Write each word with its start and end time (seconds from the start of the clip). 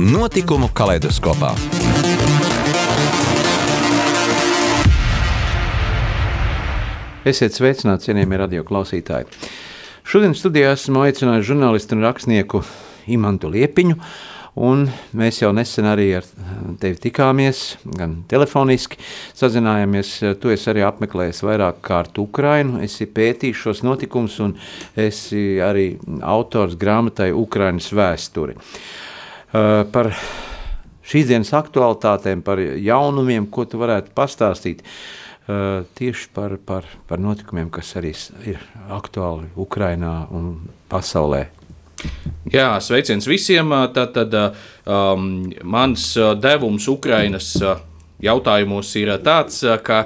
Notikumu 0.00 0.70
kaleidoskopā. 0.72 1.50
Esiet 7.28 7.52
sveicināti, 7.52 8.06
cienījamie 8.06 8.38
radio 8.40 8.64
klausītāji. 8.64 9.28
Šodien 10.08 10.32
studijā 10.32 10.70
esmu 10.78 11.02
aicinājis 11.04 11.50
žurnālistu 11.50 11.98
un 11.98 12.06
rakstnieku 12.06 12.62
Imantu 13.12 13.52
Liepiņu. 13.52 13.98
Un 14.64 14.86
mēs 15.16 15.42
jau 15.42 15.52
nesen 15.52 15.90
arī 15.92 16.08
ar 16.22 16.32
tevi 16.80 16.96
tikāmies, 17.10 17.62
gan 17.84 18.22
telefoniski 18.32 18.96
sazinājāmies. 19.36 20.16
Tu 20.40 20.56
esi 20.56 20.72
arī 20.72 20.86
apmeklējis 20.88 21.44
vairāk 21.44 21.84
kārt 21.84 22.16
Ukrainu, 22.20 22.80
esi 22.80 23.10
pētījis 23.12 23.60
šos 23.68 23.84
notikumus 23.84 24.40
un 24.40 24.56
esi 24.96 25.60
arī 25.60 25.90
autors 26.24 26.80
grāmatai 26.80 27.34
Ukrainas 27.36 27.92
vēsturi. 27.92 28.56
Uh, 28.56 29.00
par 29.52 30.12
šīs 31.04 31.28
dienas 31.28 31.52
aktualitātēm, 31.56 32.44
par 32.44 32.60
jaunumiem, 32.60 33.48
ko 33.52 33.66
tu 33.68 33.80
varētu 33.82 34.14
pastāstīt 34.16 34.80
uh, 34.82 35.82
tieši 35.98 36.30
par, 36.34 36.56
par, 36.64 36.86
par 37.08 37.20
notikumiem, 37.20 37.70
kas 37.72 37.94
arī 38.00 38.14
ir 38.48 38.62
aktuāli 38.92 39.50
Ukrainā 39.60 40.22
un 40.32 40.54
pasaulē. 40.88 41.46
Jā, 42.50 42.80
sveiciens 42.82 43.28
visiem. 43.30 43.70
Tātad 43.94 44.32
um, 44.34 45.26
mans 45.62 46.06
devums 46.42 46.88
Ukrainas 46.90 47.54
jautājumos 48.22 48.90
ir 49.00 49.10
tāds, 49.24 49.58
ka 49.82 50.04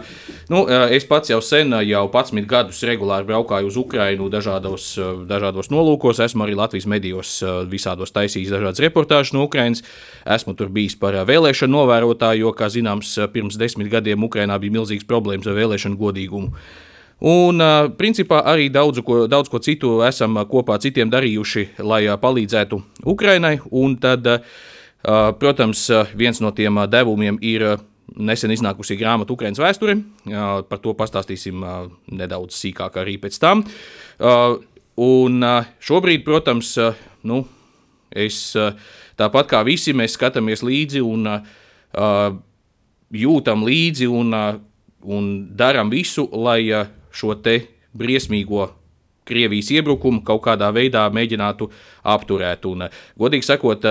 nu, 0.53 0.65
es 0.93 1.05
pats 1.09 1.31
jau 1.31 1.43
sen, 1.45 1.75
jau 1.85 2.07
11 2.09 2.49
gadus 2.49 2.81
regulāri 2.89 3.29
braukāju 3.29 3.69
uz 3.69 3.77
Ukrajinu 3.81 4.31
dažādos, 4.33 4.89
dažādos 5.29 5.69
nolūkos. 5.73 6.23
Esmu 6.25 6.47
arī 6.47 6.57
Latvijas 6.57 6.89
medijos 6.89 7.37
visādos 7.71 8.15
taisījis 8.17 8.55
dažādas 8.55 8.83
reportāžas 8.85 9.35
no 9.37 9.45
Ukrajinas. 9.45 9.85
Esmu 10.25 10.57
tur 10.57 10.73
bijis 10.73 10.97
par 10.99 11.19
vēlēšanu 11.29 11.77
novērotāju, 11.77 12.49
jo, 12.49 12.57
kā 12.57 12.71
zināms, 12.73 13.15
pirms 13.33 13.61
desmit 13.61 13.93
gadiem 13.93 14.25
Ukrajinā 14.25 14.59
bija 14.63 14.81
milzīgas 14.81 15.07
problēmas 15.09 15.47
ar 15.47 15.59
vēlēšanu 15.59 16.01
godīgumu. 16.01 16.53
Un, 17.17 17.63
principā, 17.97 18.43
arī 18.45 18.67
daudz 18.69 19.01
ko, 19.01 19.23
daudz 19.25 19.49
ko 19.49 19.57
citu 19.65 20.03
esam 20.05 20.37
kopā 20.45 20.77
citiem 20.83 21.09
darījuši, 21.09 21.63
lai 21.81 22.03
palīdzētu 22.21 22.81
Ukrainai. 23.09 23.55
Un 23.73 23.97
tad, 23.97 24.29
protams, 25.41 25.87
viens 26.13 26.43
no 26.45 26.53
tiem 26.53 26.83
devumiem 26.93 27.41
ir 27.41 27.65
nesen 28.15 28.55
iznākusi 28.55 28.99
grāmata 29.01 29.35
Ukraiņas 29.35 29.61
vēsture. 29.63 29.97
Par 30.71 30.81
to 30.83 30.95
pastāstīsim 30.99 31.65
nedaudz 32.15 32.59
sīkāk 32.61 33.01
arī 33.03 33.17
pēc 33.23 33.39
tam. 33.43 33.65
Un 34.97 35.49
šobrīd, 35.83 36.25
protams, 36.25 36.73
nu, 37.27 37.43
es 38.15 38.41
tāpat 39.19 39.51
kā 39.51 39.63
visi, 39.67 39.97
mēs 39.97 40.17
skatāmies 40.17 40.65
līdzi 40.65 41.03
un 41.05 41.29
jūtam 43.17 43.67
līdzi 43.67 44.09
un, 44.11 44.33
un 45.05 45.31
darām 45.57 45.93
visu, 45.93 46.27
lai 46.33 46.63
šo 47.17 47.37
te 47.43 47.61
briesmīgo 47.97 48.71
Krievijas 49.27 49.73
iebrukumu 49.75 50.21
kaut 50.23 50.45
kādā 50.45 50.69
veidā 50.71 51.03
mēģinātu 51.11 51.67
apturēt. 52.07 52.67
Un, 52.71 52.85
godīgi 53.19 53.49
sakot, 53.49 53.83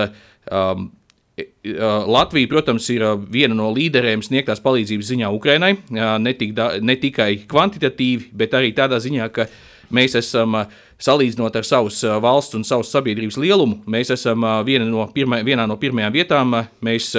um, 0.48 0.86
Latvija, 1.36 2.48
protams, 2.48 2.86
ir 2.94 3.02
viena 3.28 3.52
no 3.56 3.68
līderiem 3.74 4.22
sniegtās 4.24 4.62
palīdzības 4.64 5.10
ziņā 5.10 5.28
Ukrainai. 5.36 5.74
Ne, 5.92 6.32
da, 6.56 6.70
ne 6.80 6.96
tikai 6.96 7.42
kvantitatīvi, 7.50 8.30
bet 8.32 8.56
arī 8.56 8.72
tādā 8.76 8.96
ziņā, 9.04 9.26
ka 9.34 9.44
mēs 9.92 10.16
esam 10.16 10.56
salīdzinot 10.96 11.58
ar 11.60 11.68
savas 11.68 12.00
valsts 12.24 12.56
un 12.56 12.64
savas 12.64 12.88
sabiedrības 12.94 13.36
lielumu, 13.42 13.82
mēs 13.84 14.14
esam 14.16 14.48
viena 14.64 14.88
no 14.88 15.04
pirmā, 15.12 15.42
vienā 15.44 15.68
no 15.68 15.76
pirmajām 15.76 16.16
vietām. 16.16 16.56
Mēs 16.80 17.12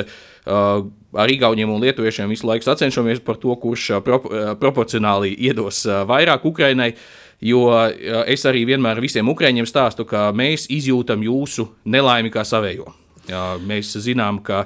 ar 0.48 1.30
Igauniem 1.30 1.70
un 1.70 1.86
Lietuviešiem 1.86 2.34
visu 2.34 2.50
laiku 2.50 2.66
sacenšamies 2.66 3.22
par 3.22 3.38
to, 3.38 3.54
kurš 3.62 4.00
pro, 4.02 4.24
proporcionāli 4.58 5.36
iedos 5.38 5.86
vairāk 5.86 6.50
Ukrainai. 6.50 6.96
Jo 7.38 7.68
es 8.26 8.50
arī 8.50 8.66
vienmēr 8.66 8.98
visiem 8.98 9.30
ukrāņiem 9.30 9.70
stāstu, 9.70 10.10
ka 10.10 10.32
mēs 10.34 10.72
izjūtam 10.74 11.22
jūsu 11.22 11.70
nelaimi 11.86 12.34
kā 12.34 12.42
savējo. 12.42 12.96
Mēs 13.68 13.96
zinām, 14.04 14.42
ka 14.46 14.66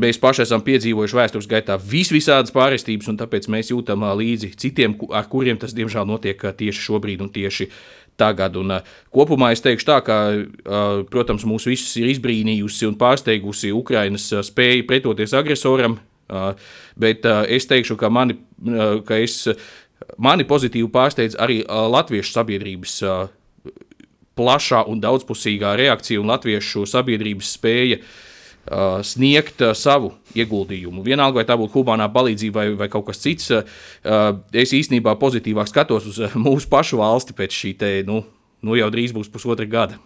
mēs 0.00 0.18
paši 0.18 0.42
esam 0.42 0.62
piedzīvojuši 0.64 1.16
vēstures 1.18 1.48
gaitā 1.50 1.76
vis 1.78 2.10
visādas 2.12 2.54
pārestības, 2.54 3.10
un 3.12 3.18
tāpēc 3.20 3.48
mēs 3.52 3.70
jūtam 3.70 4.04
līdzi 4.18 4.54
citiem, 4.58 4.96
ar 5.12 5.28
kuriem 5.30 5.60
tas 5.60 5.74
diemžēl 5.76 6.08
notiek 6.08 6.40
tieši 6.40 6.86
šobrīd 6.88 7.22
un 7.22 7.30
tieši 7.30 7.68
tagad. 8.16 8.56
Un, 8.60 8.78
kopumā 9.14 9.52
es 9.54 9.62
teikšu 9.64 9.88
tā, 9.88 9.98
ka, 10.04 10.16
protams, 11.12 11.46
mūs 11.48 11.68
visus 11.70 11.92
ir 12.00 12.10
izbrīnījusi 12.12 12.88
un 12.88 12.96
pārsteigusi 13.00 13.72
Ukrainas 13.76 14.28
spēja 14.48 14.86
pretoties 14.88 15.36
agresoram, 15.36 15.98
bet 16.96 17.28
es 17.48 17.68
teikšu, 17.70 17.98
ka 18.00 18.10
mani, 18.12 18.38
ka 19.06 19.20
es, 19.20 19.44
mani 20.18 20.48
pozitīvi 20.48 20.90
pārsteidz 20.92 21.38
arī 21.40 21.62
latviešu 21.68 22.34
sabiedrības 22.34 22.98
plašā 24.38 24.84
un 24.90 25.00
daudzpusīgā 25.02 25.74
reakcija 25.80 26.20
un 26.20 26.30
latviešu 26.32 26.84
sabiedrības 26.88 27.54
spēja 27.56 27.98
uh, 28.00 29.00
sniegt 29.06 29.64
uh, 29.64 29.72
savu 29.76 30.12
ieguldījumu. 30.36 31.04
Vienalga, 31.06 31.40
vai 31.40 31.48
tā 31.48 31.56
būtu 31.60 31.80
humānā 31.80 32.08
palīdzība 32.12 32.62
vai, 32.62 32.68
vai 32.84 32.90
kaut 32.92 33.08
kas 33.10 33.22
cits, 33.22 33.50
uh, 33.52 34.30
es 34.52 34.74
īstenībā 34.76 35.16
pozitīvāk 35.20 35.70
skatos 35.70 36.08
uz 36.12 36.22
mūsu 36.48 36.70
pašu 36.72 37.02
valsti 37.02 37.36
pēc 37.38 37.58
šī 37.62 37.74
te, 37.80 37.92
nu, 38.08 38.22
nu 38.62 38.78
jau 38.78 38.88
drīz 38.94 39.14
būs 39.14 39.30
pusotra 39.32 39.66
gada. 39.68 39.98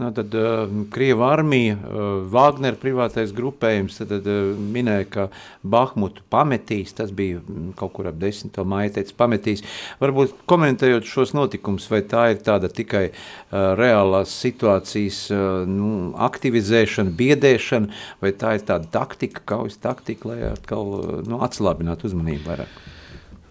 Nu, 0.00 0.08
tad 0.16 0.34
uh, 0.34 0.70
Krievija 0.90 1.26
armija, 1.34 1.74
uh, 1.76 2.04
Wagner 2.32 2.76
privātais 2.80 3.34
grupējums 3.36 3.98
tad, 4.00 4.24
uh, 4.24 4.52
minēja, 4.56 5.06
ka 5.12 5.24
Bahmutu 5.60 6.22
pametīs, 6.32 6.94
tas 6.96 7.10
bija 7.12 7.42
kaut 7.76 7.92
kur 7.98 8.08
ap 8.08 8.16
10. 8.22 8.54
maija 8.70 8.94
teica 8.96 9.16
pametīs. 9.18 9.64
Varbūt 10.00 10.46
komentējot 10.48 11.08
šos 11.10 11.34
notikumus, 11.36 11.88
vai 11.92 12.00
tā 12.08 12.30
ir 12.32 12.40
tāda 12.46 12.70
tikai 12.72 13.10
uh, 13.10 13.74
reālās 13.80 14.32
situācijas 14.40 15.20
uh, 15.34 15.42
nu, 15.68 15.90
aktivizēšana, 16.30 17.12
biedēšana, 17.20 18.00
vai 18.22 18.32
tā 18.40 18.56
ir 18.56 18.64
tāda 18.70 18.88
taktika, 18.94 19.44
kaujas 19.52 19.76
taktika, 19.82 20.32
lai 20.32 20.40
atkal 20.54 20.96
uh, 20.96 21.12
nu, 21.26 21.42
atslābinātu 21.44 22.08
uzmanību 22.08 22.48
vairāk? 22.48 22.80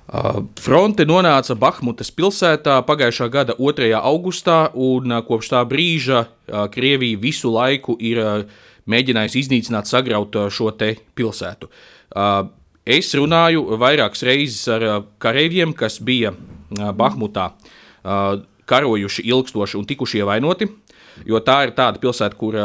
Fronte 0.09 1.05
nonāca 1.05 1.53
Bahmutas 1.53 2.09
pilsētā 2.09 2.79
pagājušā 2.87 3.27
gada 3.29 3.53
2. 3.59 3.91
augustā, 3.93 4.71
un 4.73 5.13
kopš 5.27 5.51
tā 5.51 5.61
brīža 5.69 6.23
Krievija 6.73 7.19
visu 7.21 7.51
laiku 7.53 7.93
ir 8.01 8.47
mēģinājusi 8.89 9.43
iznīcināt, 9.43 9.85
sagraut 9.85 10.33
šo 10.49 10.71
pilsētu. 10.73 11.69
Es 12.89 13.13
runāju 13.13 13.77
vairākas 13.77 14.25
reizes 14.25 14.65
ar 14.73 15.05
kareiviem, 15.21 15.77
kas 15.77 15.99
bija 16.01 16.33
Bahmutā 16.73 17.51
karojuši 18.65 19.29
ilgstoši 19.29 19.77
un 19.77 19.85
tikuši 19.85 20.23
ievainoti, 20.23 20.71
jo 21.29 21.37
tā 21.37 21.67
ir 21.67 21.77
tāda 21.77 22.01
pilsēta, 22.01 22.33
kur 22.33 22.57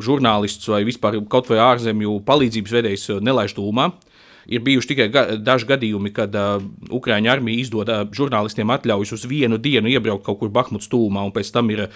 žurnālists 0.00 0.72
vai 0.72 0.86
vispār 0.88 1.20
kaut 1.28 1.50
vai 1.52 1.60
ārzemju 1.60 2.22
palīdzības 2.24 2.78
vedējs 2.78 3.10
nelaiž 3.20 3.52
tūmā. 3.58 3.90
Uh, 3.90 4.06
Ir 4.50 4.62
bijuši 4.66 4.92
tikai 4.92 5.08
ga 5.14 5.24
daži 5.38 5.68
gadījumi, 5.70 6.12
kad 6.14 6.34
uh, 6.34 6.62
Ukrāņu 6.90 7.30
armija 7.30 7.62
izdod 7.62 7.90
uh, 7.90 8.04
žurnālistiem 8.16 8.70
atļaujas 8.74 9.14
uz 9.14 9.26
vienu 9.30 9.60
dienu 9.62 9.92
iebraukt 9.92 10.26
kaut 10.26 10.40
kur 10.40 10.50
Bahmutas 10.54 10.90
tūmā, 10.90 11.22
un 11.26 11.34
pēc 11.34 11.52
tam 11.54 11.70
ir 11.70 11.86
uh, 11.86 11.92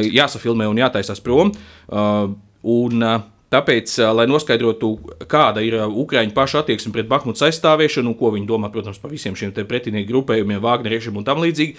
jāsafilmē 0.00 0.68
un 0.70 0.80
jātaisās 0.80 1.20
prom. 1.24 1.52
Uh, 1.88 2.32
un, 2.64 3.04
uh, 3.04 3.26
Tāpēc, 3.48 3.94
lai 4.12 4.26
noskaidrotu, 4.28 4.90
kāda 5.24 5.62
ir 5.64 5.78
Ukrāņu 5.80 6.34
paša 6.36 6.60
attieksme 6.60 6.92
pret 6.92 7.06
Bahmutas 7.08 7.46
aizstāvēšanu, 7.46 8.10
un 8.12 8.16
ko 8.20 8.28
viņi 8.34 8.44
domā, 8.48 8.68
protams, 8.68 8.98
par 9.00 9.08
visiem 9.08 9.32
šiem 9.40 9.54
pretinieku 9.56 10.10
grupējumiem, 10.10 10.60
Vāgneriešiem 10.60 11.16
un 11.16 11.24
tam 11.24 11.40
līdzīgi, 11.40 11.78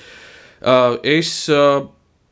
es 1.06 1.34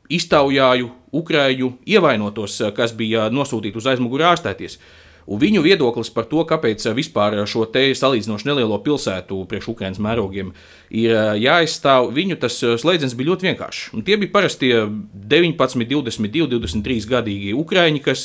iztaujāju 0.09 0.89
Ukrāņu 1.21 1.69
ievainotos, 1.85 2.57
kas 2.73 2.95
bija 2.97 3.29
nosūtīti 3.29 3.77
uz 3.77 3.91
aizmuguri 3.93 4.25
ārstēties. 4.25 4.79
Un 5.27 5.41
viņu 5.41 5.59
viedoklis 5.59 6.07
par 6.15 6.23
to, 6.31 6.39
kāpēc 6.47 6.85
eh, 6.87 6.93
vispār 6.95 7.35
šo 7.51 7.65
te 7.71 7.83
salīdzinoši 7.99 8.47
nelielo 8.47 8.77
pilsētu 8.83 9.41
priekš 9.51 9.73
Ukraiņas 9.73 9.99
mērogiem 10.03 10.53
ir 10.95 11.11
eh, 11.11 11.33
jāizstāv, 11.43 12.13
viņu 12.15 12.37
tas 12.39 12.55
eh, 12.63 12.77
slēdziens 12.79 13.15
bija 13.19 13.33
ļoti 13.33 13.49
vienkāršs. 13.49 13.89
Un 13.97 14.05
tie 14.07 14.15
bija 14.21 14.31
parasti 14.31 14.71
19, 14.71 15.83
22, 15.83 16.47
23 16.55 17.11
gadīgi 17.11 17.51
Ukrāņi, 17.59 18.01
kas 18.07 18.23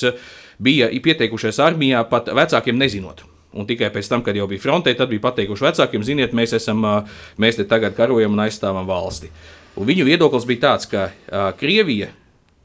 bija 0.63 0.93
pieteikušies 1.03 1.59
armijā 1.65 2.05
pat 2.07 2.31
vecākiem 2.31 2.79
nezinot. 2.79 3.27
Un 3.53 3.67
tikai 3.69 3.91
pēc 3.93 4.07
tam, 4.09 4.23
kad 4.25 4.39
jau 4.39 4.47
bija 4.49 4.63
frontē, 4.63 4.95
tad 4.97 5.11
bija 5.11 5.27
pateikuši 5.27 5.67
vecākiem, 5.67 6.07
ziniet, 6.07 6.33
mēs, 6.33 6.55
esam, 6.57 6.87
mēs 7.37 7.59
te 7.59 7.67
tagad 7.69 7.99
karojam 7.99 8.33
un 8.33 8.47
aizstāvam 8.47 8.87
valsti. 8.89 9.29
Un 9.77 9.91
viņu 9.91 10.07
viedoklis 10.09 10.47
bija 10.49 10.69
tāds, 10.71 10.89
ka 10.89 11.11
Krievija 11.61 12.09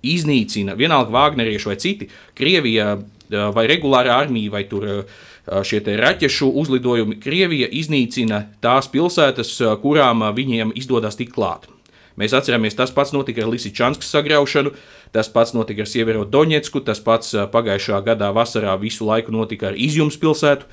iznīcina, 0.08 0.78
vienalga 0.80 1.12
Vāgnerieši 1.12 1.68
vai 1.68 1.76
citi, 1.82 2.08
Krievija 2.38 2.94
vai 3.30 3.68
regulāra 3.70 4.18
armija 4.22 4.52
vai 4.54 4.64
tur 4.70 5.06
šie 5.48 5.80
raķešu 5.86 6.50
uzlidojumi, 6.60 7.20
Krievija 7.24 7.70
iznīcina 7.72 8.44
tās 8.64 8.90
pilsētas, 8.92 9.54
kurām 9.84 10.26
viņiem 10.36 10.74
izdodas 10.76 11.16
tikt 11.20 11.36
klāt. 11.36 11.70
Mēs 12.18 12.34
atceramies, 12.34 12.74
tas 12.74 12.90
pats 12.92 13.14
notika 13.14 13.44
ar 13.44 13.52
Lisičanskas 13.54 14.10
sagraušanu, 14.10 14.72
tas 15.14 15.30
pats 15.30 15.54
notika 15.54 15.86
ar 15.86 15.90
Sieviero 15.90 16.26
Doņetsku, 16.26 16.82
tas 16.82 17.00
pats 17.00 17.36
pagājušā 17.54 18.02
gadā 18.04 18.32
vasarā 18.34 18.74
visu 18.82 19.06
laiku 19.06 19.32
notika 19.36 19.70
ar 19.70 19.78
Izjums 19.78 20.18
pilsētu 20.18 20.66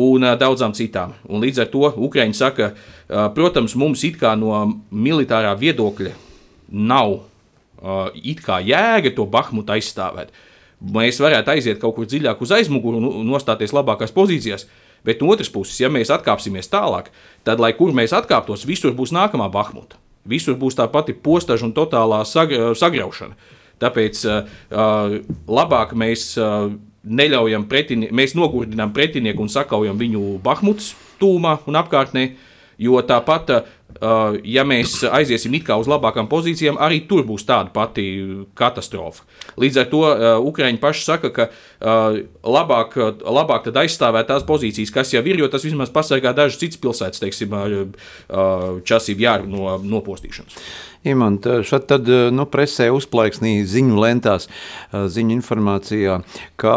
un 0.00 0.24
daudzām 0.40 0.72
citām. 0.76 1.12
Un 1.28 1.44
līdz 1.44 1.62
ar 1.62 1.68
to 1.72 1.92
Ukraiņi 1.92 2.36
saka, 2.36 2.72
protams, 3.36 3.76
mums 3.76 4.04
it 4.08 4.16
kā 4.20 4.32
no 4.40 4.80
militārā 4.90 5.52
viedokļa 5.60 6.16
nav 6.72 7.18
it 8.16 8.40
kā 8.42 8.58
jēga 8.64 9.12
to 9.14 9.28
Bahmutu 9.28 9.76
aizstāvēt. 9.76 10.32
Mēs 10.78 11.18
varētu 11.18 11.50
aiziet 11.56 11.80
kaut 11.82 11.96
kur 11.96 12.06
dziļāk 12.06 12.42
uz 12.44 12.52
aizmuguri 12.54 13.00
un 13.02 13.26
nostāties 13.26 13.74
labākās 13.74 14.14
pozīcijās. 14.14 14.68
Bet 15.06 15.22
no 15.22 15.30
otras 15.32 15.50
puses, 15.50 15.78
ja 15.80 15.90
mēs 15.90 16.10
atkāpsimies 16.14 16.70
tālāk, 16.70 17.10
tad, 17.46 17.62
lai 17.62 17.72
kur 17.78 17.94
mēs 17.94 18.14
atkāptos, 18.14 18.66
visur 18.66 18.94
būs 18.98 19.14
nākamā 19.14 19.48
Bahmuta. 19.50 19.98
Visur 20.28 20.58
būs 20.58 20.76
tā 20.78 20.88
pati 20.90 21.14
postaža 21.14 21.66
un 21.66 21.74
totālā 21.74 22.24
sagraušana. 22.26 23.38
Tāpēc 23.78 24.20
uh, 24.26 25.18
labāk 25.46 25.94
mēs 25.98 26.32
uh, 26.38 26.72
neļaujam 27.06 27.68
pretinieku, 27.70 28.14
mēs 28.14 28.34
nogurdinām 28.38 28.92
pretinieku 28.94 29.44
un 29.44 29.52
sakaujam 29.52 29.98
viņu 29.98 30.38
Bahmutas 30.42 30.92
tūmā 31.22 31.60
un 31.70 31.78
apkārtnē. 31.78 32.26
Jo 32.78 33.00
tāpat, 33.06 33.54
uh, 33.54 33.77
ja 34.44 34.64
mēs 34.68 35.00
aiziesim 35.08 35.54
it 35.58 35.64
kā 35.66 35.78
uz 35.80 35.88
labākām 35.90 36.28
pozīcijām, 36.30 36.76
arī 36.78 37.00
tur 37.08 37.24
būs 37.26 37.46
tāda 37.48 37.72
pati 37.74 38.04
katastrofa. 38.58 39.24
Līdz 39.58 39.80
ar 39.80 39.88
to 39.90 40.02
uh, 40.04 40.26
Ukrāņi 40.44 40.78
paši 40.82 41.04
saka, 41.06 41.30
ka 41.34 41.48
labāk, 41.80 42.98
labāk 43.22 43.70
aizstāvēt 43.70 44.30
tās 44.32 44.46
pozīcijas, 44.48 44.92
kas 44.94 45.14
jau 45.14 45.22
ir, 45.22 45.38
jo 45.38 45.48
tas 45.52 45.66
vismaz 45.66 45.92
pasargā 45.94 46.34
dažas 46.34 46.58
citas 46.60 46.80
pilsētas, 46.82 47.22
teiksim, 47.22 47.56
Časību 48.88 49.26
jāru 49.28 49.50
no 49.50 49.78
nopostīšanas. 49.82 50.58
Imant, 51.06 51.44
šad 51.62 51.84
tad 51.86 52.08
nu, 52.34 52.42
presē 52.50 52.88
uzplaiksnīja 52.90 53.66
ziņu 53.70 54.00
lentās, 54.02 54.48
ziņu 54.90 55.36
informācijā, 55.36 56.16
ka 56.58 56.72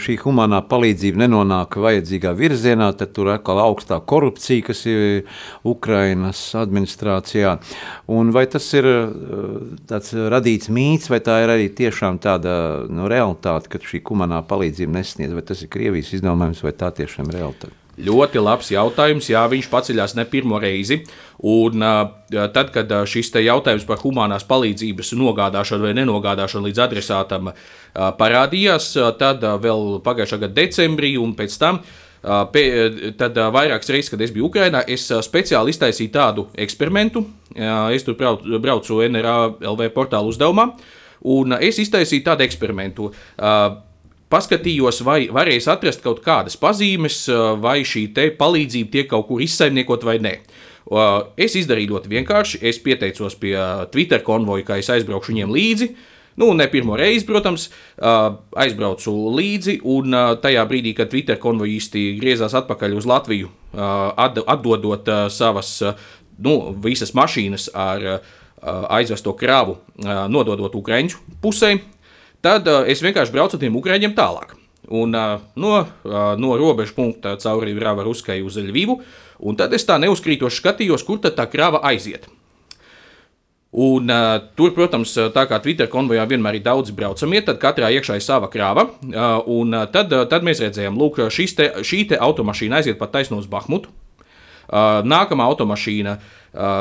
šī 0.00 0.16
humanā 0.22 0.62
palīdzība 0.70 1.20
nenonāk 1.26 1.76
vajadzīgā 1.84 2.32
virzienā, 2.38 2.88
tad 2.96 3.12
tur 3.12 3.28
atkal 3.34 3.60
augstā 3.60 3.98
korupcija, 4.00 4.64
kas 4.70 4.80
ir 4.88 5.28
Ukrainas 5.68 6.40
administrācijā. 6.56 7.58
Un 8.08 8.32
vai 8.32 8.46
tas 8.48 8.64
ir 8.78 8.88
tāds 9.90 10.16
radīts 10.16 10.72
mīts, 10.72 11.10
vai 11.12 11.20
tā 11.20 11.42
ir 11.44 11.52
arī 11.58 11.68
tiešām 11.68 12.16
tāda 12.24 12.54
nu, 12.88 13.10
realitāte, 13.12 13.68
ka 13.68 13.82
šī 13.84 14.00
humanā 14.08 14.29
palīdzība 14.30 15.00
nesniedz, 15.00 15.34
vai 15.36 15.42
tas 15.46 15.62
ir 15.64 15.70
Krievijas 15.72 16.14
izdomājums, 16.16 16.62
vai 16.64 16.72
tā 16.76 16.90
tiešām 16.94 17.30
realitāte? 17.34 17.76
Ļoti 18.00 18.40
labs 18.40 18.70
jautājums. 18.72 19.26
Jā, 19.28 19.42
viņš 19.50 19.66
paceļās 19.68 20.14
ne 20.16 20.24
pirmo 20.24 20.56
reizi. 20.62 21.02
Un, 21.44 21.82
tad, 22.30 22.70
kad 22.72 22.92
šis 23.10 23.28
jautājums 23.44 23.84
par 23.84 24.00
humanās 24.00 24.46
palīdzības 24.48 25.12
nogādāšanu 25.20 25.84
vai 25.84 25.96
nenogādāšanu 25.98 26.70
līdz 26.70 26.80
adresātam 26.86 27.50
parādījās, 27.92 28.94
tad 29.20 29.44
vēl 29.66 29.98
pagājušā 30.06 30.38
gada 30.46 30.56
decembrī 30.62 31.18
un 31.20 31.34
pēc 31.36 31.58
tam. 31.60 31.82
Tad 32.22 33.42
vairākas 33.52 33.92
reizes, 33.92 34.12
kad 34.14 34.24
es 34.24 34.32
biju 34.32 34.48
Ukrajinā, 34.48 34.80
es 34.88 35.04
speciāli 35.26 35.74
iztaisīju 35.74 36.14
tādu 36.14 36.46
eksperimentu. 36.56 37.26
Es 37.92 38.06
tur 38.06 38.16
braucu, 38.16 39.02
NRA 39.12 39.36
LV 39.60 39.92
portālu 39.92 40.32
uzdevumā, 40.32 40.70
un 41.28 41.58
es 41.60 41.82
iztaisīju 41.84 42.24
tādu 42.30 42.48
eksperimentu 42.48 43.12
paskatījos, 44.30 45.02
vai 45.06 45.24
varēs 45.32 45.68
atrast 45.70 46.04
kaut 46.04 46.22
kādas 46.24 46.56
pazīmes, 46.60 47.24
vai 47.60 47.80
šī 47.86 48.08
palīdzība 48.38 48.94
tiek 48.94 49.10
kaut 49.10 49.28
kur 49.28 49.42
izsaimniekot 49.42 50.06
vai 50.06 50.18
nē. 50.22 50.34
Es 51.38 51.54
izdarīju 51.58 51.94
ļoti 51.94 52.10
vienkārši. 52.10 52.62
Es 52.66 52.80
pieteicos 52.82 53.36
pie 53.38 53.54
Twitter 53.92 54.24
konvoja, 54.26 54.64
kā 54.66 54.78
es 54.80 54.88
aizbraukšu 54.90 55.34
viņiem 55.34 55.52
līdzi. 55.54 55.90
Nu, 56.40 56.54
ne 56.56 56.64
pirmo 56.70 56.96
reizi, 56.96 57.26
protams, 57.28 57.66
aizbraucu 58.00 59.12
līdzi, 59.36 59.80
un 59.84 60.14
tajā 60.40 60.62
brīdī, 60.70 60.94
kad 60.96 61.10
Twitter 61.12 61.36
konvojisti 61.42 62.14
griezās 62.20 62.54
atpakaļ 62.56 62.96
uz 62.96 63.08
Latviju, 63.10 63.50
atdodot 63.76 65.10
savas 65.34 65.74
nu, 66.40 66.54
visas 66.80 67.12
mašīnas 67.18 67.68
ar 67.76 68.06
aizvesto 68.62 69.34
kravu, 69.36 69.76
nododot 70.32 70.74
Ukraiņu 70.80 71.20
pusē, 71.42 71.74
Tad 72.44 72.68
uh, 72.68 72.82
es 72.88 73.02
vienkārši 73.04 73.34
braucu 73.34 73.58
ar 73.58 73.62
tiem 73.62 73.76
ukrāņiem 73.76 74.16
tālāk. 74.16 74.56
Un, 74.90 75.12
uh, 75.14 75.40
no, 75.60 75.74
uh, 75.84 76.18
no 76.40 76.56
robežas 76.58 76.94
punkta 76.96 77.36
cauri 77.38 77.76
Rāva 77.78 78.04
Ruskai 78.06 78.40
uz 78.42 78.56
Ļuvivu, 78.58 78.96
un 79.46 79.56
tad 79.56 79.74
es 79.76 79.84
tā 79.86 80.00
neuzkrītoši 80.00 80.62
skatījos, 80.62 81.04
kur 81.06 81.20
tad 81.22 81.36
tā 81.38 81.46
krāva 81.52 81.82
aiziet. 81.92 82.26
Un, 83.70 84.10
uh, 84.10 84.40
tur, 84.58 84.72
protams, 84.74 85.12
tā 85.30 85.44
kā 85.46 85.60
Twitter 85.62 85.86
konvojā 85.90 86.24
vienmēr 86.32 86.58
ir 86.58 86.64
daudz 86.64 86.90
braucamie, 86.96 87.42
tad 87.46 87.60
katrā 87.62 87.92
iekšā 87.94 88.16
ir 88.18 88.24
sava 88.24 88.48
krāva. 88.50 88.88
Uh, 89.04 89.36
un 89.60 89.76
tad, 89.92 90.10
uh, 90.10 90.24
tad 90.26 90.46
mēs 90.46 90.62
redzējām, 90.64 90.98
ka 91.14 91.28
šī 91.30 92.00
te 92.10 92.18
automašīna 92.18 92.80
aiziet 92.80 92.98
pat 92.98 93.12
taisno 93.14 93.38
uz 93.38 93.46
Bahmutu. 93.50 93.92
Uh, 94.70 95.04
nākamā 95.06 95.46
automašīna, 95.52 96.16
uh, 96.16 96.80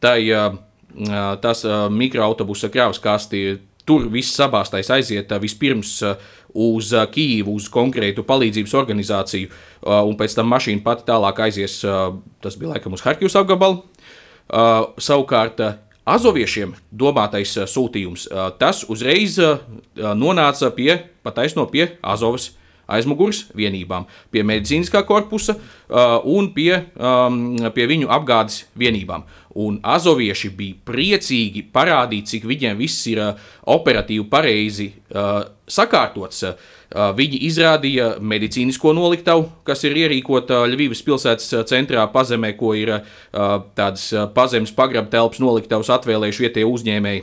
tai, 0.00 0.20
uh, 0.32 0.54
tas 1.42 1.66
uh, 1.66 1.90
mikroautobusa 1.92 2.72
krāvas 2.72 3.02
kasti 3.02 3.58
tur 3.90 4.06
viss 4.12 4.38
sabāstais 4.38 4.90
aiziet 4.94 5.34
vispirms 5.42 5.96
uz 6.54 6.94
Kīvu, 7.14 7.56
uz 7.58 7.66
konkrētu 7.70 8.22
palīdzības 8.26 8.74
organizāciju, 8.78 9.50
un 10.06 10.16
pēc 10.18 10.38
tam 10.38 10.50
mašīna 10.54 10.84
pati 10.86 11.06
tālāk 11.10 11.42
aizies, 11.48 11.80
tas 12.42 12.58
bija 12.58 12.76
laikam 12.76 12.94
uz 12.94 13.02
Harkivas 13.06 13.38
apgabalu. 13.42 13.82
Savukārt 15.02 15.62
Azoviešiem 16.10 16.72
domātais 16.90 17.52
sūtījums, 17.70 18.24
tas 18.58 18.80
uzreiz 18.90 19.36
nonāca 19.94 20.70
pie, 20.74 20.94
pataisno 21.26 21.66
pie 21.70 21.92
Azovas 22.02 22.50
aizmugures 22.90 23.44
vienībām, 23.56 24.06
pie 24.32 24.44
medicīniskā 24.46 25.04
korpusa 25.08 25.56
uh, 25.56 26.18
un 26.26 26.50
pie, 26.56 26.72
um, 26.96 27.56
pie 27.74 27.86
viņu 27.90 28.10
apgādes 28.12 28.64
vienībām. 28.78 29.24
Un 29.60 29.80
azovieši 29.82 30.52
bija 30.54 30.76
priecīgi 30.86 31.64
parādīt, 31.74 32.28
cik 32.30 32.44
viņiem 32.46 32.78
viss 32.78 33.06
ir 33.10 33.22
uh, 33.24 33.48
operatīvi 33.74 34.28
pareizi 34.30 34.92
uh, 34.92 35.42
sakārtots. 35.70 36.44
Viņi 36.90 37.38
izrādīja 37.46 38.16
medicīnisko 38.18 38.90
noliktavu, 38.98 39.44
kas 39.62 39.84
ir 39.86 39.94
ierīkota 39.94 40.64
Ļuvijas 40.66 41.04
pilsētas 41.06 41.52
centrā, 41.70 42.02
pazemē, 42.10 42.50
ko 42.58 42.72
ir 42.74 42.90
tādas 43.30 44.08
pazemes 44.34 44.74
pagraba 44.74 45.06
telpas 45.12 45.38
noliktavas 45.38 45.92
atvēlējuši 45.94 46.42
vietējie 46.48 46.66
uzņēmēji. 46.66 47.22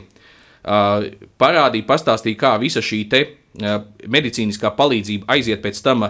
Parādīja, 1.44 1.88
pastāstīja, 1.90 2.40
kā 2.40 2.54
visa 2.64 2.80
šī 2.80 3.02
te 3.12 3.22
medicīniskā 3.58 4.70
palīdzība 4.76 5.28
aiziet 5.34 5.62
pēc 5.64 5.80
tam, 5.82 6.06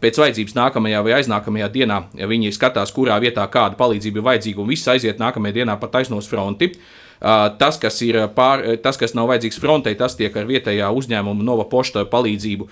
pēc 0.00 0.20
vajadzības 0.22 0.56
nākamajā 0.56 1.02
vai 1.04 1.16
aiznākamajā 1.18 1.68
dienā. 1.74 2.00
Viņi 2.30 2.54
skatās, 2.56 2.92
kurā 2.96 3.18
vietā 3.20 3.44
kāda 3.52 3.78
palīdzība 3.80 4.20
ir 4.20 4.26
vajadzīga, 4.30 4.62
un 4.62 4.70
viss 4.70 4.88
aiziet 4.88 5.20
nākamajā 5.20 5.60
dienā 5.60 5.76
pa 5.80 5.90
taisnos 5.92 6.30
fronti. 6.30 6.72
Tas 7.20 7.76
kas, 7.76 7.98
pār, 8.36 8.64
tas, 8.80 8.96
kas 8.96 9.12
nav 9.18 9.28
vajadzīgs 9.28 9.60
frontei, 9.60 9.98
tas 9.98 10.16
tiek 10.16 10.36
ar 10.36 10.48
vietējā 10.48 10.88
uzņēmuma 10.96 11.44
Nova 11.44 11.66
Pošta 11.68 12.06
palīdzību 12.08 12.68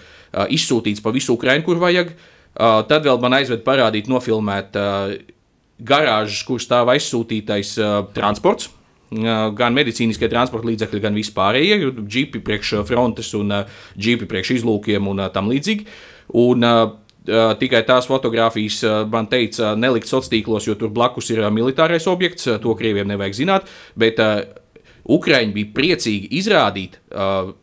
izsūtīts 0.57 1.05
pa 1.05 1.13
visu 1.13 1.37
Ukrainu, 1.37 1.67
kur 1.67 1.83
vajag. 1.83 2.15
Tad 2.57 3.05
vēl 3.05 3.21
man 3.21 3.37
aizved 3.37 3.61
parādīt, 3.67 4.09
nofilmēt 4.09 4.79
garāžas, 5.79 6.41
kur 6.49 6.65
stāv 6.65 6.89
aizsūtītais 6.95 7.77
transports 8.17 8.73
gan 9.09 9.77
medicīniskie 9.77 10.29
transporta 10.29 10.69
līdzekļi, 10.69 11.01
gan 11.01 11.17
vispārējie, 11.17 11.93
džipi 12.05 12.43
priekš 12.45 12.75
frontes 12.89 13.33
un 13.39 13.55
džipi 13.97 14.29
priekš 14.29 14.59
izlūkiem 14.59 15.09
un 15.09 15.25
tam 15.33 15.49
līdzīgi. 15.49 15.87
Un, 16.37 16.65
uh, 16.65 16.91
tikai 17.61 17.83
tās 17.89 18.09
fotogrāfijas 18.11 18.83
uh, 18.85 19.01
man 19.09 19.31
teica, 19.33 19.73
nelikt 19.81 20.11
sociālos 20.11 20.33
tīklos, 20.33 20.69
jo 20.69 20.77
tur 20.77 20.93
blakus 20.93 21.33
ir 21.33 21.41
militārais 21.55 22.09
objekts, 22.11 22.51
to 22.61 22.77
krieviem 22.77 23.09
nevajag 23.09 23.41
zināt. 23.41 23.73
Bet 23.97 24.21
uh, 24.21 24.43
Ukrāņi 25.09 25.55
bija 25.57 25.73
priecīgi 25.73 26.29
izrādīt 26.37 26.99
uh, 27.17 27.55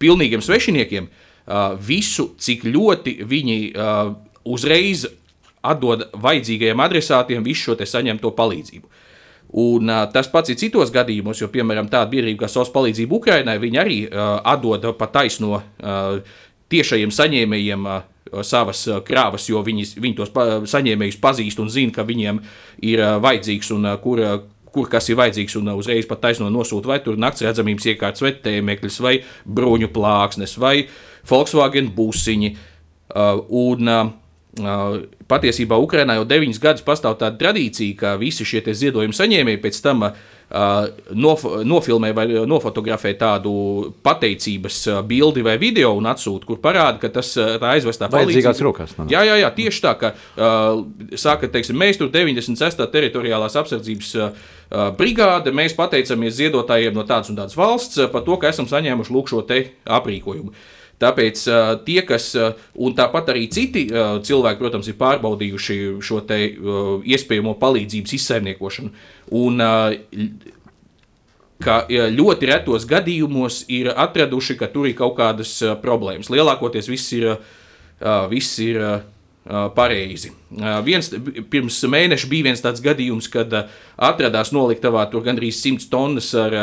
pilnīgiem 0.00 0.40
svešiniekiem 0.40 1.10
uh, 1.10 1.74
visu, 1.76 2.30
cik 2.40 2.64
ļoti 2.64 3.18
viņi 3.28 3.58
uh, 3.74 4.14
uzreiz 4.48 5.04
atdod 5.60 6.06
vajadzīgajiem 6.16 6.80
adresātiem 6.80 7.44
visu 7.44 7.74
šo 7.74 7.76
saņemto 7.84 8.32
palīdzību. 8.32 8.88
Un, 9.50 9.90
uh, 9.90 10.04
tas 10.12 10.28
pats 10.30 10.52
ir 10.52 10.58
citos 10.60 10.92
gadījumos, 10.94 11.40
jo, 11.42 11.48
piemēram, 11.50 11.88
tāda 11.90 12.10
biedrība 12.12 12.44
kā 12.44 12.50
SOS 12.50 12.70
palīdzība 12.74 13.16
Ukrainai, 13.18 13.58
viņi 13.58 13.80
arī 13.82 13.98
uh, 14.06 14.38
atdod 14.46 14.86
pa 14.98 15.08
taisno 15.10 15.56
uh, 15.58 16.38
tiešajiem 16.70 17.10
saņēmējiem 17.10 17.88
savas 18.46 18.84
krāvas, 19.02 19.48
jo 19.50 19.58
viņi, 19.66 19.88
viņi 19.98 20.16
tos 20.20 20.30
saņēmējus 20.70 21.18
pazīst 21.22 21.58
un 21.58 21.70
zina, 21.72 21.90
ka 21.96 22.04
viņiem 22.06 22.38
ir 22.86 23.02
vajadzīgs 23.24 23.72
un 23.74 23.88
kur, 24.04 24.22
kur 24.70 24.90
kas 24.92 25.10
ir 25.10 25.18
vajadzīgs, 25.18 25.56
un 25.58 25.72
uzreiz 25.74 26.06
pat 26.06 26.22
taisno 26.22 26.46
nosūta 26.52 26.92
vai 26.92 27.00
tur 27.02 27.18
nakts 27.18 27.42
redzamības 27.42 27.88
iekārtas, 27.90 28.22
vai 28.22 28.32
tēmekļus, 28.44 29.00
vai 29.02 29.16
bruņu 29.44 29.90
plāksnes, 29.94 30.54
vai 30.62 30.76
Volkswagen 31.26 31.90
busiņi. 31.96 32.52
Un, 33.50 33.90
patiesībā 35.30 35.78
Ukrainā 35.78 36.16
jau 36.18 36.26
deviņus 36.26 36.58
gadus 36.62 36.82
pastāv 36.82 37.16
tāda 37.20 37.38
tradīcija, 37.38 37.96
ka 37.96 38.14
visi 38.18 38.44
šie 38.44 38.64
ziedojuma 38.66 39.14
saņēmēji 39.14 39.60
pēc 39.62 39.76
tam 39.84 40.02
uh, 40.02 40.16
nof 41.14 41.44
nofilmē 41.64 42.10
vai 42.16 42.26
nofotografē 42.50 43.12
tādu 43.18 43.52
pateicības 44.02 44.80
bildi 45.06 45.44
vai 45.46 45.54
video 45.62 45.92
un 45.94 46.08
atsūta, 46.10 46.48
kur 46.48 46.58
parāda, 46.58 46.98
ka 46.98 47.12
tas 47.14 47.30
tā 47.36 47.76
aizvestā 47.76 48.10
palīdzība. 48.10 48.56
Rokās, 48.66 48.96
man. 48.98 49.12
jā, 49.12 49.22
jā, 49.28 49.38
jā, 49.44 49.52
tieši 49.54 49.84
tā, 49.86 49.94
ka 50.00 50.12
uh, 50.18 50.82
saka, 51.14 51.46
teiksim, 51.46 51.78
mēs 51.78 52.00
tur 52.00 52.10
96. 52.10 52.82
teritoriālās 52.90 53.54
apsardzības 53.60 54.12
uh, 54.18 54.50
brigāde, 54.98 55.54
mēs 55.54 55.78
pateicamies 55.78 56.34
ziedotājiem 56.42 56.98
no 56.98 57.06
tādas 57.06 57.30
un 57.30 57.38
tādas 57.38 57.54
valsts 57.58 58.02
par 58.10 58.26
to, 58.26 58.34
ka 58.42 58.50
esam 58.50 58.66
saņēmuši 58.70 59.14
lūk 59.14 59.30
šo 59.30 59.46
te 59.46 59.62
aprīkojumu. 59.86 60.50
Uh, 60.50 60.68
Tāpēc 61.00 61.42
tie, 61.86 62.00
kas, 62.04 62.30
un 62.76 62.94
tāpat 62.98 63.30
arī 63.32 63.46
citi 63.52 63.86
cilvēki, 63.88 64.60
protams, 64.60 64.90
ir 64.90 64.98
pārbaudījuši 65.00 65.76
šo 66.04 66.20
te, 66.28 66.40
iespējamo 67.08 67.54
palīdzības 67.60 68.16
izsaimniekošanu. 68.18 68.92
Un, 69.40 69.64
ka 71.60 71.84
ļoti 71.88 72.50
retos 72.50 72.84
gadījumos 72.88 73.62
ir 73.72 73.90
atraduši, 73.92 74.58
ka 74.60 74.68
tur 74.72 74.88
ir 74.90 74.96
kaut 74.98 75.16
kādas 75.18 75.58
problēmas. 75.82 76.28
Lielākoties 76.32 76.88
viss 76.88 77.16
ir, 77.16 77.34
viss 78.32 78.60
ir 78.64 78.80
pareizi. 79.76 80.32
Viens, 80.84 81.10
pirms 81.52 81.80
mēneša 81.88 82.28
bija 82.30 82.50
viens 82.50 82.60
tāds 82.64 82.84
gadījums, 82.84 83.28
kad 83.32 83.52
atradās 83.96 84.52
noliktavā 84.52 85.06
tur 85.12 85.24
gandrīz 85.24 85.60
100 85.64 85.88
tonnas 85.92 86.32
ar 86.36 86.60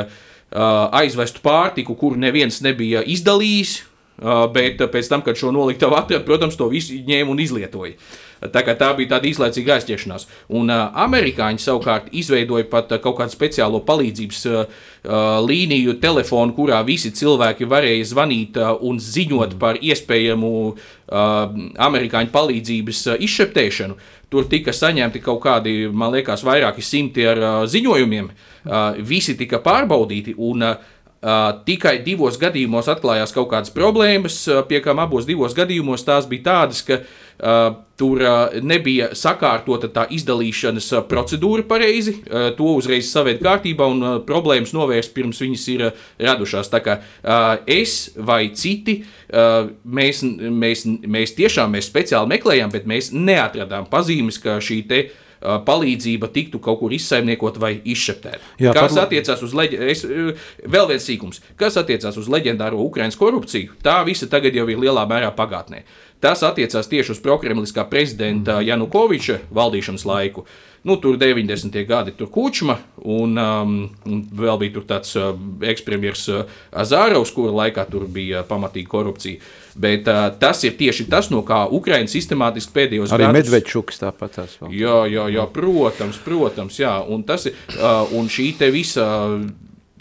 aizvestu 0.97 1.41
pārtiku, 1.45 1.97
kuru 1.97 2.21
neviens 2.21 2.61
nebija 2.65 3.01
izdalījis. 3.03 3.79
Bet 4.17 4.81
pēc 4.89 5.11
tam, 5.11 5.21
kad 5.21 5.37
šo 5.37 5.51
noliktavu 5.53 5.93
atrada, 5.93 6.25
protams, 6.25 6.57
to 6.57 6.71
visu 6.71 6.97
ņēma 7.05 7.29
un 7.29 7.41
izlietoja. 7.43 7.99
Tā, 8.37 8.61
tā 8.77 8.89
bija 8.97 9.15
tāda 9.15 9.25
īslaicīga 9.29 9.77
aizķeršanās. 9.77 10.27
Un 10.53 10.69
uh, 10.69 10.91
amerikāņi 11.05 11.61
savukārt 11.61 12.11
izveidoja 12.13 12.67
pat 12.69 12.91
uh, 12.93 13.01
kaut 13.01 13.17
kādu 13.17 13.33
speciālo 13.33 13.81
palīdzības 13.85 14.41
uh, 14.51 14.83
līniju, 15.45 15.97
telefonu, 16.01 16.53
kurā 16.57 16.83
visi 16.85 17.13
cilvēki 17.17 17.69
varēja 17.69 18.11
zvanīt 18.11 18.59
uh, 18.61 18.75
un 18.85 19.01
ziņot 19.01 19.55
mm. 19.55 19.61
par 19.61 19.81
iespējamu 19.81 20.51
uh, 20.67 20.77
amerikāņu 21.87 22.33
palīdzības 22.33 23.01
uh, 23.09 23.25
izšeptēšanu. 23.25 23.97
Tur 24.29 24.45
tika 24.51 24.73
saņemti 24.75 25.23
kaut 25.23 25.41
kādi, 25.45 25.87
man 25.89 26.13
liekas, 26.13 26.45
vairāki 26.45 26.85
simti 26.85 27.25
ar 27.25 27.41
uh, 27.41 27.57
ziņojumiem. 27.69 28.29
Uh, 28.67 29.01
visi 29.01 29.37
tika 29.39 29.63
pārbaudīti. 29.65 30.37
Un, 30.37 30.67
uh, 30.67 30.77
Uh, 30.77 30.96
tikai 31.67 31.97
divos 32.05 32.37
gadījumos 32.39 32.87
atklājās 32.91 33.33
kaut 33.35 33.49
kādas 33.51 33.73
problēmas, 33.73 34.45
pie 34.69 34.79
kām 34.83 35.01
abos 35.03 35.27
divos 35.27 35.55
gadījumos 35.57 36.05
tās 36.07 36.27
bija 36.29 36.45
tādas, 36.51 36.83
ka 36.87 37.01
tur 37.97 38.21
nebija 38.65 39.09
sakārtota 39.17 39.89
tā 39.93 40.05
izdalīšanas 40.13 40.87
procedūra 41.09 41.65
pareizi, 41.69 42.15
to 42.57 42.71
uzreiz 42.77 43.11
savēt 43.11 43.43
kārtībā 43.45 43.89
un 43.91 44.07
problēmas 44.25 44.73
novērst 44.77 45.13
pirms 45.17 45.41
viņas 45.43 45.67
ir 45.73 45.85
radušās. 46.21 46.71
Tā 46.73 46.81
kā 46.85 46.97
es 47.65 47.99
vai 48.15 48.47
citi, 48.57 49.01
mēs, 49.83 50.23
mēs, 50.63 50.87
mēs 50.87 51.37
tiešām 51.37 51.77
mēs 51.77 51.91
speciāli 51.91 52.37
meklējām, 52.37 52.73
bet 52.73 52.89
mēs 52.89 53.11
neatradām 53.13 53.89
pazīmes, 53.91 54.41
ka 54.41 54.61
šī 54.63 54.83
te 54.89 55.05
uh, 55.05 55.23
palīdzība 55.41 56.31
tiktu 56.33 56.61
kaut 56.63 56.81
kur 56.81 56.95
izsaimniekot 56.95 57.59
vai 57.61 57.75
izšeptēta. 57.83 58.41
Jā, 58.61 58.73
kas 58.75 58.95
pat... 58.95 59.07
attiecās 59.07 59.43
uz 59.45 59.55
leģendāro, 59.57 60.33
vēl 60.65 60.89
viens 60.91 61.07
sīkums, 61.09 61.41
kas 61.59 61.77
attiecās 61.79 62.17
uz 62.17 62.29
leģendāro 62.31 62.81
Ukraiņas 62.87 63.19
korupciju, 63.19 63.79
tā 63.85 63.99
visa 64.07 64.29
tagad 64.31 64.55
jau 64.57 64.67
ir 64.69 64.81
lielā 64.87 65.05
mērā 65.09 65.31
pagātnē. 65.35 65.83
Tas 66.23 66.41
attiecās 66.41 66.89
tieši 66.89 67.13
uz 67.13 67.19
prokremliskā 67.21 67.85
prezidenta 67.89 68.57
mhm. 68.57 68.69
Janukoviča 68.71 69.41
valdīšanas 69.53 70.07
laiku. 70.09 70.47
Nu, 70.87 70.95
tur 71.01 71.17
90. 71.19 71.73
gadi 71.87 72.13
tur 72.15 72.29
Kučma, 72.31 72.77
un, 73.03 73.33
um, 73.35 73.71
un 74.07 74.19
vēl 74.39 74.59
bija 74.61 74.83
tāds 74.87 75.17
uh, 75.19 75.33
ekspremjeras 75.67 76.21
uh, 76.31 76.59
Azārovs, 76.71 77.33
kura 77.35 77.51
laikā 77.65 77.83
tur 77.91 78.05
bija 78.07 78.45
pamatīga 78.47 78.87
korupcija. 78.93 79.41
Bet 79.77 80.07
uh, 80.09 80.23
tas 80.41 80.63
ir 80.65 80.73
tieši 80.79 81.05
tas, 81.11 81.29
no 81.29 81.43
kā 81.45 81.61
Ukraiņa 81.77 82.09
sistemātiski 82.09 82.73
pēdējos 82.73 83.11
gados. 83.11 83.27
Arī 83.27 83.37
Medvedčuks 83.37 84.01
tāpat 84.01 84.39
tās 84.39 84.57
vēl. 84.61 84.73
Jā, 84.73 84.97
jā, 85.11 85.27
jā, 85.35 85.45
protams, 85.53 86.17
protams, 86.25 86.79
jā. 86.81 86.95
Un, 87.13 87.21
tas 87.27 87.45
ir, 87.49 87.57
uh, 87.77 88.09
un 88.17 88.31
šī 88.31 88.49
te 88.57 88.71
visa 88.73 89.05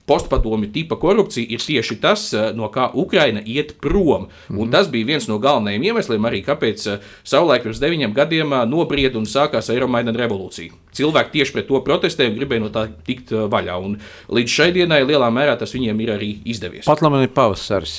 postpadomi 0.06 0.72
tipa 0.72 0.96
korupcija 0.96 1.46
ir 1.50 1.60
tieši 1.60 1.98
tas, 2.00 2.32
eh, 2.34 2.52
no 2.54 2.70
kā 2.70 2.90
Ukraina 2.94 3.42
iet 3.44 3.75
prom. 3.80 4.28
Mm. 4.48 4.58
Un 4.58 4.70
tas 4.70 4.88
bija 4.90 5.06
viens 5.06 5.28
no 5.28 5.38
galvenajiem 5.38 5.82
iemesliem, 5.82 6.28
arī 6.28 6.44
kāpēc 6.46 6.86
eh, 6.92 7.00
savulaik 7.25 7.66
pirms 7.66 7.82
deviņiem 7.82 8.14
gadiem 8.14 8.52
eh, 8.52 8.66
nobrieda 8.70 9.18
un 9.18 9.26
sākās 9.26 9.70
Eiromaidana 9.75 10.18
revolūcija. 10.22 10.72
Cilvēki 10.96 11.32
tieši 11.32 11.52
pret 11.52 11.66
to 11.68 11.80
protestēja 11.84 12.30
un 12.30 12.38
gribēja 12.38 12.62
no 12.62 12.70
tā 12.72 12.86
tikt 13.04 13.34
vaļā. 13.52 13.75
Un 13.84 13.98
līdz 14.32 14.54
šai 14.54 14.70
dienai 14.72 15.02
lielā 15.04 15.28
mērā 15.34 15.58
tas 15.58 15.75
viņiem 15.75 16.00
ir 16.00 16.14
arī 16.14 16.30
izdevies. 16.48 16.86
Pat 16.86 17.02
labi, 17.04 17.26
ir 17.26 17.34
pavasaris. 17.36 17.98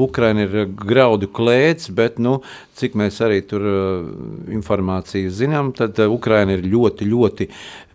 Ukraina 0.00 0.46
ir 0.46 0.70
graudu 0.70 1.28
klēts, 1.28 1.90
bet 1.92 2.16
nu, 2.22 2.38
cik 2.80 2.96
mēs 2.96 3.20
arī 3.26 3.42
tur 3.44 3.66
informāciju 4.48 5.28
zinām, 5.28 5.74
tad 5.76 6.00
Ukraina 6.08 6.56
ir 6.56 6.64
ļoti, 6.64 7.10
ļoti 7.12 7.50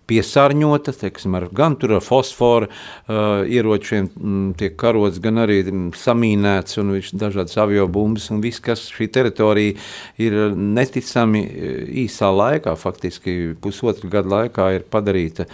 piesārņota, 0.09 0.93
teiksim, 0.99 1.35
ar, 1.37 1.47
gan 1.55 1.77
ar 1.81 2.01
fosforu 2.03 2.67
uh, 2.69 3.45
ieročiem 3.49 4.07
m, 4.07 4.11
mm, 4.15 4.51
tiek 4.59 4.75
karots, 4.79 5.19
gan 5.23 5.41
arī 5.43 5.61
mm, 5.63 5.87
samīnēts 5.97 6.79
un 6.81 6.93
dažādas 6.95 7.57
avio 7.61 7.87
bumbas 7.91 8.29
un 8.33 8.43
viss, 8.43 8.63
kas 8.63 8.85
šī 8.93 9.09
teritorija 9.13 9.75
ir 10.21 10.37
neticami 10.55 11.43
uh, 11.45 11.81
īsā 12.05 12.29
laikā, 12.35 12.75
faktiski 12.79 13.55
pusotru 13.61 14.11
gadu 14.13 14.33
laikā 14.35 14.69
ir 14.77 14.87
padarīta 14.91 15.47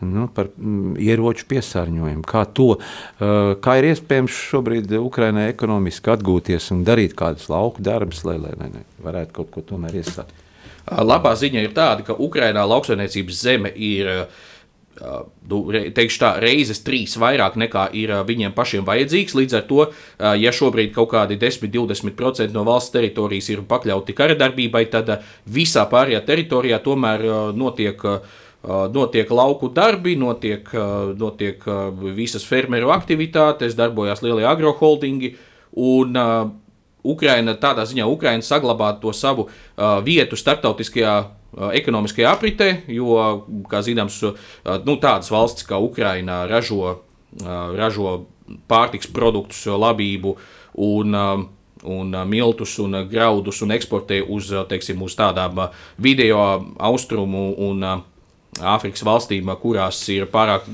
nu, 0.00 0.28
par 0.28 0.50
m, 0.54 0.70
mm, 0.70 0.96
ieroču 1.02 1.48
piesārņojumu. 1.50 2.24
Kā, 2.28 2.46
to, 2.56 2.76
uh, 2.78 3.52
kā 3.62 3.78
ir 3.80 3.90
iespējams 3.92 4.40
šobrīd 4.52 4.96
Ukrainai 5.00 5.48
ekonomiski 5.52 6.14
atgūties 6.14 6.72
un 6.76 6.86
darīt 6.86 7.16
kādus 7.18 7.50
lauku 7.52 7.84
darbus, 7.84 8.24
lai, 8.28 8.38
lai, 8.42 8.56
lai 8.60 8.74
varētu 9.02 9.40
kaut 9.40 9.54
ko 9.54 9.64
tomēr 9.74 10.02
iestāt? 10.02 10.45
Labā 10.86 11.32
ziņa 11.34 11.64
ir 11.64 11.72
tāda, 11.74 12.04
ka 12.06 12.14
Ukrainā 12.14 12.62
lauksaimniecības 12.68 13.40
zeme 13.42 13.72
ir 13.74 14.28
nu, 15.50 15.58
teikšu 15.92 16.20
tā, 16.22 16.30
reizes 16.40 16.80
trīs 16.86 17.16
vairāk 17.20 17.58
nekā 17.60 17.88
ir 17.98 18.12
viņiem 18.28 18.54
pašiem 18.56 18.86
vajadzīgs. 18.86 19.34
Līdz 19.36 19.56
ar 19.58 19.66
to, 19.68 19.86
ja 20.40 20.52
šobrīd 20.54 20.94
kaut 20.94 21.10
kādi 21.12 21.36
10-20% 21.42 22.54
no 22.54 22.64
valsts 22.64 22.94
teritorijas 22.94 23.50
ir 23.52 23.64
pakļauti 23.68 24.16
kara 24.16 24.38
darbībai, 24.38 24.86
tad 24.92 25.10
visā 25.44 25.84
pārējā 25.90 26.22
teritorijā 26.26 26.80
tomēr 26.84 27.26
notiek. 27.56 28.02
Notiek 28.66 29.28
lauku 29.30 29.68
darbi, 29.70 30.16
notiek, 30.18 30.66
notiek 31.14 31.60
visas 32.16 32.42
fermeru 32.42 32.88
aktivitātes, 32.90 33.76
darbojas 33.78 34.24
lielie 34.24 34.42
agroholdingi. 34.48 35.36
Un 35.76 36.18
Ukraina 37.06 37.54
tādā 37.60 37.86
ziņā 37.88 38.06
Ukraina 38.10 38.44
saglabā 38.44 38.92
to 39.00 39.12
savu 39.14 39.46
uh, 39.48 39.98
vietu 40.04 40.38
starptautiskajā 40.38 41.16
uh, 41.22 41.70
ekonomiskajā 41.78 42.32
apritē, 42.36 42.70
jo, 42.92 43.18
kā 43.70 43.82
zināms, 43.86 44.20
uh, 44.26 44.38
nu, 44.86 44.98
tādas 45.02 45.30
valstis 45.32 45.66
kā 45.68 45.78
Ukraina 45.82 46.44
ražo, 46.50 46.96
uh, 46.96 47.52
ražo 47.76 48.24
pārtiks 48.70 49.10
produktus, 49.12 49.66
labību 49.66 50.36
un 50.74 51.20
un 51.86 52.10
miltus 52.26 52.78
un 52.82 52.96
graudus 53.06 53.60
un 53.62 53.70
eksportē 53.76 54.22
uz, 54.22 54.50
teiksim, 54.68 55.02
uz 55.06 55.14
tādām 55.14 55.68
video 56.02 56.40
austrumu 56.78 57.52
un 57.68 57.84
Āfrikas 58.56 59.04
valstīm, 59.04 59.50
kurās 59.60 59.98
ir 60.08 60.24
pārāk 60.32 60.64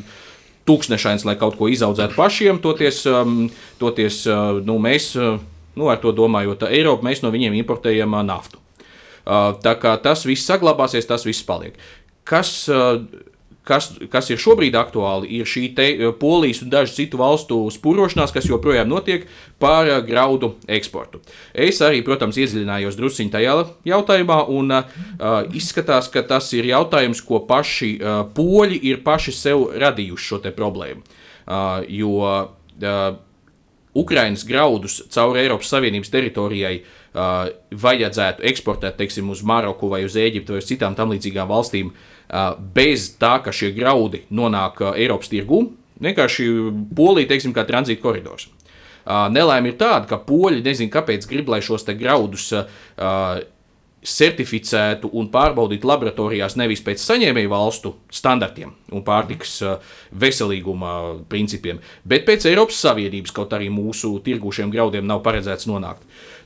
tūkstošains, 0.68 1.24
lai 1.26 1.34
kaut 1.40 1.56
ko 1.58 1.66
izaudzētu 1.66 2.14
pašiem. 2.14 2.60
Toties, 2.62 3.02
toties 3.80 4.20
nu, 4.62 4.76
mēs 4.78 5.08
Nu, 5.78 5.88
ar 5.88 6.00
to 6.02 6.12
domājot, 6.12 6.66
Eiropu 6.68 7.06
mēs 7.06 7.24
no 7.24 7.32
viņiem 7.32 7.56
importējam 7.62 8.16
naftu. 8.26 8.60
Tā 9.24 9.74
kā 9.78 9.96
tas 10.02 10.26
viss 10.26 10.48
saglabāsies, 10.48 11.06
tas 11.08 11.24
viss 11.24 11.44
paliek. 11.46 11.76
Kas, 12.28 12.50
kas, 13.66 13.88
kas 14.10 14.30
ir 14.30 14.40
šobrīd 14.42 14.76
aktuāli, 14.78 15.30
ir 15.38 15.48
šī 15.48 15.70
polijas 16.20 16.62
un 16.64 16.72
dažu 16.74 16.96
citu 16.96 17.20
valstu 17.22 17.60
spūrošanās, 17.72 18.34
kas 18.34 18.50
joprojām 18.50 18.90
notiek 18.90 19.28
par 19.62 19.88
graudu 20.06 20.56
eksportu. 20.66 21.22
Es 21.54 21.80
arī, 21.86 22.02
protams, 22.04 22.38
iedziļinājos 22.42 22.98
drusciņā 22.98 23.34
tajā 23.38 23.56
jautājumā, 23.94 24.42
un 24.50 24.76
uh, 24.76 24.86
izskatās, 25.54 26.10
ka 26.12 26.26
tas 26.26 26.50
ir 26.58 26.68
jautājums, 26.74 27.22
ko 27.24 27.44
paši 27.46 27.94
uh, 27.96 28.22
poļi 28.34 28.82
ir 28.90 29.04
paši 29.06 29.38
sev 29.38 29.68
radījuši 29.78 30.32
šo 30.32 30.42
problēmu. 30.50 31.06
Uh, 31.42 31.82
jo 31.90 32.18
uh, 32.22 33.14
Ukraiņas 33.98 34.46
graudus 34.48 35.00
cauri 35.12 35.42
Eiropas 35.42 35.68
Savienības 35.72 36.10
teritorijai 36.12 36.78
uh, 36.80 37.50
vajadzētu 37.84 38.46
eksportēt 38.48 38.96
teiksim, 39.00 39.28
uz 39.32 39.42
Maroku 39.44 39.90
vai 39.92 40.02
uz 40.06 40.16
Eģiptu 40.16 40.56
vai 40.56 40.62
uz 40.62 40.70
citām 40.70 40.96
tam 40.96 41.12
līdzīgām 41.12 41.50
valstīm, 41.50 41.92
uh, 41.92 42.54
bez 42.74 43.10
tā, 43.20 43.36
ka 43.44 43.52
šie 43.52 43.74
graudi 43.76 44.24
nonāk 44.32 44.80
uh, 44.80 44.96
Eiropas 44.96 45.32
tirgū. 45.32 45.66
Vienkārši 46.02 46.48
Polija, 46.96 47.30
teiksim, 47.34 47.52
kā 47.54 47.66
tranzīta 47.68 48.02
koridors. 48.02 48.48
Uh, 49.02 49.28
Nelaime 49.34 49.72
ir 49.72 49.78
tāda, 49.78 50.06
ka 50.08 50.20
poļi 50.24 50.64
nezina, 50.64 50.92
kāpēc 50.94 51.26
grib, 51.28 51.52
lai 51.52 51.60
šos 51.62 51.84
graudus 51.98 52.48
uh, 52.56 52.64
certificētu 54.02 55.10
un 55.18 55.28
pārbaudītu 55.30 55.86
laboratorijās 55.86 56.56
nevis 56.58 56.82
pēc 56.82 57.02
saņēmēju 57.04 57.50
valstu 57.52 57.94
standartiem 58.10 58.72
un 58.92 59.04
pārtikas 59.06 59.54
uh, 59.62 59.94
veselīguma 60.18 60.94
principiem, 61.30 61.78
bet 62.04 62.26
pēc 62.26 62.48
Eiropas 62.50 62.80
Savienības, 62.82 63.34
kaut 63.36 63.54
arī 63.54 63.70
mūsu 63.72 64.16
tirgušiem 64.26 64.72
graudiem 64.74 65.06
nav 65.06 65.22
paredzēts 65.26 65.70
nonākt. 65.70 66.02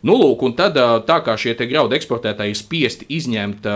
Nu, 0.07 0.15
lūk, 0.21 0.45
un 0.47 0.53
tad, 0.55 0.77
tā 1.09 1.17
kā 1.27 1.35
šie 1.41 1.57
graudu 1.67 1.97
eksportētāji 1.97 2.53
ir 2.53 2.59
spiesti 2.59 3.07
izņemt 3.17 3.67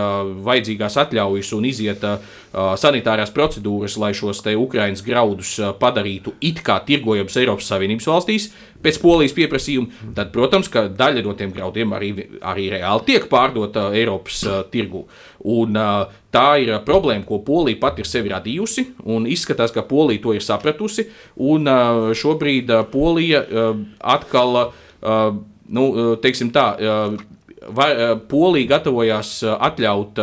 vajadzīgās 0.45 0.95
atļaujas 1.03 1.49
un 1.57 1.67
iziet 1.67 2.05
sanitārās 2.51 3.33
procedūras, 3.35 3.97
lai 3.99 4.13
šos 4.15 4.39
te 4.45 4.53
Ukraiņas 4.55 5.03
graudus 5.03 5.57
padarītu 5.81 6.37
it 6.39 6.61
kā 6.63 6.77
tirgojamus 6.87 7.35
Eiropas 7.41 7.67
Savienības 7.73 8.07
valstīs 8.07 8.47
pēc 8.81 8.97
polijas 9.01 9.35
pieprasījuma, 9.37 10.13
tad, 10.15 10.31
protams, 10.33 10.69
ka 10.71 10.87
daļa 10.87 11.23
no 11.25 11.35
tiem 11.37 11.51
graudiem 11.53 11.93
arī, 11.97 12.11
arī 12.41 12.69
reāli 12.73 13.07
tiek 13.11 13.27
pārdota 13.31 13.89
Eiropas 13.97 14.41
uh, 14.47 14.61
tirgu. 14.71 15.03
Un, 15.51 15.77
uh, 15.77 16.09
tā 16.33 16.47
ir 16.63 16.73
problēma, 16.87 17.25
ko 17.27 17.41
Polija 17.45 17.81
pati 17.81 18.05
ir 18.05 18.09
sevi 18.09 18.31
radījusi, 18.33 18.87
un 19.13 19.27
izskatās, 19.29 19.73
ka 19.75 19.85
Polija 19.87 20.23
to 20.23 20.35
ir 20.37 20.45
sapratusi. 20.45 21.09
Un, 21.37 21.69
uh, 21.69 22.11
šobrīd 22.17 22.73
uh, 22.73 22.85
Polija 22.91 23.43
uh, 23.45 23.81
atkal 24.15 24.61
uh, 24.63 25.41
nu, 25.71 25.85
eh, 25.91 26.15
teiksim 26.21 26.51
tā, 26.51 26.75
eh, 26.79 27.37
Vai, 27.61 27.91
eh, 27.93 28.15
Polija 28.27 28.67
gatavojās 28.67 29.43
atļaut 29.45 30.17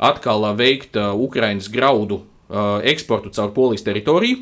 atkal 0.00 0.56
veikt 0.58 0.96
Ukraiņas 0.98 1.68
graudu 1.70 2.24
eksportu 2.82 3.30
caur 3.30 3.52
Polijas 3.54 3.84
teritoriju 3.86 4.38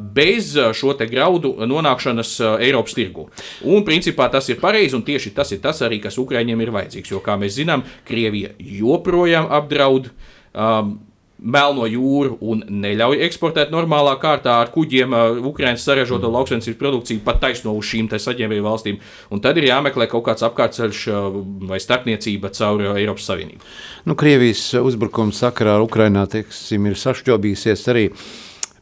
bez 0.00 0.56
šo 0.72 0.94
graudu 0.96 1.52
nonākšanas 1.68 2.58
Eiropas 2.64 2.94
tirgu. 2.94 3.28
Un 3.62 3.84
principā 3.84 4.30
tas 4.32 4.48
ir 4.48 4.56
pareizi, 4.56 4.94
un 4.94 5.02
tieši 5.02 5.34
tas 5.34 5.52
ir 5.52 5.58
tas 5.58 5.82
arī, 5.82 6.00
kas 6.00 6.16
Ukraiņiem 6.16 6.62
ir 6.62 6.70
vajadzīgs. 6.70 7.10
Jo, 7.10 7.20
kā 7.20 7.36
mēs 7.36 7.60
zinām, 7.60 7.84
Krievija 8.06 8.54
joprojām 8.56 9.46
apdraud 9.50 10.08
um, 10.54 10.98
Melno 11.36 11.84
jūru 11.84 12.38
un 12.40 12.62
neļauj 12.64 13.18
eksportēt 13.26 13.68
normālā 13.68 14.14
kārtā 14.22 14.54
ar 14.62 14.70
kuģiem 14.72 15.12
uh, 15.12 15.40
Ukraiņas 15.50 15.84
saražoto 15.84 16.30
lauksaimniecības 16.32 16.78
produkciju 16.80 17.20
pat 17.26 17.42
taisno 17.42 17.74
uz 17.76 17.90
šīm 17.90 18.08
saņēmēju 18.08 18.64
valstīm. 18.64 18.96
Un 19.28 19.42
tad 19.44 19.60
ir 19.60 19.68
jāmeklē 19.68 20.08
kaut 20.08 20.24
kāds 20.30 20.46
apkārtceļš 20.48 21.02
uh, 21.12 21.36
vai 21.68 21.80
starpniecība 21.82 22.52
caur 22.56 22.80
uh, 22.86 22.94
Eiropas 22.96 23.28
Savienību. 23.28 23.60
Nu, 24.08 24.16
Krievijas 24.16 24.64
uzbrukuma 24.80 25.36
sakarā 25.36 25.76
ar 25.76 25.84
teiksim, 26.32 26.88
ir 26.88 26.96
sašķobījusies 27.04 27.84
arī 27.92 28.06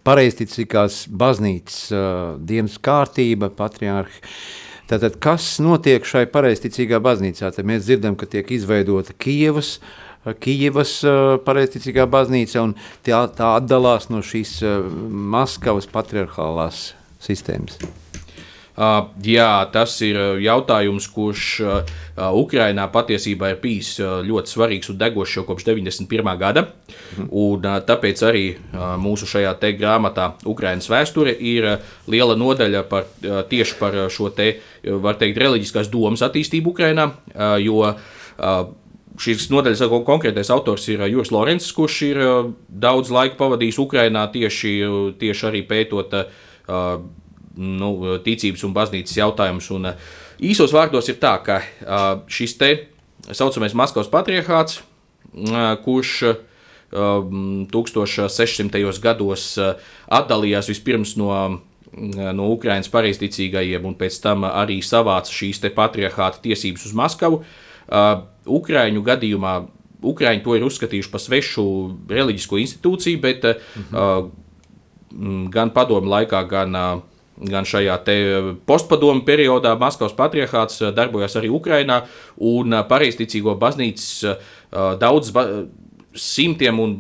pareizticīgās 0.07 1.09
baznīcas 1.11 1.81
uh, 1.91 2.07
dienas 2.39 2.79
kārtība, 2.79 3.51
patriārhi. 3.51 4.23
Tātad, 4.87 5.19
kas 5.19 5.57
notiek 5.65 6.05
šai 6.07 6.27
pareizticīgā 6.31 7.03
baznīcā? 7.03 7.51
Tad 7.57 7.67
mēs 7.67 7.87
dzirdam, 7.89 8.15
ka 8.21 8.29
tiek 8.31 8.51
izveidota 8.53 9.17
Kievas 9.17 9.79
uh, 9.81 10.14
Kijivas 10.41 10.97
pareizticīgā 11.45 12.07
baznīca, 12.11 12.63
un 12.65 12.77
tā, 13.05 13.25
tā 13.37 13.55
atdalās 13.59 14.09
no 14.13 14.23
šīs 14.25 14.57
Maskavas 15.35 15.91
patriarchālās 15.93 16.93
sistēmas. 17.25 17.77
Uh, 18.75 19.13
jā, 19.23 19.69
tas 19.71 19.93
ir 20.03 20.17
jautājums, 20.43 21.05
kurš 21.15 21.43
uh, 21.63 21.93
Ukrainā 22.35 22.89
patiesībā 22.91 23.53
ir 23.53 23.61
bijis 23.63 23.93
uh, 24.03 24.17
ļoti 24.27 24.51
svarīgs 24.51 24.91
un 24.91 24.99
degošs 24.99 25.37
jau 25.39 25.45
kopš 25.47 25.69
91. 25.69 26.33
gada. 26.41 26.65
Mhm. 27.15 27.29
Un, 27.31 27.69
uh, 27.69 27.79
tāpēc 27.87 28.25
arī 28.27 28.45
uh, 28.57 28.97
mūsu 28.99 29.31
šajā 29.31 29.55
grāmatā 29.79 30.33
Ukraiņas 30.43 30.91
vēsture 30.91 31.37
ir 31.39 31.69
uh, 31.71 31.93
liela 32.11 32.35
nodaļa 32.35 32.83
par, 32.91 33.07
uh, 33.23 33.45
tieši 33.47 33.79
par 33.79 33.95
šo 34.11 34.33
te, 34.35 34.57
var 34.83 35.23
teikt, 35.23 35.39
reliģiskās 35.39 35.93
domas 35.93 36.27
attīstību 36.27 36.75
Ukrainā. 36.75 37.13
Uh, 37.31 37.55
jo 37.63 37.79
uh, 37.87 37.95
šīs 39.21 39.49
nodaļas 39.53 39.83
konkrētais 40.07 40.51
autors 40.51 40.89
ir 40.91 41.03
uh, 41.03 41.11
Juris 41.11 41.33
Lorencis, 41.35 41.73
kurš 41.75 42.01
ir 42.09 42.21
uh, 42.23 42.49
daudz 42.69 43.13
laika 43.15 43.39
pavadījis 43.39 43.79
Ukrajinā 43.83 44.27
tieši, 44.35 44.73
uh, 44.87 45.13
tieši 45.19 45.47
arī 45.51 45.63
pētot 45.69 46.17
nu, 47.55 47.89
ticības 48.25 48.63
un 48.65 48.73
baznīcas 48.75 49.19
jautājumus. 49.19 49.69
Un, 49.77 49.91
īsos 50.43 50.73
vārdos 50.75 51.11
ir 51.13 51.19
tā, 51.21 51.35
ka 51.45 51.59
šis 52.33 52.57
te 52.57 52.71
saucamais 53.29 53.77
Maskavas 53.77 54.09
patriarchāts, 54.09 54.81
kurš 55.85 56.15
1600. 56.89 58.81
gados 59.05 59.45
atdalījās 60.09 60.73
vispirms 60.73 61.15
no 61.21 61.61
no 61.95 62.49
Ukraiņas 62.57 62.91
pareizticīgajiem, 62.91 63.85
un 63.87 63.95
pēc 64.01 64.17
tam 64.25 64.49
arī 64.49 64.81
savāca 64.83 65.31
šīs 65.31 65.61
patriarchāta 65.77 66.41
tiesības 66.43 66.89
uz 66.89 66.97
Maskavu. 66.97 67.39
Uh, 67.39 67.74
Ukraiņu 68.45 69.03
gadījumā 69.05 69.55
Ukrāņi 70.05 70.43
to 70.45 70.53
ir 70.53 70.65
uzskatījuši 70.67 71.09
par 71.09 71.23
svešu 71.23 71.63
reliģisko 72.13 72.59
institūciju, 72.61 73.21
bet 73.23 73.47
mhm. 73.49 73.95
uh, 73.97 75.49
gan 75.55 75.73
padomu 75.73 76.11
laikā, 76.13 76.43
gan, 76.51 76.77
uh, 76.77 77.47
gan 77.49 77.65
šajā 77.65 77.97
postpadomu 78.69 79.25
periodā 79.25 79.73
Maskavas 79.81 80.13
patriarchāts 80.19 80.83
darbojās 80.93 81.39
arī 81.41 81.49
Ukrajinā, 81.57 82.03
un 82.37 82.77
uh, 82.77 82.85
pareizticīgo 82.91 83.57
baznīcas 83.61 84.11
uh, 84.29 84.53
daudz. 85.01 85.33
Ba 85.33 85.49
simtiem 86.15 86.79
un, 86.79 86.93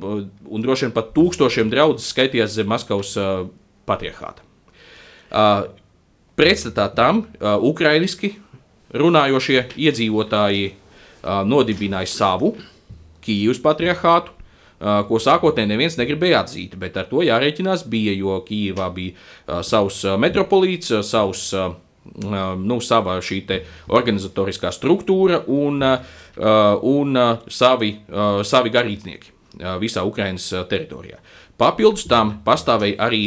un 0.51 0.63
droši 0.65 0.89
vien 0.89 0.95
pat 0.95 1.13
tūkstošiem 1.15 1.69
draugu 1.71 2.03
skaitījās 2.03 2.57
zem 2.57 2.67
Maskavas 2.67 3.13
uh, 3.21 3.45
patriarchāta. 3.87 4.43
Uh, 5.31 5.69
pretstatā 6.39 6.89
tam 6.95 7.23
uh, 7.23 7.55
ukrainiski 7.63 8.35
runājošie 8.93 9.65
iedzīvotāji 9.81 10.73
nodibināja 11.49 12.11
savu 12.11 12.55
Kīivas 13.25 13.63
patriarchātu, 13.65 14.35
ko 15.09 15.19
sākotnēji 15.23 15.71
neviens 15.71 15.97
negribēja 15.97 16.43
atzīt, 16.45 16.75
bet 16.77 16.99
ar 17.01 17.07
to 17.09 17.23
jārēķinās 17.25 17.87
bija, 17.89 18.13
jo 18.13 18.37
Kīivā 18.45 18.91
bija 18.93 19.63
savs 19.65 20.03
metropolīts, 20.21 20.93
savs, 21.09 21.47
nu, 22.21 22.81
sava 22.85 23.17
šī 23.25 23.41
organizatoriskā 23.89 24.75
struktūra 24.77 25.41
un, 25.49 25.81
un 25.81 27.23
savi, 27.49 27.95
savi 28.45 28.75
garīdznieki 28.75 29.33
visā 29.81 30.05
Ukraiņas 30.05 30.51
teritorijā. 30.69 31.17
Papildus 31.57 32.05
tam 32.11 32.43
pastāvēja 32.45 32.99
arī 33.07 33.23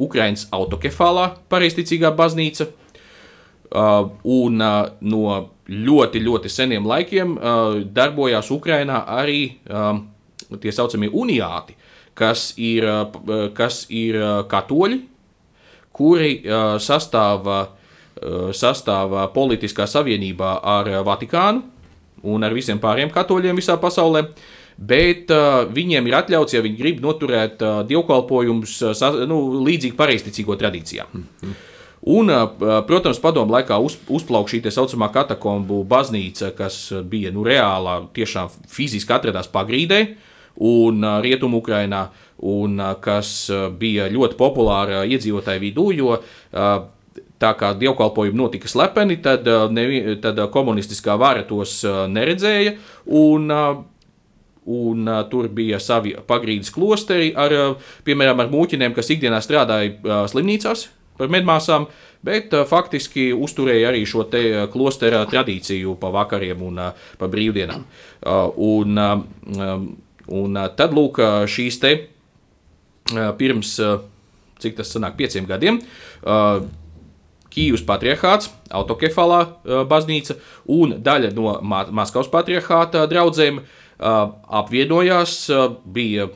Ukraiņas 0.00 0.50
autokefālā 0.52 1.30
pareizticīgā 1.48 2.10
baznīca, 2.18 2.66
un 3.70 4.62
no 5.00 5.24
ļoti, 5.70 6.22
ļoti 6.24 6.50
seniem 6.50 6.86
laikiem 6.86 7.36
uh, 7.36 7.78
darbojās 7.94 8.50
Ukrajinā 8.50 9.04
arī 9.14 9.42
um, 9.70 10.02
tie 10.60 10.72
saucamie 10.74 11.10
uniāti, 11.14 11.76
kas 12.18 12.50
ir, 12.58 12.86
uh, 12.90 13.50
kas 13.54 13.84
ir 13.88 14.18
uh, 14.18 14.30
katoļi, 14.50 15.00
kuri 15.94 16.32
uh, 16.42 16.74
sastāva, 16.82 17.60
uh, 17.70 18.48
sastāva 18.56 19.28
politiskā 19.34 19.86
savienībā 19.86 20.56
ar 20.62 20.90
Vatikānu 21.06 21.62
un 22.26 22.44
ar 22.44 22.56
visiem 22.56 22.80
pārējiem 22.82 23.12
katoļiem 23.14 23.62
visā 23.62 23.78
pasaulē. 23.80 24.26
Bet 24.80 25.28
uh, 25.34 25.66
viņiem 25.68 26.06
ir 26.08 26.14
atļauts, 26.22 26.54
ja 26.56 26.62
viņi 26.64 26.78
grib 26.78 27.02
noturēt 27.04 27.60
uh, 27.62 27.82
dievkalpojumus 27.86 28.78
uh, 28.88 29.18
nu, 29.28 29.42
līdzīgi 29.66 29.96
pareizticīgo 29.98 30.56
tradīcijām. 30.56 31.10
Mm 31.12 31.26
-hmm. 31.42 31.58
Un, 32.00 32.32
protams, 32.88 33.18
padomu 33.20 33.52
laikā 33.52 33.76
uz, 33.84 33.98
uzplauka 34.08 34.54
šī 34.54 34.62
tā 34.64 34.72
saucamā 34.72 35.10
katakombu 35.12 35.82
baznīca, 35.88 36.48
kas 36.56 36.78
bija 37.04 37.32
nu, 37.34 37.44
reālā, 37.44 37.98
tiešām 38.16 38.48
fiziski 38.72 39.12
atradās 39.12 39.50
pagrīdē 39.52 40.00
un 40.64 41.04
rietumu 41.20 41.60
Ukrainā, 41.60 42.06
un 42.40 42.80
kas 43.04 43.50
bija 43.76 44.08
ļoti 44.08 44.38
populāra 44.40 45.04
iedzīvotāju 45.04 45.60
vidū, 45.66 45.86
jo 45.98 46.16
tā 47.40 47.52
kā 47.60 47.74
dievkalpojumi 47.76 48.36
notika 48.36 48.68
slepeni, 48.68 49.20
tad, 49.20 49.44
nevi, 49.72 50.16
tad 50.24 50.40
komunistiskā 50.52 51.20
vara 51.20 51.44
tos 51.48 51.82
neredzēja. 51.84 52.76
Un, 53.20 53.52
Un, 54.70 55.06
uh, 55.08 55.22
tur 55.30 55.48
bija 55.48 55.78
savi 55.80 56.12
pagrīdes 56.28 56.68
klosteri, 56.70 57.30
ar, 57.32 57.54
uh, 57.56 57.92
piemēram, 58.04 58.42
ar 58.42 58.50
mūķiniem, 58.52 58.92
kas 58.94 59.08
ikdienā 59.10 59.40
strādāja 59.42 59.94
uh, 59.96 60.18
slimnīcās, 60.30 60.84
par 61.20 61.30
medmāsām, 61.32 61.86
bet 62.26 62.54
uh, 62.56 62.64
faktiski 62.68 63.30
uzturēja 63.36 63.90
arī 63.92 64.04
šo 64.08 64.24
te 64.32 64.42
uh, 64.48 64.64
klostera 64.72 65.22
tradīciju 65.28 65.96
pa 66.00 66.12
vakariem 66.14 66.64
un 66.64 66.80
uh, 66.80 67.08
pa 67.20 67.28
brīvdienām. 67.30 67.84
Un, 68.60 69.00
uh, 69.00 69.84
un 70.40 70.60
tad 70.76 70.96
lūk 70.96 71.20
šīs 71.50 71.80
te 71.82 71.94
pirms, 73.10 73.72
cik 74.62 74.76
tas 74.78 74.92
sanāk, 74.92 75.16
pieciem 75.18 75.48
gadiem, 75.48 75.80
Kīvas 77.50 77.82
patriarchāts, 77.82 78.52
autokefālā 78.70 79.40
baznīca 79.90 80.36
un 80.70 80.92
daļa 81.02 81.32
no 81.34 81.56
Maskavas 81.66 82.30
patriarchāta 82.30 83.08
draugiem 83.10 83.58
apvienojās. 83.98 85.34
Bija 85.82 86.28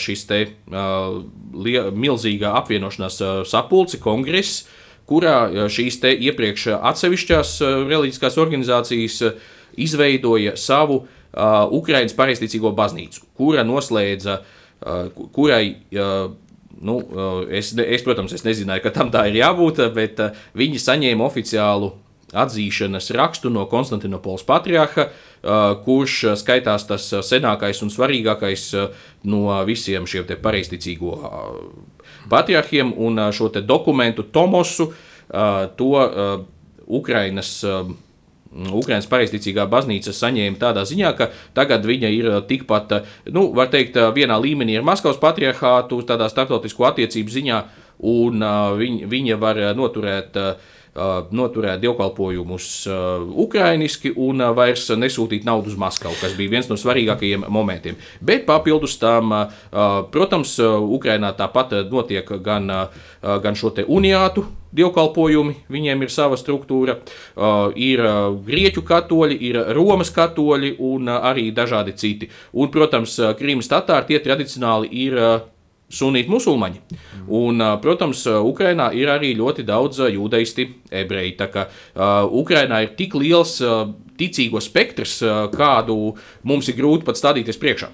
šis 0.00 0.26
te 0.28 0.40
milzīgā 0.70 2.52
apvienošanās 2.60 3.20
sapulce, 3.50 4.00
kongress, 4.02 4.66
kurā 5.10 5.68
šīs 5.70 6.00
te 6.02 6.12
iepriekš 6.14 6.68
atsevišķās 6.76 7.56
reliģiskās 7.90 8.38
organizācijas 8.42 9.22
izveidoja 9.80 10.56
savu 10.58 11.04
Ukraiņas 11.80 12.16
pareizticīgo 12.18 12.74
baznīcu, 12.76 13.24
kura 13.38 13.66
noslēdza, 13.66 14.40
kurai 15.34 15.64
Nu, 16.80 16.96
es, 17.52 17.74
es, 17.76 18.00
protams, 18.00 18.32
es 18.32 18.44
nezināju, 18.46 18.80
ka 18.86 18.92
tam 18.94 19.10
tā 19.12 19.26
ir 19.28 19.40
jābūt, 19.42 19.82
bet 19.92 20.20
viņi 20.56 20.80
saņēma 20.80 21.26
oficiālu 21.26 21.90
atzīšanas 22.32 23.10
rakstu 23.18 23.50
no 23.52 23.66
Konstantinopolis 23.68 24.46
patriarha, 24.48 25.10
kurš 25.84 26.16
skaitās 26.40 26.84
tas 26.88 27.06
senākais 27.24 27.80
un 27.84 27.92
svarīgākais 27.92 28.66
no 29.30 29.44
visiem 29.68 30.06
šiem 30.08 30.28
pareizticīgo 30.42 31.16
patriarchiem, 32.30 32.92
un 32.96 33.18
šo 33.32 33.48
dokumentu 33.64 34.22
Tomosu 34.22 34.92
to 35.76 35.90
Ukrainas 36.86 37.64
Ukraiņas 38.50 39.06
pareizticīgā 39.06 39.62
baznīca 39.70 40.10
saņēma 40.10 40.58
tādā 40.58 40.82
ziņā, 40.82 41.12
ka 41.14 41.28
tagad 41.54 41.84
viņa 41.86 42.08
ir 42.10 42.30
tikpat, 42.48 42.96
nu, 43.30 43.44
var 43.54 43.70
teikt, 43.70 43.94
vienā 44.16 44.40
līmenī 44.42 44.74
ar 44.80 44.86
Maskavas 44.88 45.20
patriarchātu, 45.22 46.00
tādā 46.02 46.26
starptautisko 46.32 46.88
attiecību 46.88 47.30
ziņā, 47.30 47.60
un 48.10 48.42
viņa, 48.80 49.06
viņa 49.12 49.38
var 49.38 49.62
noturēt 49.78 50.40
uh, 50.40 50.74
noturēt 51.30 51.80
dievkalpojumus 51.82 52.68
ukrainiski 53.44 54.10
un 54.18 54.42
vairs 54.56 54.88
nesūtīt 54.90 55.44
naudu 55.46 55.70
uz 55.70 55.76
Maskavu, 55.78 56.16
kas 56.20 56.34
bija 56.38 56.56
viens 56.56 56.70
no 56.70 56.78
svarīgākajiem 56.80 57.46
momentiem. 57.48 57.98
Bet 58.20 58.46
papildus 58.48 58.98
tam, 58.98 59.32
protams, 60.10 60.56
Ukrainā 60.60 61.30
tāpat 61.38 61.76
notiek 61.90 62.26
gan, 62.42 62.66
gan 63.20 63.58
šo 63.58 63.70
te 63.76 63.86
uniātu 63.86 64.44
dievkalpojumi, 64.74 65.54
viņiem 65.70 66.02
ir 66.04 66.12
sava 66.14 66.36
struktūra, 66.38 66.98
ir 67.74 68.02
grieķu 68.46 68.84
katoļi, 68.86 69.38
ir 69.50 69.58
Romas 69.74 70.12
katoļi 70.14 70.76
un 70.90 71.10
arī 71.10 71.48
dažādi 71.54 71.94
citi. 71.98 72.30
Un, 72.54 72.70
protams, 72.70 73.16
Krīmas 73.38 73.70
tatāri 73.70 74.12
tie 74.12 74.22
tradicionāli 74.22 74.90
ir 75.06 75.18
sunīti 75.90 76.30
musulmaņi. 76.30 76.82
Un, 77.36 77.62
protams, 77.82 78.24
Ukrainā 78.26 78.90
ir 78.96 79.10
arī 79.12 79.32
ļoti 79.38 79.64
daudz 79.66 80.02
jūdaisti 80.10 80.66
ebreji. 81.02 81.36
Tā 81.38 81.50
kā 81.52 81.66
uh, 81.66 82.26
Ukrainā 82.40 82.82
ir 82.84 82.94
tik 82.98 83.16
liels 83.18 83.56
uh, 83.64 83.84
ticīgo 84.18 84.62
spektrs, 84.62 85.18
uh, 85.24 85.42
kādu 85.52 86.14
mums 86.46 86.70
ir 86.70 86.78
grūti 86.78 87.06
pat 87.06 87.20
stādīties 87.20 87.60
priekšā. 87.60 87.90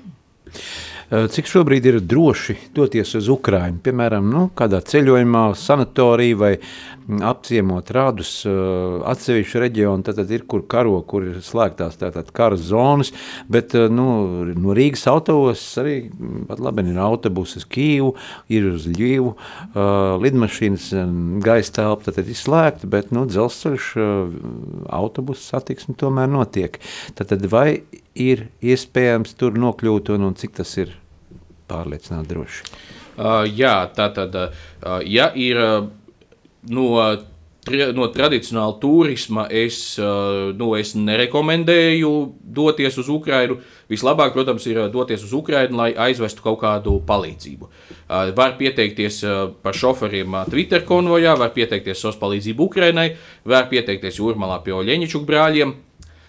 Cik 1.07 1.47
šobrīd 1.47 1.85
ir 1.87 1.97
droši 2.03 2.57
doties 2.75 3.13
uz 3.15 3.29
Ukrajinu? 3.31 3.79
Piemēram, 3.85 4.27
nu, 4.27 4.41
kādā 4.59 4.81
ceļojumā, 4.83 5.43
sanatorija 5.55 6.39
vai 6.41 6.49
apciemot 7.23 7.93
rādus 7.95 8.31
atsevišķu 9.07 9.61
reģionu, 9.63 10.03
tad, 10.03 10.17
tad 10.19 10.33
ir 10.35 10.43
kur 10.51 10.65
karo, 10.67 10.97
kur 11.07 11.29
ir 11.29 11.37
slēgtās 11.47 12.01
tātad 12.01 12.33
kara 12.35 12.59
zonas, 12.59 13.13
bet 13.47 13.77
nu, 13.79 14.07
no 14.59 14.75
Rīgas 14.75 15.07
autobus 15.13 15.63
arī 15.79 15.95
pat 16.49 16.59
labi 16.67 16.83
ir 16.91 16.99
autobusi 16.99 17.61
uz 17.61 17.69
Kīvu, 17.71 18.09
ir 18.51 18.67
uz 18.73 18.89
Ļīvu, 18.91 19.37
lidmašīnas 20.27 20.89
gaisa 21.47 21.77
telpa 21.79 22.17
tad 22.17 22.27
ir 22.27 22.41
slēgta, 22.41 22.91
bet 22.91 23.15
nu, 23.15 23.29
dzelzceļš 23.31 23.93
autobusu 24.91 25.47
satiksmi 25.53 25.95
tomēr 26.03 26.35
notiek. 26.35 26.81
Tad, 27.15 27.31
tad 27.31 27.47
vai 27.55 27.69
ir 28.17 28.49
iespējams 28.65 29.37
tur 29.39 29.59
nokļūt 29.61 30.15
un, 30.17 30.31
un 30.31 30.37
cik 30.39 30.57
tas 30.61 30.73
ir 30.81 30.97
pārliecināti 31.71 32.33
droši? 32.33 32.67
Uh, 33.17 33.45
jā, 33.49 33.79
tā 33.97 34.11
tad, 34.13 34.35
uh, 34.37 34.99
ja 35.09 35.31
ir 35.33 35.61
uh, 35.61 35.87
no, 36.69 36.89
no 37.97 38.09
tradicionāla 38.15 38.77
turisma 38.81 39.47
es, 39.51 39.79
nu, 39.99 40.69
es 40.79 40.93
nerekomendēju 40.95 42.11
doties 42.57 42.99
uz 43.03 43.09
Ukrajinu. 43.11 43.57
Vislabāk, 43.91 44.33
protams, 44.35 44.67
ir 44.71 44.85
doties 44.95 45.25
uz 45.27 45.33
Ukrajinu, 45.35 45.79
lai 45.81 45.89
aizvestu 46.07 46.45
kaut 46.45 46.61
kādu 46.63 46.99
palīdzību. 47.07 47.71
Var 48.39 48.55
pieteikties 48.59 49.21
par 49.63 49.75
šoferiem 49.79 50.39
Twitter 50.51 50.87
konvojā, 50.87 51.35
var 51.39 51.51
pieteikties 51.55 52.05
SOS 52.05 52.21
palīdzību 52.23 52.69
Ukrajinai, 52.71 53.09
var 53.47 53.67
pieteikties 53.71 54.21
Jūrmalā 54.23 54.61
pie 54.63 54.75
Oļeņičuk 54.77 55.27
brāļiem. 55.27 55.75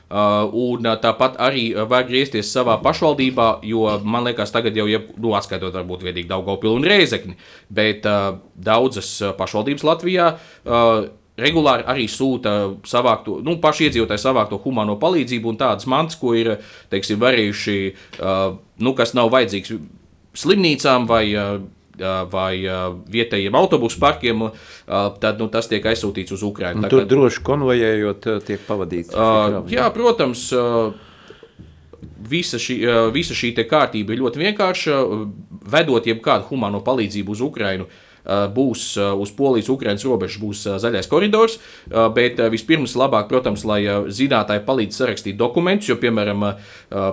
Uh, 0.07 0.47
un 0.55 0.87
tāpat 1.03 1.35
arī 1.43 1.65
var 1.89 2.05
griezties 2.07 2.47
savā 2.47 2.77
pašvaldībā, 2.79 3.47
jo 3.67 3.83
man 4.07 4.23
liekas, 4.23 4.53
tagad 4.55 4.77
jau, 4.79 4.85
ja, 4.87 5.01
nu, 5.19 5.33
atskaitot 5.35 5.75
varbūt 5.75 6.05
viedīgi 6.07 6.29
Daugopilu 6.29 6.77
un 6.79 6.87
Rēzekni, 6.87 7.35
bet 7.67 8.07
uh, 8.07 8.37
daudzas 8.55 9.09
pašvaldības 9.35 9.83
Latvijā 9.83 10.29
uh, 10.37 11.09
regulāri 11.37 11.83
arī 11.91 12.07
sūta 12.07 12.55
savākto, 12.87 13.41
nu, 13.43 13.57
paši 13.61 13.89
iedzīvotāji 13.89 14.23
savākto 14.23 14.61
humano 14.63 14.95
palīdzību 15.01 15.51
un 15.51 15.59
tādas 15.59 15.89
mantas, 15.91 16.17
ko 16.21 16.31
ir, 16.39 16.55
teiksim, 16.93 17.19
varējuši, 17.21 17.77
uh, 18.21 18.55
nu, 18.79 18.95
kas 18.97 19.11
nav 19.17 19.33
vajadzīgs 19.35 19.75
slimnīcām 20.37 21.09
vai 21.09 21.25
uh, 21.35 21.57
vai 22.31 22.61
vietējiem 23.13 23.57
autobusu 23.57 23.99
parkiem, 24.01 24.47
tad 24.85 25.41
nu, 25.41 25.49
tas 25.53 25.69
tiek 25.71 25.85
aizsūtīts 25.85 26.35
uz 26.37 26.45
Ukrajinu. 26.45 26.87
Tur 26.89 27.03
kad, 27.03 27.11
droši 27.11 27.43
konvojējot, 27.47 28.31
tiek 28.47 28.65
pavadīts. 28.67 29.13
Uh, 29.15 29.61
jā, 29.71 29.89
protams. 29.95 30.49
Visa 32.27 32.59
šī, 32.59 32.75
visa 33.15 33.35
šī 33.37 33.53
kārtība 33.69 34.13
ir 34.13 34.19
ļoti 34.19 34.41
vienkārša. 34.41 34.97
Vedot 35.71 36.05
jebkādu 36.09 36.49
humano 36.49 36.81
palīdzību 36.83 37.33
uz 37.33 37.41
Ukrajinu, 37.45 37.85
uh, 37.87 38.06
būs 38.27 38.83
eh, 38.99 39.11
uz 39.15 39.31
Polijas-Ukrainas 39.35 40.05
robežas 40.07 40.39
būs 40.41 40.63
eh, 40.67 40.77
zaļais 40.81 41.07
koridors, 41.09 41.57
bet 41.87 42.39
vispirms 42.51 42.95
labāk, 42.99 43.29
protams, 43.31 43.63
lai 43.67 43.79
zinātāji 44.13 44.63
palīdz 44.67 44.99
sarakstīt 44.99 45.37
dokumentus, 45.39 45.87
jo, 45.89 45.95
piemēram, 46.01 46.43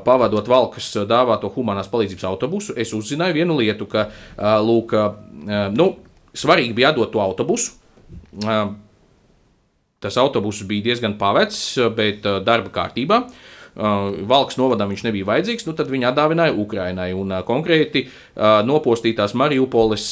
pavadot 0.05 0.48
valkas 0.50 0.90
dāvāto 1.09 1.50
humanās 1.55 1.90
palīdzības 1.92 2.27
autobusu, 2.29 2.74
es 2.81 2.92
uzzināju 2.96 3.37
vienu 3.37 3.57
lietu, 3.61 3.87
ka, 3.90 4.09
lūk, 4.64 4.94
nu, 5.74 5.88
svarīgi 6.35 6.77
bija 6.77 6.92
atdot 6.92 7.12
to 7.14 7.22
autobusu. 7.22 7.77
Tas 10.05 10.18
autobus 10.20 10.62
bija 10.68 10.90
diezgan 10.90 11.16
pavecs, 11.20 11.61
bet 11.96 12.27
darba 12.46 12.72
kārtībā. 12.74 13.22
Valks 13.74 14.59
novadam 14.61 14.92
viņš 14.92 15.07
nebija 15.07 15.31
vajadzīgs, 15.31 15.66
nu 15.68 15.74
tad 15.79 15.90
viņi 15.90 16.11
atdāvināja 16.11 16.57
Ukrainai. 16.61 17.12
Un 17.16 17.33
konkrēti 17.46 18.07
nopostītās 18.68 19.35
Mariupoles 19.38 20.11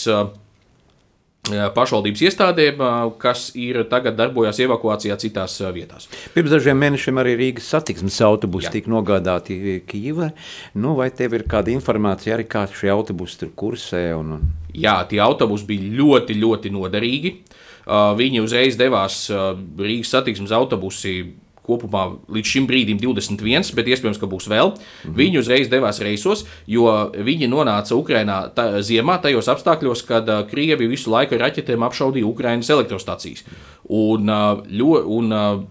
pašvaldības 1.51 2.21
iestādēm, 2.23 2.83
kas 3.19 3.49
ir 3.59 3.81
tagad 3.91 4.15
darbojas 4.15 4.61
evakuācijā 4.63 5.17
citās 5.19 5.57
vietās. 5.75 6.07
Pirms 6.37 6.53
dažiem 6.55 6.79
mēnešiem 6.79 7.19
arī 7.19 7.33
Rīgas 7.41 7.67
satiksmes 7.67 8.21
autobusi 8.23 8.71
tika 8.71 8.93
nogādāti 8.93 9.81
Kīvai. 9.83 10.31
Nu, 10.79 10.95
vai 10.95 11.11
tev 11.11 11.35
ir 11.35 11.43
kāda 11.51 11.75
informācija 11.75 12.37
arī, 12.37 12.47
kā 12.47 12.69
šie 12.71 12.93
autobusi 12.95 13.41
tur 13.41 13.51
kursē? 13.59 14.05
Un... 14.15 14.39
Jā, 14.71 15.01
tie 15.11 15.19
autobusi 15.25 15.67
bija 15.67 15.91
ļoti, 15.99 16.39
ļoti 16.39 16.71
noderīgi. 16.79 17.35
Viņi 17.91 18.45
uzreiz 18.45 18.79
devās 18.79 19.25
Rīgas 19.33 20.15
satiksmes 20.15 20.55
autobusi 20.55 21.17
kopumā 21.67 22.07
līdz 22.33 22.53
šim 22.55 22.67
brīdim 22.67 22.99
21, 23.03 23.71
bet 23.77 23.91
iespējams, 23.91 24.19
ka 24.21 24.29
būs 24.31 24.49
vēl. 24.51 24.73
Mhm. 24.75 25.15
Viņi 25.19 25.41
uzreiz 25.43 25.71
devās 25.71 26.01
reisos, 26.03 26.45
jo 26.67 26.89
viņi 27.13 27.51
nonāca 27.51 27.97
Ukrajinā 27.99 28.39
tā, 28.57 28.69
ziemā 28.83 29.21
tajos 29.23 29.51
apstākļos, 29.53 30.07
kad 30.09 30.29
uh, 30.29 30.43
Krievi 30.51 30.91
visu 30.91 31.13
laiku 31.13 31.39
ar 31.39 31.47
raķetēm 31.49 31.87
apšaudīja 31.87 32.29
Ukraiņas 32.29 32.73
elektrostacijas. 32.75 33.47
Un, 33.89 34.29
uh, 34.29 34.65
ļo, 34.67 34.99
un, 35.19 35.33
uh, 35.33 35.63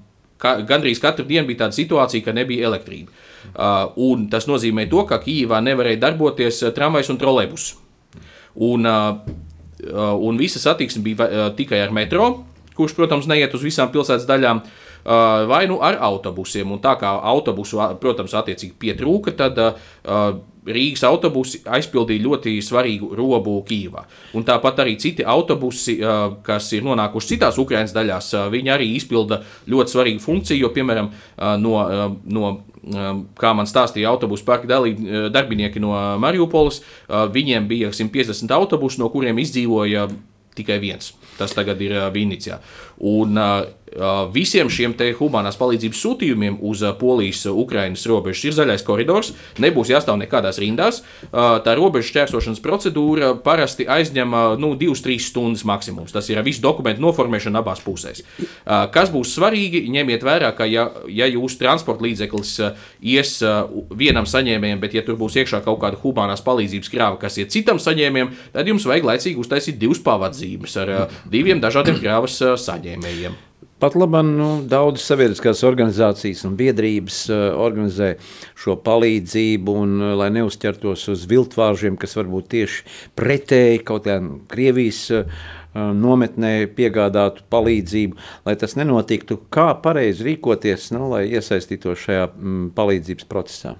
ka, 0.41 0.57
gandrīz 0.67 1.01
katru 1.03 1.27
dienu 1.27 1.49
bija 1.49 1.65
tāda 1.65 1.77
situācija, 1.77 2.25
ka 2.25 2.35
nebija 2.35 2.69
elektrība. 2.71 3.11
Uh, 3.51 3.91
un 3.99 4.27
tas 4.31 4.47
nozīmē 4.47 4.87
to, 4.89 5.03
ka 5.09 5.19
Kijivā 5.23 5.59
nevarēja 5.65 5.99
darboties 6.05 6.61
tramvajs 6.75 7.11
un 7.11 7.19
trolēbus. 7.21 7.71
Un, 8.61 8.87
uh, 8.87 9.19
un 10.21 10.39
visa 10.39 10.61
satiksme 10.61 11.03
bija 11.03 11.27
uh, 11.27 11.43
tikai 11.57 11.81
ar 11.83 11.93
metro, 11.95 12.31
kurš, 12.77 12.95
protams, 12.97 13.27
neiet 13.29 13.53
uz 13.57 13.65
visām 13.65 13.91
pilsētas 13.93 14.29
daļām. 14.29 14.63
Vai 15.49 15.63
nu 15.65 15.79
ar 15.81 15.97
autobusiem. 16.05 16.69
Un 16.75 16.81
tā 16.81 16.93
kā 17.01 17.09
autobusu, 17.09 17.79
protams, 18.01 18.35
attiecīgi 18.37 18.75
pietrūka, 18.77 19.33
tad 19.33 19.57
uh, 19.57 20.35
Rīgas 20.61 21.01
autobusi 21.07 21.63
aizpildīja 21.65 22.21
ļoti 22.21 22.53
svarīgu 22.61 23.15
robu 23.17 23.55
Kīvā. 23.65 24.03
Un 24.37 24.45
tāpat 24.45 24.83
arī 24.83 24.93
citi 25.01 25.25
autobusi, 25.25 25.95
kas 26.45 26.67
ir 26.77 26.85
nonākuši 26.85 27.33
citās 27.33 27.57
Ukraiņas 27.61 27.95
daļās, 27.95 28.27
viņi 28.53 28.73
arī 28.73 28.91
izpilda 28.97 29.41
ļoti 29.71 29.95
svarīgu 29.95 30.21
funkciju, 30.21 30.61
jo, 30.61 30.69
piemēram, 30.75 31.09
no, 31.63 31.73
no 32.29 32.51
kā 33.41 33.55
man 33.57 33.69
stāstīja 33.69 34.13
autobusu 34.13 34.45
parka 34.45 34.69
dalība, 34.69 35.29
darbinieki 35.33 35.81
no 35.81 35.95
Mariupoles, 36.21 36.83
viņiem 37.09 37.65
bija 37.69 37.89
150 37.97 38.53
autobusu, 38.53 39.01
no 39.01 39.09
kuriem 39.09 39.41
izdzīvoja 39.41 40.11
tikai 40.53 40.77
viens. 40.83 41.15
Tas 41.37 41.55
tagad 41.57 41.81
ir 41.81 41.95
Vīnīcijā. 42.13 42.59
Un 43.11 43.39
visiem 44.33 44.69
šiem 44.71 44.95
humanās 45.19 45.57
palīdzības 45.59 46.01
sūtījumiem 46.03 46.57
uz 46.67 46.83
Polijas-Ukrainas 46.99 48.05
robežas 48.09 48.43
ir 48.47 48.55
zaļais 48.55 48.85
koridors. 48.87 49.33
Nebūs 49.61 49.91
jāstāv 49.91 50.19
nekādās 50.21 50.59
rindās. 50.61 51.01
Tā 51.31 51.75
robežas 51.77 52.11
šķērsošanas 52.11 52.61
procedūra 52.63 53.33
parasti 53.43 53.87
aizņem 53.89 54.35
nu, 54.61 54.73
2-3 54.79 55.19
stundas 55.19 55.65
maksimums. 55.67 56.13
Tas 56.15 56.29
ir 56.31 56.41
visu 56.45 56.63
dokumentu 56.63 57.03
noformēšana 57.03 57.61
abās 57.61 57.83
pusēs. 57.83 58.23
Kas 58.65 59.11
būs 59.13 59.35
svarīgi, 59.35 59.83
ņemiet 59.91 60.25
vērā, 60.25 60.53
ka 60.55 60.67
ja, 60.69 60.87
ja 61.11 61.27
jūsu 61.29 61.59
transporta 61.61 62.07
līdzeklis 62.07 62.55
ies 63.01 63.37
vienam 63.97 64.29
saņēmējam, 64.29 64.81
bet 64.81 64.97
ja 64.97 65.05
tur 65.05 65.19
būs 65.19 65.37
iekšā 65.41 65.63
kaut 65.67 65.81
kāda 65.83 65.99
humanās 66.01 66.43
palīdzības 66.45 66.91
krāva, 66.93 67.19
kas 67.21 67.39
ir 67.41 67.51
citam 67.51 67.81
saņēmējam, 67.81 68.33
tad 68.55 68.71
jums 68.71 68.87
vajag 68.87 69.11
laicīgi 69.11 69.41
uztaisīt 69.41 69.79
divas 69.81 70.01
pavadzīmes 70.05 70.81
ar 70.81 70.97
diviem 71.31 71.63
dažādiem 71.63 71.99
krāvas 72.01 72.39
saņēmējiem. 72.39 73.50
Pat 73.81 73.95
labi, 73.97 74.19
nu, 74.27 74.47
daudzas 74.69 75.07
sabiedriskās 75.09 75.63
organizācijas 75.65 76.43
un 76.45 76.53
biedrības 76.53 77.15
uh, 77.31 77.39
organizē 77.57 78.11
šo 78.53 78.75
palīdzību, 78.85 79.73
un, 79.73 79.95
uh, 79.97 80.11
lai 80.19 80.27
neuzķertos 80.35 81.07
uz 81.09 81.23
viltvāržiem, 81.31 81.95
kas 81.97 82.13
varbūt 82.19 82.51
tieši 82.51 82.83
pretēji 83.17 83.79
kaut 83.87 84.03
kādām 84.05 84.27
Krievijas 84.51 84.99
uh, 85.17 85.31
nometnē 85.73 86.67
piegādātu 86.77 87.41
palīdzību, 87.49 88.19
lai 88.45 88.53
tas 88.61 88.77
nenotiktu. 88.77 89.39
Kā 89.49 89.71
pareizi 89.81 90.27
rīkoties, 90.29 90.91
nu, 90.93 91.07
lai 91.15 91.23
iesaistītos 91.31 92.03
šajā 92.03 92.27
mm, 92.35 92.67
palīdzības 92.77 93.29
procesā? 93.33 93.73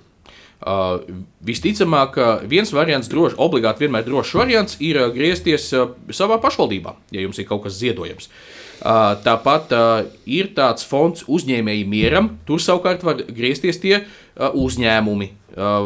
Uh, 0.62 1.06
visticamāk, 1.46 2.18
viens 2.50 2.74
variants, 2.74 3.12
droši, 3.12 3.38
obligāti 3.38 3.86
vienmēr 3.86 4.10
drošs 4.10 4.34
variants, 4.42 4.82
ir 4.82 4.98
griezties 5.14 5.70
savā 6.10 6.42
pašvaldībā, 6.42 6.96
ja 7.14 7.28
jums 7.28 7.38
ir 7.38 7.50
kaut 7.54 7.68
kas 7.68 7.78
ziedojams. 7.78 8.32
Uh, 8.32 8.58
Tāpat 8.82 9.74
ir 10.26 10.54
tāds 10.58 10.86
fonds 10.90 11.28
uzņēmēji 11.30 11.86
mieram, 11.86 12.32
tur 12.48 12.62
savukārt 12.62 13.04
var 13.06 13.22
griezties 13.28 13.78
tie 13.82 14.00
uzņēmumi 14.38 15.28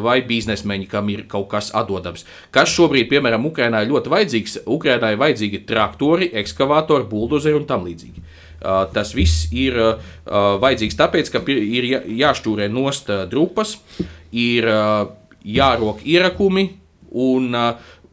vai 0.05 0.19
biznesmeņi, 0.25 0.87
kam 0.87 1.09
ir 1.09 1.25
kaut 1.27 1.49
kas 1.51 1.71
atdodams. 1.75 2.23
Kas 2.53 2.69
šobrīd, 2.71 3.09
piemēram, 3.09 3.47
Ukrainā 3.49 3.81
ir 3.83 3.91
ļoti 3.91 4.11
vajadzīgs? 4.13 4.57
Ukrainā 4.69 5.11
ir 5.11 5.19
vajadzīgi 5.19 5.63
traktori, 5.67 6.29
ekskavātori, 6.41 7.07
buldozeri 7.09 7.57
un 7.57 7.65
tam 7.67 7.83
līdzīgi. 7.87 8.23
Tas 8.93 9.11
viss 9.17 9.49
ir 9.51 9.75
vajadzīgs 10.25 10.99
tāpēc, 11.01 11.33
ka 11.33 11.41
ir 11.51 11.89
jāšķūrē 12.21 12.69
nost 12.71 13.11
drupas, 13.31 13.75
ir 14.31 14.69
jārok 15.45 16.05
ierakumi, 16.05 16.69
un, 17.11 17.51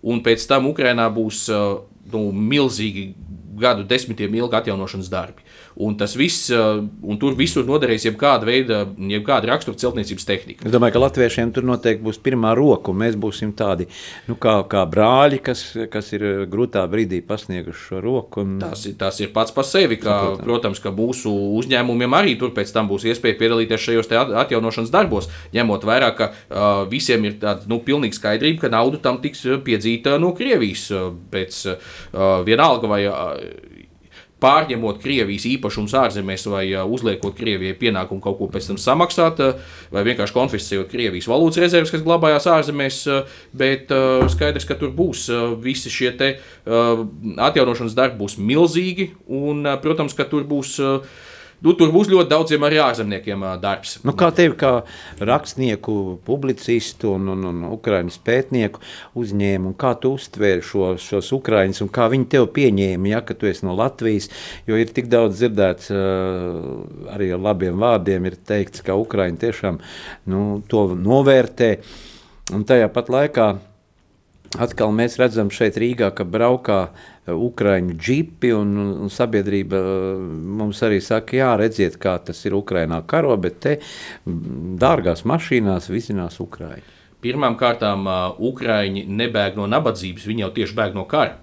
un 0.03 0.25
pēc 0.25 0.49
tam 0.49 0.73
Ukrainā 0.73 1.07
būs 1.13 1.47
nu, 1.53 2.25
milzīgi 2.33 3.13
gadu 3.53 3.85
desmitiem 3.89 4.35
ilgi 4.35 4.57
atjaunošanas 4.57 5.11
darbi. 5.13 5.42
Un 5.81 5.97
tas 5.97 6.13
viss, 6.19 6.51
uh, 6.53 6.83
un 7.09 7.19
tur 7.21 7.37
visur 7.39 7.65
noderēs 7.65 8.05
jebkāda 8.05 8.45
veida, 8.49 8.83
jebkāda 9.13 9.49
rakstura 9.49 9.79
celtniecības 9.81 10.27
tehnika. 10.29 10.67
Es 10.69 10.75
domāju, 10.75 10.97
ka 10.97 11.03
latviešiem 11.07 11.53
tur 11.57 11.65
noteikti 11.69 12.05
būs 12.05 12.21
pirmā 12.23 12.53
roka, 12.59 12.93
un 12.93 13.01
mēs 13.01 13.17
būsim 13.21 13.55
tādi 13.57 13.89
nu, 14.29 14.37
kā, 14.41 14.59
kā 14.69 14.85
brāļi, 14.89 15.41
kas, 15.45 15.65
kas 15.93 16.13
ir 16.17 16.27
uh, 16.29 16.43
grūtā 16.51 16.85
brīdī 16.93 17.23
pasnieguši 17.25 17.87
šo 17.89 18.03
roku. 18.05 18.45
Un... 18.45 18.59
Tas, 18.63 18.85
tas 19.01 19.21
ir 19.25 19.33
pats 19.33 19.55
par 19.55 19.67
sevi, 19.69 19.97
kā, 20.03 20.19
protams. 20.19 20.45
protams, 20.45 20.83
ka 20.85 20.93
mūsu 20.95 21.33
uzņēmumiem 21.63 22.19
arī 22.21 22.37
tur 22.41 22.53
pēc 22.57 22.75
tam 22.75 22.91
būs 22.93 23.09
iespēja 23.09 23.39
piedalīties 23.41 23.87
šajos 23.87 24.13
atjaunošanas 24.45 24.93
darbos, 24.93 25.31
ņemot 25.57 25.89
vērā, 25.89 26.13
ka 26.19 26.31
uh, 26.33 26.85
visiem 26.91 27.25
ir 27.31 27.41
tāda 27.43 27.69
nu, 27.71 27.81
pilnīga 27.85 28.19
skaidrība, 28.19 28.67
ka 28.67 28.73
nauda 28.77 29.01
tam 29.03 29.23
tiks 29.25 29.47
uh, 29.49 29.57
piedzīta 29.65 30.19
no 30.21 30.35
Krievijas 30.37 30.89
pēc 31.33 31.63
uh, 31.73 31.81
vienalga 32.45 32.91
vai 32.91 33.03
uh, 33.09 33.72
pārņemot 34.43 35.01
Krievijas 35.03 35.47
īpašumus 35.49 35.95
ārzemēs 35.99 36.47
vai 36.51 36.65
uzliekot 36.83 37.37
Krievijai 37.39 37.79
pienākumu 37.79 38.23
kaut 38.25 38.39
ko 38.41 38.51
pēc 38.53 38.69
tam 38.71 38.81
samaksāt, 38.81 39.41
vai 39.95 40.05
vienkārši 40.09 40.37
konfiscējot 40.37 40.91
Krievijas 40.93 41.31
valūtas 41.31 41.63
rezerves, 41.63 41.95
kas 41.95 42.05
glabājās 42.05 42.49
ārzemēs. 42.51 43.03
Bet 43.57 43.93
skaidrs, 44.35 44.67
ka 44.69 44.79
tur 44.81 44.93
būs 44.97 45.29
visi 45.63 45.93
šie 45.93 46.13
atjaunošanas 46.13 47.97
darbi, 47.99 48.21
būs 48.25 48.39
milzīgi, 48.43 49.13
un, 49.31 49.67
protams, 49.83 50.17
ka 50.19 50.27
tur 50.29 50.47
būs 50.49 50.79
nu, 51.63 51.75
tur 51.79 51.93
būs 51.95 52.11
ļoti 52.13 52.31
daudziem 52.31 52.67
arī 52.67 52.81
ārzemniekiem 52.83 53.45
darbs. 53.63 53.97
Nu, 54.07 54.15
kā 54.19 54.31
tev, 54.35 54.57
kā 54.61 54.73
rakstnieku, 55.23 55.97
publicistu 56.27 57.15
un, 57.17 57.33
un, 57.35 57.47
un 57.51 57.65
ukraiņu 57.73 58.19
pētnieku 58.27 58.83
uzņēmumu, 59.19 59.75
kā 59.81 59.95
tu 60.03 60.15
uztvēri 60.19 60.65
šo, 60.67 60.93
šos 61.03 61.33
ukraiņus 61.39 61.85
un 61.87 61.93
kā 61.95 62.09
viņi 62.13 62.29
tev 62.37 62.49
pieņēma, 62.57 63.13
ja, 63.15 63.23
ka 63.27 63.37
tu 63.39 63.51
esi 63.51 63.67
no 63.67 63.77
Latvijas, 63.79 64.31
jo 64.69 64.79
ir 64.79 64.93
tik 64.95 65.11
daudz 65.13 65.41
dzirdēts 65.41 65.93
arī 67.13 67.33
ar 67.35 67.43
labiem 67.43 67.79
vārdiem 67.83 68.31
ir 68.31 68.39
teikts, 68.49 68.85
ka 68.85 68.99
Ukraiņi 68.99 69.43
tiešām 69.43 69.83
nu, 70.33 70.47
to 70.69 70.87
novērtē 70.99 71.75
un 72.53 72.67
tajā 72.69 72.89
pat 72.93 73.13
laikā 73.13 73.53
atkal 74.61 74.93
mēs 74.95 75.17
redzam 75.21 75.51
šeit 75.53 75.79
Rīgā, 75.81 76.11
ka 76.17 76.27
braukā 76.29 76.79
uh, 76.89 77.33
Ukrāņu 77.33 77.97
džipi, 77.97 78.53
un, 78.57 78.75
un 79.07 79.13
sabiedrība 79.13 79.79
uh, 79.79 80.25
mums 80.63 80.83
arī 80.85 81.01
saka, 81.05 81.37
jā, 81.39 81.53
redziet, 81.61 81.99
kā 82.03 82.17
tas 82.25 82.43
ir 82.49 82.57
Ukrainā 82.59 83.03
karo, 83.09 83.37
bet 83.41 83.61
te 83.65 83.77
dārgās 84.27 85.25
mašīnās 85.29 85.89
vizinās 85.93 86.41
Ukrāņi. 86.43 86.85
Pirmām 87.23 87.57
kārtām, 87.61 88.05
uh, 88.11 88.43
Ukrāņi 88.51 89.07
nebēg 89.09 89.57
no 89.61 89.69
nabadzības, 89.71 90.27
viņi 90.29 90.47
jau 90.47 90.53
tieši 90.59 90.79
bēg 90.79 90.99
no 90.99 91.07
kara. 91.09 91.39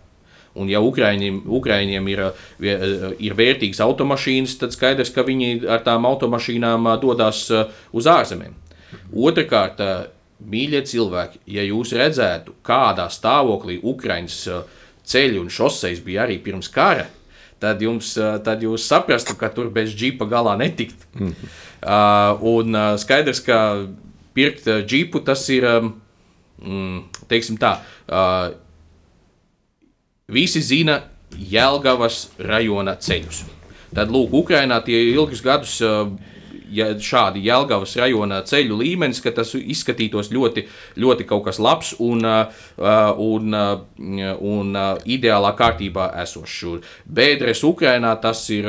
Un, 0.60 0.68
ja 0.68 0.82
Ukrāņiem, 0.84 1.44
Ukrāņiem 1.56 2.08
ir, 2.12 2.22
ir 2.66 3.36
vērtīgas 3.38 3.80
automašīnas, 3.86 4.58
tad 4.60 4.74
skaidrs, 4.76 5.14
ka 5.16 5.24
viņi 5.24 5.62
ar 5.70 5.84
tām 5.86 6.08
automašīnām 6.10 6.90
dodas 7.00 7.46
uz 7.96 8.10
ārzemēm. 8.10 8.58
Otrakārt, 9.14 9.80
mīļie 10.40 10.84
cilvēki, 10.88 11.42
ja 11.52 11.64
jūs 11.68 11.94
redzētu, 11.98 12.56
kādā 12.66 13.10
stāvoklī 13.12 13.80
Ukrāņas 13.84 14.42
uh, 14.52 14.68
ceļi 15.10 15.42
un 15.42 15.50
šoseis 15.52 16.04
bija 16.06 16.24
arī 16.26 16.38
pirms 16.44 16.70
kara, 16.72 17.08
tad, 17.60 17.82
jums, 17.84 18.14
tad 18.46 18.64
jūs 18.64 18.88
saprastu, 18.88 19.36
ka 19.40 19.50
tur 19.54 19.72
bez 19.74 19.92
džipa 19.96 20.28
galā 20.30 20.56
netikt. 20.60 21.04
Mm. 21.18 21.36
Uh, 21.80 22.48
un 22.56 22.76
uh, 22.76 22.94
skaidrs, 23.00 23.42
ka 23.44 23.60
pirkt 24.36 24.68
uh, 24.68 24.82
džipu 24.86 25.22
tas 25.26 25.44
ir, 25.52 25.68
um, 25.68 27.06
teiksim 27.32 27.60
tā, 27.60 27.78
uh, 28.08 28.52
visi 30.32 30.64
zina 30.64 31.02
Jelgavas 31.30 32.28
rajona 32.42 32.96
ceļus. 33.00 33.44
Tad, 33.96 34.12
lūk, 34.14 34.34
Ukrainā 34.44 34.80
tie 34.86 35.02
ilgus 35.12 35.42
gadus 35.46 35.78
uh, 35.86 36.10
ja 36.74 36.90
šādi 36.94 37.44
Jēlgavas 37.48 37.96
rajona 38.00 38.42
ceļu 38.48 38.80
līmenis, 38.80 39.22
ka 39.24 39.34
tas 39.36 39.54
izskatītos 39.58 40.32
ļoti, 40.34 40.66
ļoti 41.00 41.28
kaut 41.30 41.46
kas 41.50 41.60
labs 41.64 41.94
un, 42.00 42.26
un, 42.26 43.60
un 44.54 44.82
ideālā 45.06 45.54
kārtībā 45.60 46.12
esošs. 46.24 46.90
Bēdres 47.06 47.64
Ukrainā 47.68 48.16
tas 48.22 48.44
ir 48.54 48.68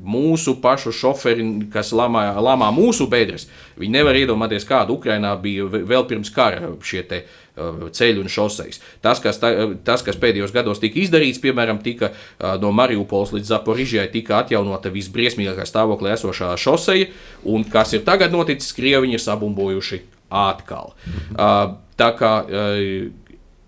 mūsu 0.00 0.56
pašu 0.62 0.94
šoferi, 0.96 1.44
kas 1.72 1.92
lamā, 1.92 2.30
lamā 2.40 2.70
mūsu 2.72 3.04
bedres. 3.10 3.46
Viņi 3.80 3.98
nevar 3.98 4.16
iedomāties, 4.16 4.64
kāda 4.68 4.94
Ukrainā 4.94 5.34
bija 5.40 5.66
vēl 5.68 6.06
pirms 6.08 6.32
kara 6.32 6.72
šie 6.80 7.02
te, 7.04 7.20
uh, 7.20 7.49
ceļi 7.96 8.22
un 8.22 8.30
šoseis. 8.32 8.80
Tas 9.04 9.22
kas, 9.22 9.40
ta, 9.42 9.50
tas, 9.86 10.04
kas 10.06 10.18
pēdējos 10.20 10.54
gados 10.54 10.82
tika 10.82 11.00
izdarīts, 11.02 11.42
piemēram, 11.42 11.82
tika 11.84 12.12
uh, 12.12 12.54
no 12.62 12.72
Mariupols 12.76 13.34
līdz 13.36 13.52
Zaporižai, 13.54 14.08
tika 14.12 14.40
atjaunota 14.42 14.92
visbriesmīgākā 14.94 15.66
stāvoklī 15.68 16.14
esošā 16.14 16.52
šoseja, 16.60 17.10
un 17.48 17.66
kas 17.68 17.94
ir 17.96 18.04
tagad 18.06 18.34
noticis, 18.34 18.74
Krieviņi 18.76 19.18
ir 19.18 19.24
sabumbojuši 19.24 20.02
atkal. 20.30 20.94
Uh, 21.34 21.76
tā 22.00 22.12
kā, 22.16 22.34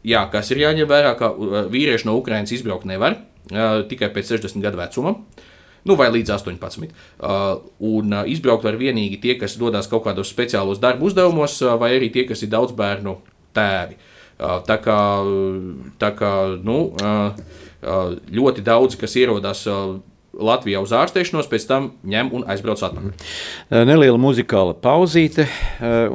jā, 0.09 0.21
kas 0.33 0.53
ir 0.55 0.63
jāņem 0.63 0.89
vērā, 0.89 1.17
ka 1.19 1.33
vīrieši 1.73 2.09
no 2.09 2.17
Ukrainas 2.17 2.55
izbraukt 2.55 2.89
nevar 2.89 3.19
tikai 3.91 4.09
pēc 4.15 4.31
60 4.39 4.63
gadu 4.65 4.79
vecuma. 4.79 5.13
Uh, 5.13 5.49
nu, 5.85 5.97
vai 5.99 6.09
līdz 6.15 6.35
18. 6.37 6.87
Uh, 7.19 7.63
un 7.83 8.15
uh, 8.15 8.29
izbraukt 8.31 8.67
var 8.67 8.79
vienīgi 8.81 9.21
tie, 9.23 9.37
kas 9.41 9.59
dodas 9.61 9.91
kaut 9.91 10.07
kādos 10.07 10.31
speciālos 10.31 10.81
darbu 10.83 11.11
uzdevumos, 11.11 11.59
uh, 11.65 11.77
vai 11.81 11.95
arī 11.97 12.13
tie, 12.15 12.27
kas 12.29 12.45
ir 12.45 12.53
daudz 12.53 12.75
bērnu 12.79 13.19
tēvi. 13.57 13.99
Tā 14.39 14.77
kā, 14.83 15.01
tā 16.03 16.11
kā 16.19 16.33
nu, 16.65 16.79
ļoti 18.39 18.65
daudzi, 18.67 18.99
kas 19.03 19.19
ierodas. 19.21 19.67
Latvijā 20.33 20.81
uz 20.81 20.95
ārstēšanos, 20.97 21.45
pēc 21.45 21.67
tam 21.69 21.91
ņem 22.09 22.31
un 22.33 22.47
aizbrauc 22.49 22.81
atpakaļ. 22.87 23.27
Neliela 23.85 24.17
muzikāla 24.17 24.73
pauzīte, 24.81 25.45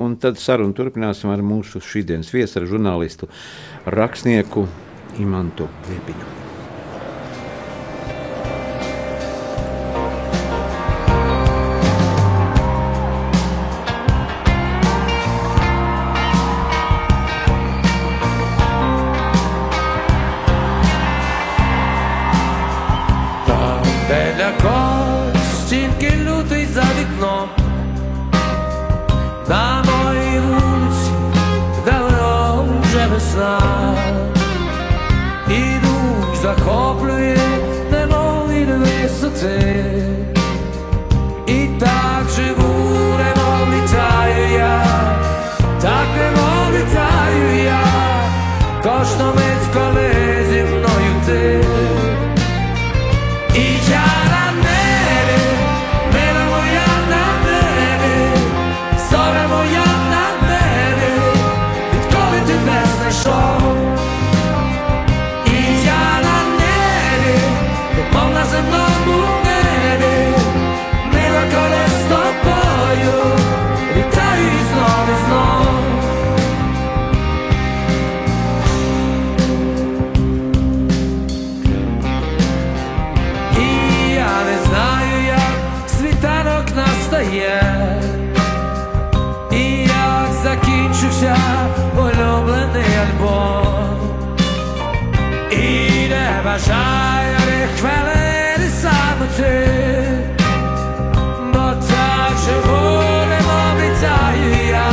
un 0.02 0.16
tad 0.18 0.42
sarunu 0.42 0.74
turpināsim 0.74 1.30
ar 1.30 1.46
mūsu 1.46 1.84
šīsdienas 1.86 2.34
viesu, 2.34 2.58
ar 2.58 2.66
žurnālistu, 2.74 3.30
rakstnieku 3.86 4.66
Imantu 5.22 5.70
Liepiņu. 5.92 6.37
Настає, 87.48 88.02
і 89.52 89.88
як 89.88 90.30
закінчився 90.44 91.38
улюблений 91.98 92.86
альбом, 93.02 94.00
і 95.52 96.10
не 96.10 96.42
бажаю 96.46 97.38
ні 97.48 97.68
хвилини 97.80 98.70
самоти, 98.82 99.68
бо 101.54 101.74
так 101.88 102.34
живу, 102.46 103.02
не 103.30 103.40
літаю 103.82 104.68
я, 104.70 104.92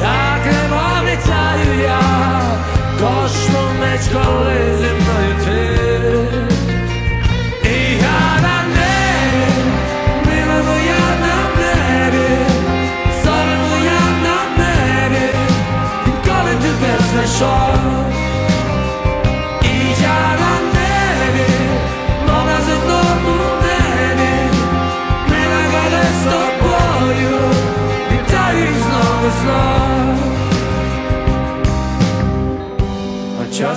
так 0.00 0.46
не 0.46 1.12
літаю 1.12 1.80
я, 1.82 2.00
кожну 2.98 3.60
мить, 3.80 4.10
коли 4.12 4.78
зі 4.78 5.05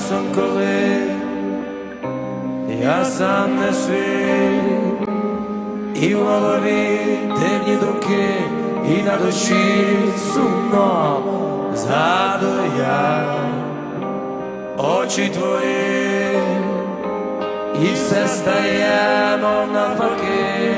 часом 0.10 0.26
коли 0.36 0.98
я 2.84 3.06
сам 3.06 3.60
не 3.60 3.74
свій, 3.74 4.62
і 6.08 6.15
в 6.15 6.24
голові 6.24 7.00
дивні 7.39 7.76
думки, 7.76 8.34
і 8.89 9.04
на 9.04 9.17
душі 9.17 9.98
сумно 10.34 11.22
згадую 11.76 12.72
очі 14.78 15.30
твої, 15.30 16.39
і 17.84 17.93
все 17.93 18.28
стає, 18.28 19.38
мов 19.41 19.74
навпаки, 19.74 20.76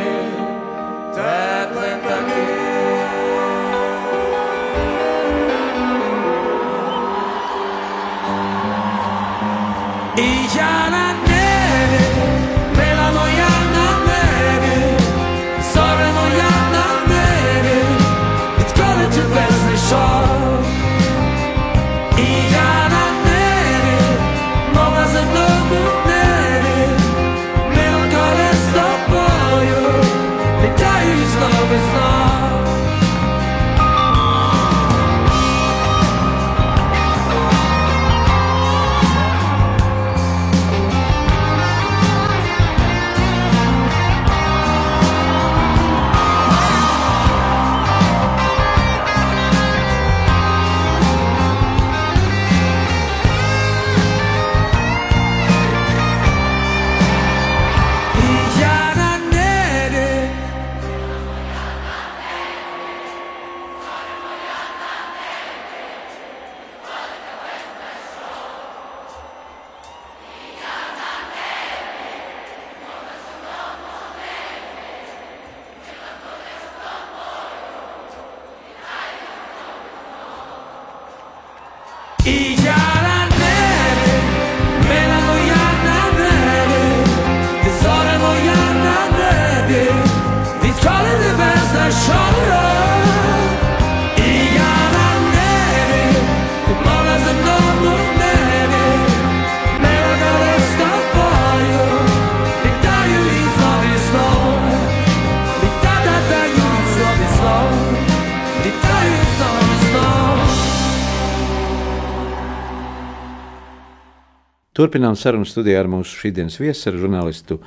Turpinām 114.81 115.13
sarunu 115.13 115.45
studijā 115.45 115.77
ar 115.83 115.87
mūsu 115.91 116.15
šīsdienas 116.17 116.55
viesu, 116.57 116.87
ar 116.89 116.95
žurnālistu 116.97 117.59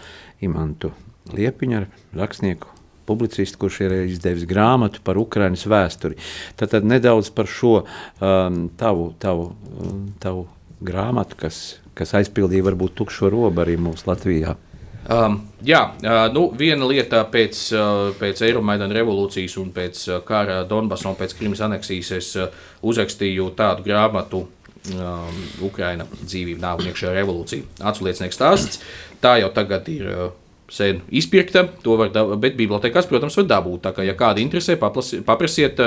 Imantu 0.42 0.88
Liepiņu, 1.30 1.76
ar 1.78 1.84
rakstnieku, 2.18 2.66
publicistu, 3.06 3.60
kurš 3.62 3.76
ir 3.84 3.94
izdevis 4.08 4.42
grāmatu 4.50 4.98
par 5.06 5.20
Ukraiņas 5.22 5.62
vēsturi. 5.70 6.18
Tad, 6.58 6.72
tad 6.72 6.88
nedaudz 6.90 7.30
par 7.36 7.46
šo 7.46 7.84
um, 7.84 8.64
tavu, 8.80 9.12
tavu, 9.22 9.52
um, 9.78 10.00
tavu 10.18 10.48
grāmatu, 10.82 11.38
kas, 11.38 11.60
kas 11.94 12.16
aizpildīja 12.18 12.66
varbūt 12.66 12.96
tukšo 12.98 13.30
robu 13.30 13.62
arī 13.62 13.78
mūsu 13.78 14.10
Latvijā. 14.10 14.56
Um, 15.04 15.38
jā, 15.62 15.84
uh, 15.94 16.24
nu, 16.34 16.48
viena 16.58 16.90
lieta 16.90 17.22
pēc, 17.30 17.62
uh, 17.78 18.10
pēc 18.18 18.42
Eiropas 18.48 18.82
revolūcijas 18.90 19.54
un 19.62 19.70
pēc 19.76 20.02
uh, 20.08 20.18
kara 20.26 20.64
Donbassā 20.66 21.14
un 21.14 21.22
pēc 21.22 21.38
Krimas 21.38 21.62
aneksijas 21.62 22.12
es 22.18 22.34
uh, 22.42 22.50
uzrakstīju 22.82 23.52
tādu 23.54 23.86
grāmatu. 23.86 24.46
Um, 24.84 25.36
Ukraina 25.64 26.04
dzīvība, 26.12 26.60
nāve 26.60 26.82
un 26.82 26.90
iekšējā 26.90 27.12
revolūcija. 27.16 27.68
Atsliecinieks 27.88 28.36
stāsts. 28.36 28.82
Tā 29.22 29.38
jau 29.40 29.48
tagad 29.56 29.86
ir 29.88 30.10
uh, 30.12 30.26
sen 30.68 31.00
izpirkta. 31.08 31.62
To 31.86 31.96
var 31.96 32.10
dabūt, 32.12 32.36
bet 32.42 32.58
bibliotekās, 32.58 33.08
protams, 33.08 33.38
var 33.40 33.48
dabūt. 33.48 33.80
Tā 33.86 33.94
kā, 33.96 34.04
ja 34.04 34.12
kādi 34.18 34.44
interesē, 34.44 34.76
paplasi, 34.76 35.22
paprasiet, 35.24 35.80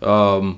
um, 0.00 0.54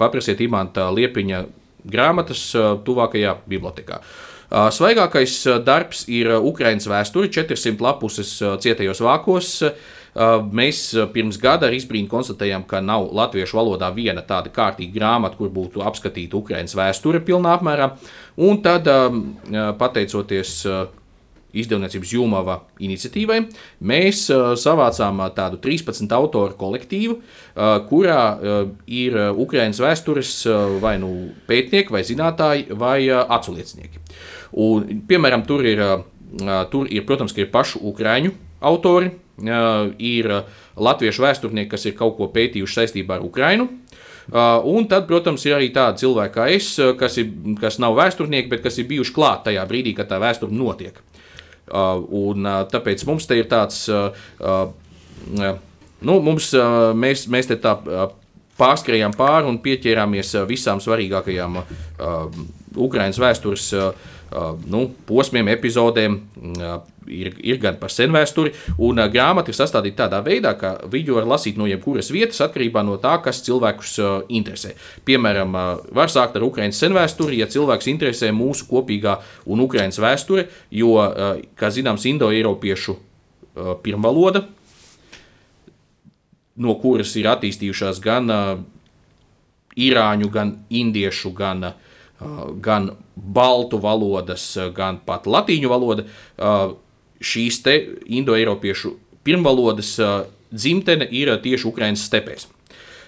paprasiet 0.00 0.42
Imanta 0.42 0.88
Liepiņa 0.90 1.44
grāmatas 1.86 2.48
uh, 2.58 2.72
tuvākajā 2.82 3.36
bibliotekā. 3.46 4.00
Uh, 4.02 4.66
Svaigākais 4.74 5.38
uh, 5.46 5.60
darbs 5.62 6.08
ir 6.10 6.32
uh, 6.34 6.42
Ukraiņas 6.50 6.90
vēsture, 6.90 7.30
400 7.30 7.92
lapuses 7.92 8.40
uh, 8.42 8.58
cietajos 8.58 9.04
vākos. 9.06 9.54
Uh, 9.62 10.02
Mēs 10.14 10.80
uh, 10.94 11.08
pirms 11.10 11.38
gada 11.42 11.66
ar 11.66 11.74
izbrīnu 11.74 12.06
konstatējām, 12.10 12.68
ka 12.70 12.78
nav 12.84 13.08
latviešu 13.18 13.58
valodā 13.58 13.88
viena 13.94 14.22
tāda 14.22 14.52
kārtīga 14.54 14.94
grāmata, 14.94 15.38
kur 15.38 15.50
būtu 15.50 15.82
apskatīta 15.82 16.38
Ukraiņas 16.38 16.76
vēsture 16.78 17.22
pilnā 17.26 17.56
apmērā. 17.58 17.90
Un 18.46 18.60
tad, 18.62 18.86
um, 18.86 19.24
uh, 19.50 19.72
pateicoties 19.78 20.60
uh, 20.70 20.84
izdevniecības 21.54 22.12
Jūmava 22.14 22.60
iniciatīvai, 22.82 23.40
mēs 23.90 24.28
uh, 24.30 24.52
savācām 24.58 25.18
uh, 25.22 25.32
tādu 25.34 25.58
13 25.62 26.14
autoru 26.14 26.54
kolektīvu, 26.62 27.18
uh, 27.18 27.74
kurā 27.90 28.20
uh, 28.30 28.54
ir 28.86 29.18
uh, 29.18 29.42
Ukraiņas 29.44 29.82
vēstures 29.82 30.32
uh, 30.46 30.78
vai 30.82 30.94
nu 31.02 31.10
pētnieki, 31.50 31.94
vai 31.94 32.04
zinātāji, 32.06 32.68
vai 32.78 33.00
uh, 33.08 33.24
aculiecinieki. 33.38 34.02
Un, 34.62 35.02
piemēram, 35.10 35.42
tur 35.50 35.66
ir, 35.66 35.82
uh, 35.82 36.56
tur 36.70 36.86
ir, 36.86 37.02
protams, 37.06 37.34
ir 37.34 37.50
pašu 37.54 37.82
Ukrāņu 37.90 38.34
autori, 38.64 39.10
uh, 39.10 39.23
ir 39.98 40.30
uh, 40.30 40.44
latviešu 40.76 41.24
vēsturnieki, 41.24 41.70
kas 41.72 41.86
ir 41.88 41.96
kaut 41.98 42.16
ko 42.18 42.28
pētījuši 42.34 42.80
saistībā 42.80 43.18
ar 43.18 43.24
Ukrainu. 43.26 43.68
Uh, 44.24 44.62
un 44.70 44.86
tad, 44.88 45.06
protams, 45.08 45.44
ir 45.44 45.56
arī 45.58 45.68
tādi 45.74 46.04
cilvēki 46.04 46.34
kā 46.34 46.46
es, 46.54 46.70
uh, 46.80 46.94
kas, 46.96 47.18
ir, 47.20 47.32
kas 47.60 47.80
nav 47.82 47.96
vēsturnieki, 47.98 48.48
bet 48.52 48.64
kas 48.64 48.78
ir 48.78 48.88
bijuši 48.88 49.14
klāt 49.16 49.44
tajā 49.48 49.66
brīdī, 49.68 49.94
kad 49.96 50.08
tā 50.10 50.20
vēsture 50.22 50.54
notiek. 50.54 51.00
Un, 51.64 52.44
tāpēc 52.68 53.06
mums 53.08 53.24
te 53.24 53.38
ir 53.40 53.46
tāds, 53.48 53.86
nu, 56.04 56.16
mums, 56.20 56.50
mēs, 56.92 57.22
mēs 57.32 57.48
te 57.48 57.56
tā 57.56 57.72
pārskrējām 58.60 59.14
pāri 59.16 59.48
un 59.48 59.56
pieķērāmies 59.64 60.34
visām 60.44 60.82
svarīgākajām 60.84 61.56
uh, 61.56 62.28
Ukraiņas 62.76 63.20
vēstures 63.22 63.70
nu, 64.70 64.88
posmiem, 65.06 65.48
epizodēm. 65.54 66.18
Ir, 67.04 67.34
ir 67.44 67.58
gan 67.60 67.76
par 67.76 67.92
senu 67.92 68.14
vēsturi, 68.16 68.54
un 68.80 69.02
grāmata 69.12 69.52
ir 69.52 69.56
sastādīta 69.58 70.06
tādā 70.06 70.22
veidā, 70.24 70.54
ka 70.56 70.70
video 70.88 71.18
var 71.18 71.26
lasīt 71.34 71.58
no 71.60 71.66
jebkuras 71.68 72.08
vietas, 72.14 72.40
atkarībā 72.46 72.80
no 72.86 72.96
tā, 73.02 73.18
kas 73.20 73.42
cilvēkus 73.44 73.98
interesē. 74.32 74.72
Piemēram, 75.04 75.52
var 75.92 76.12
sākt 76.12 76.38
ar 76.40 76.46
Ukraiņas 76.48 76.80
senvēsturi, 76.80 77.42
ja 77.42 77.50
cilvēks 77.52 77.90
interesē 77.92 78.32
mūsu 78.32 78.70
kopīgā 78.70 79.18
un 79.52 79.66
Ukraiņas 79.66 80.00
vēsture, 80.00 80.48
jo, 80.72 80.96
kā 81.60 81.72
zināms, 81.76 82.08
indoeiropiešu 82.08 82.96
pirmvaloda, 83.84 84.46
no 86.56 86.80
kuras 86.80 87.12
ir 87.20 87.28
attīstījušās 87.36 88.00
gan 88.00 88.32
irāņu, 89.76 90.32
gan 90.32 90.56
indiešu, 90.72 91.36
gan, 91.36 91.68
uh, 91.68 91.83
gan 92.64 92.90
baltu 93.14 93.80
valodas, 93.82 94.46
uh, 94.56 94.70
gan 94.74 95.00
pat 95.04 95.26
latīņu 95.26 95.70
valoda. 95.70 96.06
Uh, 96.36 96.74
šīs 97.24 97.62
te 97.64 97.76
indoeiropiešu 98.06 98.96
pirmvalodas 99.24 99.94
uh, 100.02 100.16
dzimtene 100.52 101.08
ir 101.10 101.32
uh, 101.32 101.40
tieši 101.40 101.70
Ukraiņas 101.70 102.10
stepēs. 102.10 102.50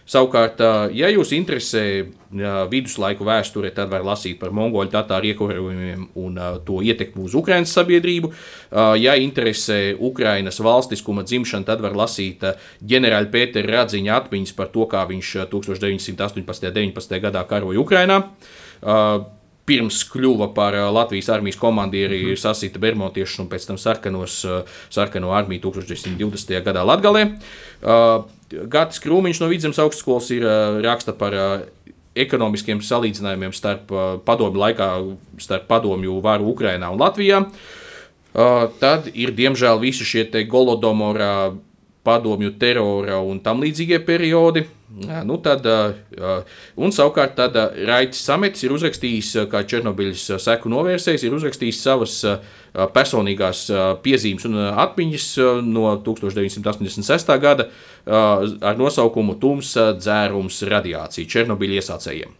Savukārt, 0.07 0.61
uh, 0.63 0.85
ja 0.95 1.09
jūs 1.11 1.33
interesē 1.35 1.83
uh, 2.05 2.61
viduslaiku 2.71 3.27
vēsture, 3.27 3.73
tad 3.75 3.91
var 3.91 4.05
lasīt 4.07 4.39
par 4.39 4.53
mongoļu 4.55 4.93
tatāru 4.93 5.33
iekurojumiem 5.33 6.05
un 6.23 6.39
uh, 6.39 6.61
to 6.63 6.79
ietekmi 6.87 7.25
uz 7.27 7.35
Ukraiņas 7.35 7.73
sabiedrību. 7.75 8.31
Uh, 8.31 8.95
Ja 9.03 9.17
interesē 9.19 9.97
Ukraiņas 9.99 10.63
valstiskuma 10.63 11.25
dzimšana, 11.27 11.67
tad 11.67 11.83
var 11.83 11.99
lasīt 11.99 12.47
uh, 12.47 12.55
ģenerāļa 12.87 13.33
Pētera 13.35 13.81
Radziņa 13.81 14.15
atmiņas 14.21 14.55
par 14.55 14.71
to, 14.71 14.87
kā 14.87 15.03
viņš 15.11 15.33
uh, 15.41 15.49
1918. 15.51 16.71
un 16.71 16.79
19. 16.79 17.19
gadā 17.27 17.43
karoja 17.51 17.83
Ukrainā. 17.83 18.21
Uh, 18.83 19.25
pirms 19.67 20.05
kļuva 20.13 20.53
par 20.55 20.77
uh, 20.77 20.87
Latvijas 20.95 21.29
armijas 21.35 21.59
komandieri, 21.59 22.23
mm 22.23 22.29
-hmm. 22.31 22.41
sasita 22.41 22.79
Bermotiešus 22.79 23.39
un 23.39 23.49
pēc 23.49 23.67
tam 23.67 23.79
sarkanos, 23.79 24.45
uh, 24.45 24.63
sarkano 24.91 25.31
armiju 25.31 25.61
1920. 25.61 26.63
gadā. 26.63 26.85
Uh, 27.83 28.25
Gatis 28.69 29.01
Krūmiņš 29.03 29.41
no 29.41 29.49
Vidzemes 29.49 29.79
augstskolas 29.79 30.31
ir 30.31 30.45
raksta 30.83 31.13
par 31.13 31.35
ekonomiskiem 32.15 32.79
salīdzinājumiem 32.79 33.53
starp 33.53 33.91
padomju 34.25 34.61
laikā, 34.61 35.17
starp 35.39 35.67
padomju 35.67 36.21
varu 36.21 36.55
Ukrainā 36.55 36.93
un 36.93 37.01
Latvijā. 37.01 37.45
Tad 38.79 39.11
ir 39.15 39.33
diemžēl 39.33 39.81
visi 39.81 40.05
šie 40.05 40.45
Golodomora 40.45 41.53
padomju 42.07 42.55
terora 42.61 43.19
un 43.21 43.43
tam 43.43 43.63
līdzīgie 43.65 44.01
periodi. 44.07 44.65
Nu 45.27 45.37
tad, 45.43 45.67
un 46.79 46.93
savukārt 46.95 47.35
tad 47.37 47.57
ā, 47.59 47.67
Raitis 47.89 48.23
Samets 48.25 48.63
ir 48.65 48.73
uzrakstījis, 48.73 49.33
kā 49.51 49.61
Černobiļas 49.69 50.23
ā, 50.37 50.39
seku 50.41 50.71
novērsējs, 50.73 51.27
ir 51.27 51.35
uzrakstījis 51.37 51.83
savas 51.83 52.15
personīgās 52.95 53.67
piezīmes 54.05 54.47
un 54.49 54.57
atmiņas 54.71 55.29
no 55.67 55.91
1986. 56.07 57.35
gada 57.43 57.69
ar 58.07 58.79
nosaukumu 58.79 59.37
Tumsa 59.43 59.91
dzērums 59.99 60.63
radiācija 60.71 61.29
Černobiļa 61.35 61.83
iesācējiem. 61.83 62.37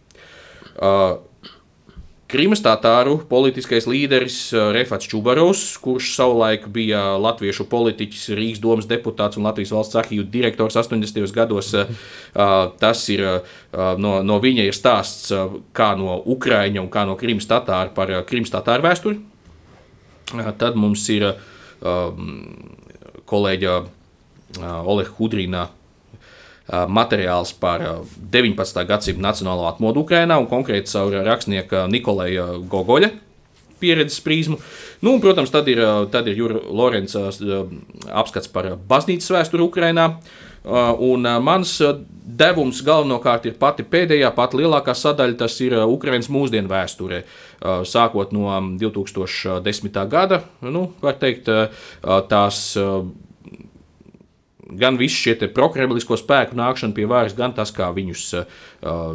Ā, 2.27 2.31
Krimas 2.31 2.59
tātāru 2.59 3.21
politiskais 3.29 3.85
līderis 3.87 4.49
uh, 4.51 4.73
Refats 4.75 5.07
Čubarovs, 5.07 5.61
kurš 5.79 6.09
savulaik 6.17 6.65
bija 6.75 7.13
latviešu 7.23 7.63
politiķis, 7.71 8.25
Rīgas 8.35 8.59
domas 8.59 8.87
deputāts 8.89 9.39
un 9.39 9.47
Latvijas 9.47 9.71
valsts 9.71 9.95
arhīvu 9.95 10.25
direktors 10.33 10.75
80. 10.75 11.23
gados. 11.31 11.71
uh, 11.71 11.87
uh, 12.35 12.55
Tas 12.81 13.05
ir 13.13 13.23
no, 13.71 14.17
no 14.27 14.37
viņa 14.43 14.65
ir 14.67 14.75
stāsts 14.75 15.31
kā 15.75 15.87
no 15.95 16.17
Ukraiņa 16.35 16.81
un 16.83 16.89
kā 16.91 17.05
no 17.07 17.15
Krimas 17.15 17.47
tātāra 17.47 17.93
par 17.95 18.11
Krimas 18.27 18.51
tātāru 18.51 18.83
vēsturi. 18.83 19.21
Tad 20.59 20.75
mums 20.75 21.05
ir 21.13 21.29
kolēģa 23.31 23.75
Oleha 24.83 25.15
Hudrīna 25.15 25.67
materiāls 26.67 27.53
par 27.55 27.83
uh, 27.83 28.15
19. 28.31 28.83
gadsimta 28.87 29.23
nacionālo 29.23 29.67
atmodu 29.69 30.03
Ukrajinā 30.03 30.35
un 30.39 30.49
konkrēti 30.51 30.91
caur 30.91 31.15
rakstnieka 31.27 31.85
Nikolai 31.91 32.33
Gogoļa 32.67 33.13
pieredzes 33.77 34.19
prizmu. 34.25 34.57
Nu, 35.05 35.13
un, 35.13 35.21
protams, 35.21 35.51
tad 35.53 35.69
ir, 35.69 35.79
uh, 35.79 36.03
tad 36.11 36.27
ir 36.27 36.39
Jūra 36.41 36.59
Lorenza 36.65 37.27
apskats 38.09 38.51
par 38.51 38.73
baznīcas 38.89 39.31
vēsturi 39.37 39.65
Ukrajinā. 39.67 40.11
Un 40.67 41.23
mans 41.23 41.69
devums 42.11 42.81
galvenokārt 42.83 43.45
ir 43.47 43.53
pati 43.55 43.85
pēdējā, 43.87 44.33
pati 44.35 44.57
lielākā 44.59 44.91
sadaļa, 44.97 45.37
tas 45.39 45.53
ir 45.63 45.77
Ukraiņas 45.79 46.27
mūsdienu 46.33 46.67
vēsturē. 46.67 47.21
Uh, 47.21 47.85
Sākot 47.87 48.33
no 48.35 48.49
um, 48.51 48.73
2010. 48.81 49.95
gada, 50.11 50.41
nu, 50.65 50.89
var 50.99 51.15
teikt, 51.21 51.47
tās 52.27 52.59
gan 54.69 54.97
visi 54.99 55.15
šie 55.15 55.49
prokrimlisko 55.53 56.17
spēku 56.19 56.57
nākšana 56.57 56.95
pie 56.97 57.05
varas, 57.09 57.35
gan 57.37 57.53
tas, 57.55 57.71
kā 57.75 57.87
viņus 57.95 58.25
uh, 58.39 58.59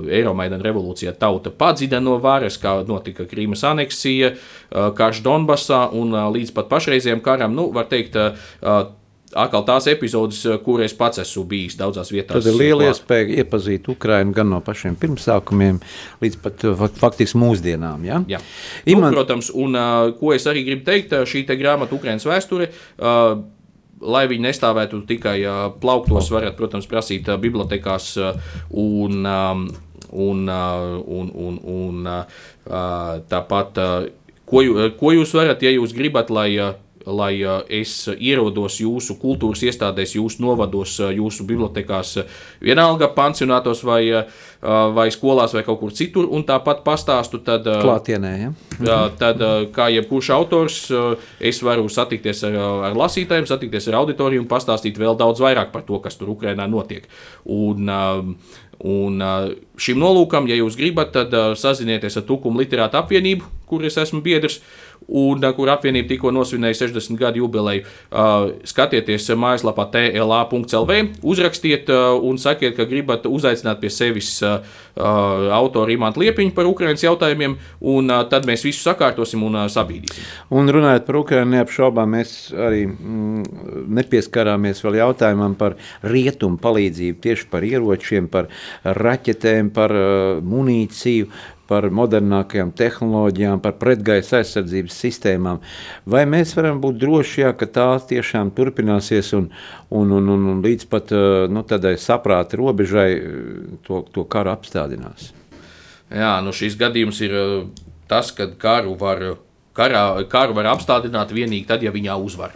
Eiromaidana 0.09 0.65
revolūcijā 0.65 1.13
tauta 1.19 1.51
padzida 1.51 2.01
no 2.01 2.19
varas, 2.23 2.59
kā 2.61 2.79
notika 2.89 3.27
Krīmas 3.29 3.65
aneksija, 3.69 4.33
uh, 4.35 4.91
karš 4.97 5.23
Donbasā 5.27 5.85
un 5.93 6.15
uh, 6.17 6.27
līdz 6.33 6.55
pat 6.57 6.73
pašreizējiem 6.73 7.23
karam, 7.25 7.55
nu, 7.59 7.69
var 7.75 7.89
teikt, 7.93 8.17
uh, 8.17 8.91
atkal 9.33 9.65
tās 9.65 9.87
epizodes, 9.89 10.43
kur 10.65 10.83
es 10.85 10.93
pats 10.97 11.23
esmu 11.23 11.47
bijis 11.49 11.79
daudzās 11.81 12.11
vietās. 12.13 12.37
Tad 12.37 12.51
ir 12.53 12.59
liela 12.59 12.91
iespēja 12.91 13.41
iepazīt 13.43 13.89
Ukrainu 13.89 14.35
gan 14.37 14.51
no 14.53 14.61
pašiem 14.65 14.99
pirmsākumiem 15.01 15.81
līdz 16.21 16.37
pat 16.45 16.67
fak- 16.81 17.01
faktiski 17.01 17.41
mūsdienām. 17.41 18.05
Ja? 18.05 18.21
Jā. 18.29 18.43
Nu, 18.85 18.93
Iman, 18.93 19.17
protams, 19.17 19.49
un 19.57 19.79
ko 20.21 20.35
es 20.37 20.45
arī 20.51 20.67
gribu 20.69 20.85
teikt, 20.85 21.17
šī 21.29 21.47
te 21.49 21.57
grāmata, 21.57 21.97
Ukraiņas 21.97 22.29
vēsture. 22.29 22.69
Uh, 23.01 23.41
Lai 24.03 24.25
viņi 24.31 24.49
nestāvētu 24.49 25.03
tikai 25.07 25.39
plauktos, 25.83 26.31
varat, 26.35 26.57
protams, 26.59 26.89
prasīt 26.91 27.29
bibliotekās 27.43 28.17
un, 28.71 29.27
un, 29.27 30.49
un, 30.49 31.33
un, 31.47 31.61
un 31.77 32.09
tāpat, 33.31 33.83
ko, 34.49 34.65
ko 34.99 35.15
jūs 35.15 35.35
varat, 35.39 35.63
ja 35.63 35.75
jūs 35.75 35.95
gribat, 35.97 36.33
lai 36.35 36.51
lai 37.07 37.43
uh, 37.45 37.63
es 37.69 38.07
ierodos 38.13 38.79
jūsu 38.83 39.17
kultūras 39.21 39.63
iestādēs, 39.67 40.15
jūsu 40.17 40.43
novados, 40.45 40.95
uh, 41.03 41.11
jūsu 41.15 41.47
bibliotekās, 41.49 42.15
uh, 42.21 42.41
vienalga 42.63 43.09
pansionātos 43.15 43.83
vai, 43.87 44.03
uh, 44.15 44.27
vai 44.95 45.09
skolās 45.15 45.55
vai 45.57 45.65
kaut 45.67 45.81
kur 45.81 45.95
citur, 45.97 46.29
un 46.31 46.47
tāpat 46.49 46.83
pastāstu, 46.87 47.43
tad, 47.45 47.67
uh, 47.67 47.83
klātienē, 47.83 48.33
ja? 48.41 48.51
Jā, 48.83 48.99
tad, 49.19 49.43
kā 49.75 49.89
jebkurš 49.93 50.33
autors, 50.35 50.79
es 51.43 51.63
varu 51.63 51.89
satikties 51.93 52.43
ar, 52.49 52.59
ar 52.91 52.99
lasītājiem, 52.99 53.49
satikties 53.51 53.89
ar 53.91 54.01
auditoriju 54.03 54.45
un 54.45 54.51
pastāstīt 54.51 54.99
vēl 55.01 55.19
daudz 55.19 55.43
vairāk 55.43 55.73
par 55.75 55.87
to, 55.87 55.99
kas 56.03 56.19
tur 56.19 56.33
Ukrajinā 56.35 56.69
notiek. 56.71 57.07
Un, 57.45 57.91
un 58.83 59.27
šim 59.79 60.01
nolūkam, 60.03 60.49
ja 60.51 60.59
jūs 60.59 60.79
gribat, 60.79 61.13
tad 61.15 61.35
sazinieties 61.59 62.19
ar 62.19 62.27
Tukuma 62.27 62.63
literātu 62.63 62.99
apvienību, 63.01 63.51
kur 63.71 63.85
es 63.87 63.99
esmu 64.01 64.23
biedrs, 64.25 64.61
un 65.09 65.45
kur 65.57 65.73
apvienība 65.73 66.11
tikko 66.13 66.33
nosvinēja 66.35 66.83
60 66.85 67.19
gadu 67.21 67.43
jubileju. 67.43 67.85
Skatieties 68.69 69.31
mājaslapā 69.39 69.89
TLA.CLV, 69.95 70.99
uzrakstiet 71.23 71.91
un 71.93 72.41
sakiet, 72.41 72.77
ka 72.77 72.87
gribat 72.89 73.27
uzaicināt 73.31 73.81
pie 73.83 73.91
sevis 73.93 74.39
autoru 74.97 75.95
Imantu 75.95 76.23
Liepiņu 76.23 76.55
par 76.57 76.69
Ukraiņas 76.69 77.07
jautājumiem, 77.07 77.57
un 77.93 78.13
tad 78.31 78.47
mēs 78.49 78.65
visu 78.67 78.83
sakārtosim 78.85 79.43
un 79.47 79.63
sabīdīsim. 79.73 80.27
Un 80.53 80.69
runājot 80.73 81.07
par 81.09 81.21
Ukraiņu, 81.23 81.53
neapšaubām 81.57 82.13
mēs 82.17 82.35
arī 82.53 82.85
mm, 82.89 83.89
nepieskarāmies 83.99 84.83
vēl 84.85 85.01
jautājumam 85.01 85.57
par 85.59 85.79
rietumu 86.03 86.61
palīdzību, 86.63 87.21
tieši 87.25 87.49
par 87.53 87.67
ieročiem, 87.67 88.29
par 88.33 88.51
raķetēm, 88.85 89.73
par 89.75 89.97
uh, 89.97 90.39
munīciju 90.45 91.31
par 91.73 91.89
modernākajām 91.89 92.75
tehnoloģijām, 92.77 93.61
par 93.65 93.79
pretgaisa 93.81 94.43
aizsardzības 94.43 94.99
sistēmām. 95.05 95.63
Vai 96.05 96.27
mēs 96.29 96.53
varam 96.59 96.83
būt 96.83 96.99
droši, 97.01 97.45
jā, 97.47 97.53
ka 97.57 97.69
tā 97.73 97.87
tiešām 98.11 98.53
turpināsies 98.57 99.33
un, 99.39 99.49
un, 99.89 100.13
un, 100.19 100.29
un, 100.35 100.49
un 100.53 100.61
līdz 100.65 100.89
pat 100.93 101.15
nu, 101.53 101.65
tādai 101.69 101.95
saprāta 102.01 102.61
robežai 102.61 103.09
to, 103.87 104.03
to 104.13 104.27
karu 104.29 104.53
apstādinās? 104.53 105.33
Jā, 106.13 106.35
nu 106.45 106.53
šis 106.53 106.77
gadījums 106.77 107.23
ir 107.25 107.39
tas, 108.11 108.35
kad 108.37 108.59
karu 108.61 108.93
var, 109.01 109.25
karā, 109.77 110.05
karu 110.29 110.59
var 110.61 110.75
apstādināt 110.75 111.33
tikai 111.33 111.65
tad, 111.71 111.87
ja 111.87 111.95
viņā 111.95 112.19
uzvar. 112.21 112.53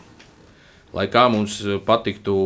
Lai 0.96 1.08
kā 1.12 1.26
mums 1.32 1.58
patiktu 1.88 2.36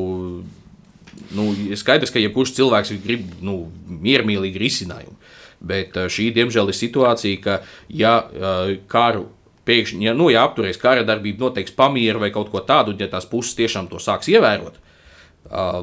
nu, 1.35 1.51
skaidrs, 1.79 2.13
ka 2.15 2.23
jebkurš 2.23 2.55
cilvēks 2.57 2.95
grib 3.05 3.27
nu, 3.45 3.65
miermīlīgu 3.91 4.63
risinājumu. 4.63 5.17
Bet 5.61 5.97
eh, 5.97 6.09
šī, 6.09 6.31
diemžēl, 6.37 6.73
ir 6.73 6.77
situācija, 6.77 7.41
ka 7.45 7.59
ja 7.93 8.17
eh, 8.25 8.75
karu 8.91 9.29
pēkšņi, 9.69 10.09
ja, 10.09 10.17
nu, 10.17 10.31
ja 10.33 10.47
apturēs 10.49 10.81
kara 10.81 11.05
darbību, 11.07 11.45
noteiks 11.45 11.77
pamieru 11.77 12.23
vai 12.23 12.33
kaut 12.35 12.49
ko 12.53 12.65
tādu, 12.65 12.97
ja 12.99 13.11
tās 13.13 13.29
puses 13.29 13.59
tiešām 13.59 13.91
to 13.91 14.01
sāks 14.01 14.31
ievērot, 14.33 14.81
eh, 14.81 15.81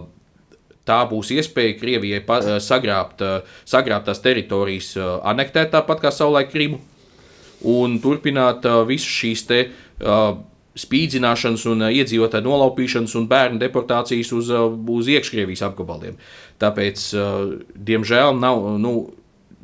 tā 0.88 1.00
būs 1.10 1.34
iespēja 1.36 1.78
Krievijai 1.78 2.22
sagrābt, 2.64 3.22
sagrābt 3.68 4.08
tās 4.08 4.22
teritorijas, 4.24 4.94
anektēt 5.28 5.74
tāpat 5.74 6.00
kā 6.00 6.14
savulaik 6.16 6.48
Krimu, 6.54 6.80
un 7.68 7.98
turpināt 8.00 8.64
visas 8.88 9.12
šīs 9.12 9.44
te, 9.50 9.60
spīdzināšanas, 10.80 11.66
un 11.68 11.90
iedzīvotāju 11.90 12.48
nolaupīšanas 12.48 13.18
un 13.20 13.28
bērnu 13.28 13.60
deportācijas 13.60 14.32
uz, 14.38 14.54
uz 14.96 15.12
iekškrievijas 15.12 15.66
apgabaliem. 15.68 16.16
Tāpēc, 16.64 17.04
diemžēl, 17.76 18.40
nav. 18.40 18.64
Nu, 18.80 18.94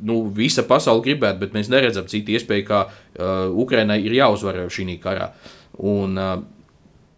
nu, 0.04 0.20
visa 0.36 0.64
pasaule 0.68 1.04
gribētu, 1.04 1.40
bet 1.42 1.54
mēs 1.56 1.70
neredzam 1.72 2.08
citu 2.10 2.36
iespēju, 2.36 2.66
kā 2.68 2.84
uh, 2.86 3.46
Ukraiņai 3.64 4.00
ir 4.04 4.18
jāuzvar 4.20 4.64
šī 4.72 4.98
karā. 5.02 5.32
Un, 5.80 6.18
uh, 6.20 6.38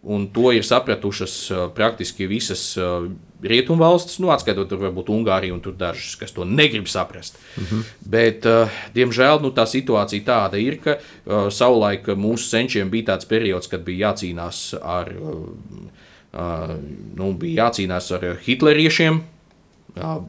un 0.07 0.27
to 0.33 0.53
ir 0.55 0.65
sapratušas 0.65 1.37
uh, 1.51 1.63
praktiski 1.75 2.29
visas 2.29 2.69
uh, 2.79 3.09
rietumvalstis, 3.43 4.17
nu, 4.23 4.31
atskaitot 4.33 4.69
tur 4.71 4.81
varbūt 4.81 5.11
Ungāriju 5.13 5.57
un 5.57 5.77
dažas, 5.77 6.15
kas 6.17 6.33
to 6.33 6.45
negrib 6.45 6.87
saprast. 6.87 7.37
Mm 7.57 7.63
-hmm. 7.63 7.83
Bet, 8.01 8.45
uh, 8.45 8.69
diemžēl, 8.95 9.41
nu, 9.41 9.51
tā 9.51 9.65
situācija 9.65 10.23
tāda 10.23 10.57
ir, 10.57 10.79
ka 10.81 10.97
uh, 10.97 11.49
savulaik 11.49 12.07
mūsu 12.07 12.49
senčiem 12.49 12.89
bija 12.89 13.13
tāds 13.13 13.27
periods, 13.27 13.67
kad 13.67 13.83
bija 13.83 14.11
jācīnās 14.11 14.73
ar, 14.81 15.13
uh, 15.21 15.37
uh, 16.33 16.75
nu, 17.15 17.33
bija 17.33 17.67
jācīnās 17.67 18.11
ar 18.15 18.37
hitleriešiem. 18.45 19.21
Uh, 19.95 20.23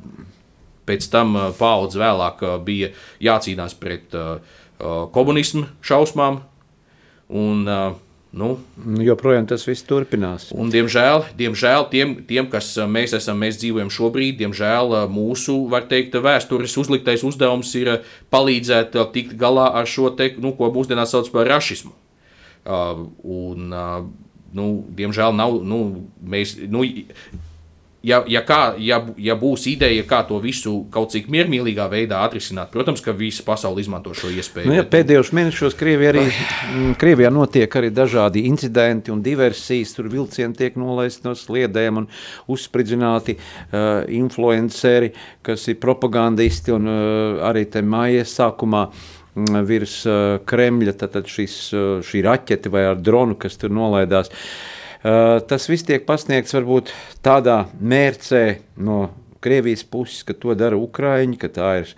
pēc 0.89 1.09
tam 1.13 1.37
paudze 1.61 2.01
vēlāk 2.01 2.45
bija 2.67 2.93
jācīnās 3.23 3.77
pret 3.79 4.17
komunismu 5.15 5.69
šausmām. 5.85 6.43
Un, 7.29 7.67
Nu, 8.29 8.59
nu, 8.85 9.01
joprojām 9.01 9.47
tas 9.49 9.63
viss 9.65 9.87
turpinās. 9.89 10.51
Un, 10.53 10.69
diemžēl, 10.69 11.23
diemžēl 11.39 11.87
tiem, 11.89 12.11
tiem, 12.29 12.49
kas 12.53 12.75
mēs 12.85 13.15
esam, 13.17 13.39
mēs 13.41 13.57
dzīvojam 13.63 13.89
šobrīd, 13.93 14.37
diemžēl 14.43 14.93
mūsu, 15.09 15.57
var 15.73 15.87
teikt, 15.89 16.19
vēstures 16.21 16.77
uzliktais 16.77 17.25
uzdevums 17.25 17.73
ir 17.81 17.95
palīdzēt 18.29 18.99
tikt 19.15 19.33
galā 19.41 19.71
ar 19.81 19.89
šo 19.89 20.13
te, 20.13 20.29
nu, 20.45 20.53
ko 20.59 20.69
mūsdienās 20.75 21.17
sauc 21.17 21.33
par 21.33 21.49
rašismu. 21.49 21.95
Uh, 22.69 23.07
un, 23.25 23.73
uh, 23.73 24.05
nu, 24.53 24.69
diemžēl 24.99 25.33
nav, 25.33 25.63
nu, 25.65 25.81
mēs, 26.21 26.59
nu, 26.69 26.85
ja, 28.03 28.21
ja, 28.31 28.43
kā, 28.47 28.61
ja, 28.83 29.01
ja 29.19 29.35
būs 29.39 29.67
ideja, 29.71 30.05
kā 30.09 30.21
to 30.29 30.39
visu 30.43 30.75
kaut 30.95 31.13
cik 31.15 31.29
miermīlīgā 31.33 31.89
veidā 31.91 32.21
atrisināt, 32.27 32.71
protams, 32.75 33.03
ka 33.05 33.15
visa 33.17 33.43
pasaule 33.47 33.83
izmanto 33.83 34.15
šo 34.17 34.31
iespēju. 34.31 34.71
Nu, 34.71 34.77
ja, 34.79 34.85
pēdējos 34.89 35.33
mēnešos 35.37 35.77
Krievijā, 35.79 36.13
arī, 36.15 36.25
mm, 36.29 36.95
Krievijā 37.01 37.33
notiek 37.35 37.79
arī 37.81 37.91
dažādi 37.95 38.45
incidenti 38.51 39.15
un 39.15 39.23
diversijas. 39.25 39.97
Tur 39.97 40.11
vilcieni 40.13 40.57
tiek 40.57 40.79
nolaisti 40.79 41.27
no 41.27 41.35
sliedēm 41.39 42.03
un 42.03 42.09
uzspridzināti 42.51 43.39
uh, 43.39 44.07
influenceri, 44.15 45.13
kas 45.43 45.67
ir 45.69 45.81
propagandisti 45.83 46.75
un 46.77 46.89
uh, 46.89 47.45
arī 47.51 47.67
te 47.73 47.83
mājas 47.83 48.37
sākumā 48.39 48.87
mm, 48.89 49.61
virs 49.67 50.01
uh, 50.07 50.39
Kremļa, 50.47 50.99
tad 51.03 51.23
šis, 51.27 51.61
uh, 51.75 51.87
šī 52.05 52.23
raķete 52.27 52.71
vai 52.73 52.87
ar 52.93 52.99
dronu, 53.03 53.39
kas 53.41 53.59
tur 53.59 53.75
nolaidās. 53.75 54.31
Uh, 54.31 54.78
tas 55.03 55.69
viss 55.71 55.87
tiek 55.87 56.05
pasniegts 56.09 56.57
varbūt 56.57 56.93
tādā 57.25 57.65
mērcē 57.79 58.45
no 58.83 59.09
Krievijas 59.41 59.85
puses, 59.85 60.25
ka 60.27 60.35
to 60.35 60.55
dara 60.59 60.79
Ukrāņi, 60.79 61.39
ka 61.39 61.51
tā 61.53 61.69
ir, 61.83 61.93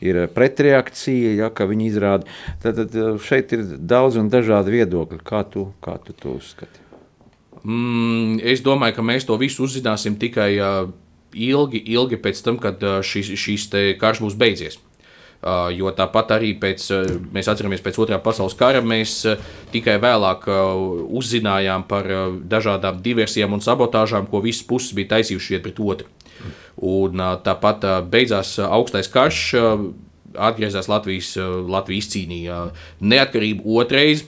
ir 0.00 0.20
pretreakcija, 0.32 1.34
ja, 1.36 1.50
ka 1.52 1.66
viņi 1.68 1.90
izrāda. 1.90 2.28
Tad, 2.62 2.78
tad 2.80 2.96
eh, 2.96 3.10
šeit 3.20 3.52
ir 3.52 3.66
daudz 3.76 4.16
un 4.20 4.30
dažādi 4.32 4.78
viedokļi. 4.78 5.20
Kā 5.26 5.42
tu, 5.44 5.68
kā 5.84 5.98
tu 6.00 6.16
to 6.16 6.38
uzskati? 6.38 6.80
Mm, 7.66 8.38
es 8.40 8.64
domāju, 8.64 8.96
ka 8.96 9.04
mēs 9.04 9.28
to 9.28 9.36
visu 9.40 9.66
uzzināsim 9.66 10.16
tikai 10.20 10.50
uh, 10.56 10.88
ilgi, 11.36 11.82
ilgi 11.92 12.20
pēc 12.22 12.40
tam, 12.46 12.60
kad 12.62 12.80
šis, 13.04 13.34
šis 13.44 13.68
karš 14.00 14.24
būs 14.24 14.38
beidzies. 14.40 14.80
Jo 15.76 15.92
tāpat 15.94 16.32
arī 16.38 16.54
pēc, 16.58 16.86
mēs 17.34 17.48
atceramies 17.52 17.82
pēc 17.84 17.98
otrā 18.02 18.18
pasaules 18.22 18.56
kara, 18.58 18.80
mēs 18.82 19.20
tikai 19.70 19.98
vēlāk 20.02 20.48
uzzinājām 21.06 21.84
par 21.86 22.08
dažādām 22.50 23.02
diversijām 23.04 23.54
un 23.54 23.62
sabotāžām, 23.62 24.26
ko 24.30 24.40
visas 24.42 24.66
puses 24.66 24.96
bija 24.96 25.14
taisījušas 25.14 25.62
pret 25.62 25.78
otru. 25.78 26.08
Un 26.82 27.22
tāpat 27.44 27.86
beidzās 28.10 28.56
augstais 28.64 29.12
karš, 29.12 29.44
atgriezās 30.34 30.90
Latvijas, 30.90 31.36
Latvija 31.68 32.02
izcīnīja 32.02 32.58
neatkarību 33.00 33.78
otrais. 33.80 34.26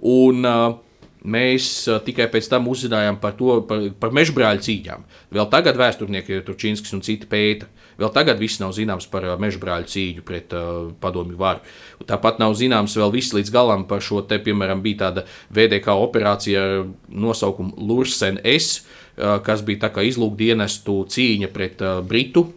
Un 0.00 0.46
uh, 0.48 0.78
Mēs 1.20 1.84
tikai 2.06 2.30
pēc 2.32 2.46
tam 2.48 2.68
uzzinājām 2.72 3.18
par 3.20 3.34
to, 3.36 3.58
par, 3.68 3.82
par 4.00 4.12
mežbrāļu 4.16 4.64
cīņām. 4.64 5.02
Vēl 5.36 5.48
tagad 5.52 5.76
vēsturnieki, 5.76 6.40
Turčīnskis 6.46 6.96
un 6.96 7.04
citi 7.04 7.28
pēta. 7.28 7.68
Vēl 8.00 8.12
tagad 8.14 8.40
viss 8.40 8.60
nav 8.62 8.72
zināms 8.76 9.08
par 9.10 9.26
uh, 9.28 9.34
mežbrāļu 9.40 9.90
cīņu 9.92 10.24
pret 10.26 10.54
uh, 10.56 10.92
padomju 11.02 11.36
varu. 11.40 11.64
Tāpat 12.08 12.40
nav 12.40 12.56
zināms 12.58 12.96
vēl 12.96 13.12
viss 13.12 13.34
līdz 13.36 13.52
galam 13.52 13.84
par 13.90 14.04
šo 14.04 14.22
te, 14.24 14.40
piemēram, 14.40 14.80
bija 14.84 15.06
tāda 15.06 15.26
VDK 15.52 15.98
operācija 16.00 16.62
ar 16.64 16.86
nosaukumu 17.08 17.76
Lursen 17.90 18.40
S, 18.40 18.80
uh, 18.80 19.36
kas 19.44 19.64
bija 19.66 19.86
tā 19.86 19.92
kā 19.94 20.06
izlūkdienestu 20.08 21.02
cīņa 21.12 21.52
pret 21.52 21.84
uh, 21.84 22.00
Britu 22.06 22.48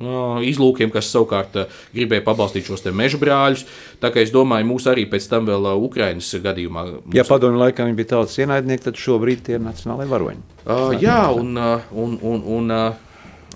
izlūkiem, 0.00 0.88
kas 0.88 1.10
savukārt 1.12 1.58
gribēja 1.92 2.24
pabalstīt 2.24 2.64
šos 2.64 2.86
meža 2.96 3.18
brāļus. 3.20 3.66
Tā 4.00 4.08
kā 4.08 4.22
es 4.24 4.32
domāju, 4.32 4.64
mūs 4.70 4.86
arī 4.88 5.04
pēc 5.10 5.26
tam 5.28 5.44
vēl 5.44 5.68
Ukraiņas 5.76 6.30
gadījumā. 6.40 6.84
Mums... 7.04 7.16
Ja 7.16 7.26
padomju 7.28 7.60
laikā 7.60 7.84
viņi 7.84 7.98
bija 7.98 8.14
tautas 8.14 8.38
ienaidnieki, 8.40 8.86
tad 8.86 8.96
šobrīd 8.96 9.44
tie 9.44 9.58
ir 9.58 9.64
nacionālai 9.66 10.08
varoņi. 10.08 10.40
Uh, 10.64 10.96
jā, 10.96 11.20
un, 11.36 11.52
un, 11.92 12.16
un, 12.16 12.40
un 12.56 12.72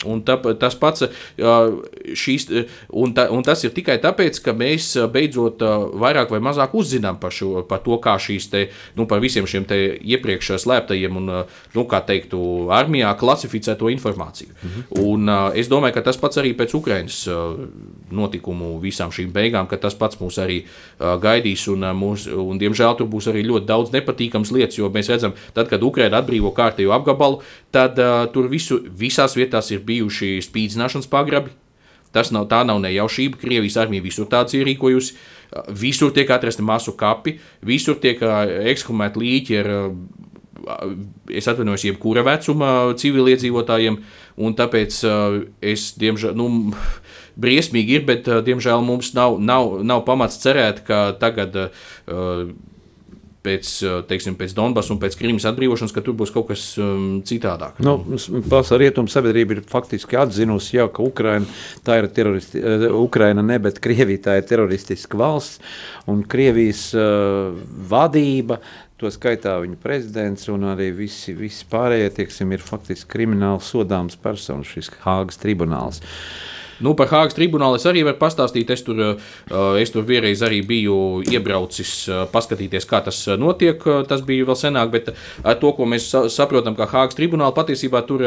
Un 0.05 0.23
tā, 0.27 0.37
tas 0.61 0.75
pats 0.79 1.07
šīs, 1.39 2.47
un, 2.93 3.15
ta, 3.17 3.29
un 3.33 3.45
tas 3.47 3.63
ir 3.65 3.73
tikai 3.75 3.97
tāpēc, 4.03 4.41
ka 4.45 4.55
mēs 4.57 4.95
beidzot 5.13 5.63
vairāk 6.01 6.33
vai 6.35 6.41
mazāk 6.45 6.75
uzzinām 6.77 7.19
par, 7.23 7.35
šo, 7.35 7.65
par 7.69 7.83
to, 7.85 7.97
kā 8.03 8.17
šīs 8.21 8.49
te, 8.53 8.67
nu, 8.99 9.07
par 9.11 9.23
visiem 9.25 9.47
šiem 9.49 9.67
iepriekš 9.71 10.55
slēptajiem 10.65 11.21
un, 11.21 11.31
nu, 11.75 11.87
kā 11.91 12.03
teiktu, 12.05 12.41
armijā 12.75 13.15
klasificēto 13.21 13.89
informāciju. 13.95 14.53
Mhm. 14.61 14.87
Un 15.05 15.35
es 15.57 15.71
domāju, 15.73 15.97
ka 15.99 16.05
tas 16.11 16.21
pats 16.21 16.43
arī 16.43 16.55
pēc 16.59 16.75
Ukrainas 16.77 17.23
notikumu 18.15 18.75
visām 18.83 19.13
šīm 19.15 19.33
beigām, 19.35 19.69
ka 19.71 19.79
tas 19.81 19.97
pats 19.99 20.21
mūs 20.21 20.39
arī 20.43 20.61
gaidīs 20.99 21.67
un, 21.73 21.87
mūs, 21.97 22.27
un 22.29 22.61
diemžēl 22.61 22.99
tur 22.99 23.09
būs 23.11 23.31
arī 23.33 23.45
ļoti 23.47 23.69
daudz 23.69 23.95
nepatīkams 23.95 24.53
lietas, 24.55 24.79
jo 24.79 24.91
mēs 24.93 25.11
redzam, 25.13 25.35
tad, 25.57 25.71
kad 25.73 25.83
Ukraina 25.87 26.21
atbrīvo 26.21 26.53
kārtējo 26.57 26.95
apgabalu, 26.97 27.41
tad 27.75 27.99
uh, 28.01 28.25
tur 28.33 28.49
visu, 28.53 28.79
visās 28.87 29.37
vietās 29.37 29.71
ir 29.75 29.85
bijuši 29.87 30.39
spīdzināšanas 30.47 31.11
pagrabi. 31.11 31.53
Tas 32.15 32.31
nav, 32.31 32.47
tā 32.47 32.61
nav 32.63 32.79
nejaušība. 32.85 33.41
Krievijas 33.41 33.79
armija 33.83 34.05
visur 34.05 34.29
tāds 34.31 34.55
ir 34.55 34.69
rīkojusi. 34.69 35.17
Visur 35.75 36.13
tiek 36.15 36.31
atrasti 36.35 36.63
masu 36.67 36.95
kapi, 36.99 37.37
visur 37.67 37.99
tiek 38.03 38.23
ekshumēti 38.23 39.21
līķi 39.23 39.59
ar 39.61 39.71
es 41.29 41.49
atvainojos, 41.51 41.85
jebkura 41.89 42.25
vecuma 42.27 42.71
civiliedzīvotājiem, 43.01 43.99
un 44.41 44.57
tāpēc 44.59 45.01
es, 45.73 45.89
diemžēl, 46.01 46.37
nu, 46.39 46.49
briesmīgi 47.45 47.99
ir, 47.99 48.07
bet, 48.09 48.31
diemžēl, 48.47 48.85
mums 48.87 49.13
nav, 49.17 49.39
nav, 49.43 49.81
nav 49.85 50.05
pamats 50.09 50.41
cerēt, 50.43 50.85
ka 50.87 51.07
tagad 51.21 51.59
pēc, 53.45 53.71
teiksim, 54.09 54.37
pēc 54.39 54.55
Donbass 54.57 54.93
un 54.93 55.01
pēc 55.03 55.17
Krimas 55.21 55.47
atbrīvošanas, 55.51 55.93
ka 55.95 56.03
tur 56.05 56.17
būs 56.19 56.33
kaut 56.35 56.49
kas 56.51 56.63
um, 56.81 57.21
citādāk. 57.27 57.81
Nu, 57.85 57.99
Pasaules 58.49 58.81
rietumu 58.87 59.13
sabiedrība 59.13 59.59
ir 59.59 59.65
faktiski 59.69 60.19
atzinusi, 60.21 60.79
jau, 60.79 60.89
ka 60.95 61.05
Ukraina, 61.05 61.49
tā 61.87 61.99
ir 62.01 62.09
teroristi, 62.15 62.63
uh, 62.63 62.87
Ukraina 63.03 63.45
ne, 63.45 63.59
bet 63.63 63.83
Krievija 63.85 64.25
tā 64.29 64.39
ir 64.41 64.49
teroristiska 64.49 65.21
valsts, 65.21 65.61
un 66.11 66.25
Krievijas 66.29 66.87
uh, 66.97 67.53
vadība, 67.91 68.61
to 69.01 69.11
skaitā 69.13 69.59
viņa 69.61 69.77
prezidents 69.83 70.49
un 70.53 70.71
arī 70.73 70.89
visi, 70.97 71.35
visi 71.37 71.67
pārējie, 71.71 72.15
tieksim, 72.23 72.55
ir 72.55 72.65
faktiski 72.65 73.11
krimināli 73.17 73.65
sodāms 73.65 74.17
personas, 74.21 74.71
šis 74.73 74.93
Hāgas 75.05 75.41
tribunāls. 75.43 76.01
Uh, 76.01 76.54
Nu, 76.83 76.95
par 76.99 77.11
Hāgas 77.13 77.37
tribunālu 77.37 77.79
es 77.79 77.87
arī 77.87 78.03
varu 78.07 78.19
pastāstīt. 78.21 78.71
Es 78.75 78.83
tur, 78.87 78.99
uh, 78.99 79.79
es 79.81 79.93
tur 79.95 80.07
vienreiz 80.09 80.43
arī 80.47 80.61
biju 80.67 81.23
iebraucis, 81.31 81.93
uh, 82.11 82.25
paskatīties, 82.33 82.89
kā 82.91 83.03
tas 83.07 83.21
uh, 83.29 83.39
notiek. 83.41 83.83
Tas 84.09 84.25
bija 84.27 84.49
vēl 84.49 84.59
senāk, 84.59 84.91
bet 84.95 85.11
to, 85.61 85.73
ko 85.77 85.89
mēs 85.89 86.09
saprotam, 86.35 86.77
kā 86.79 86.89
Hāgas 86.91 87.19
tribunāla, 87.19 87.55
patiesībā 87.57 88.05
tur 88.09 88.25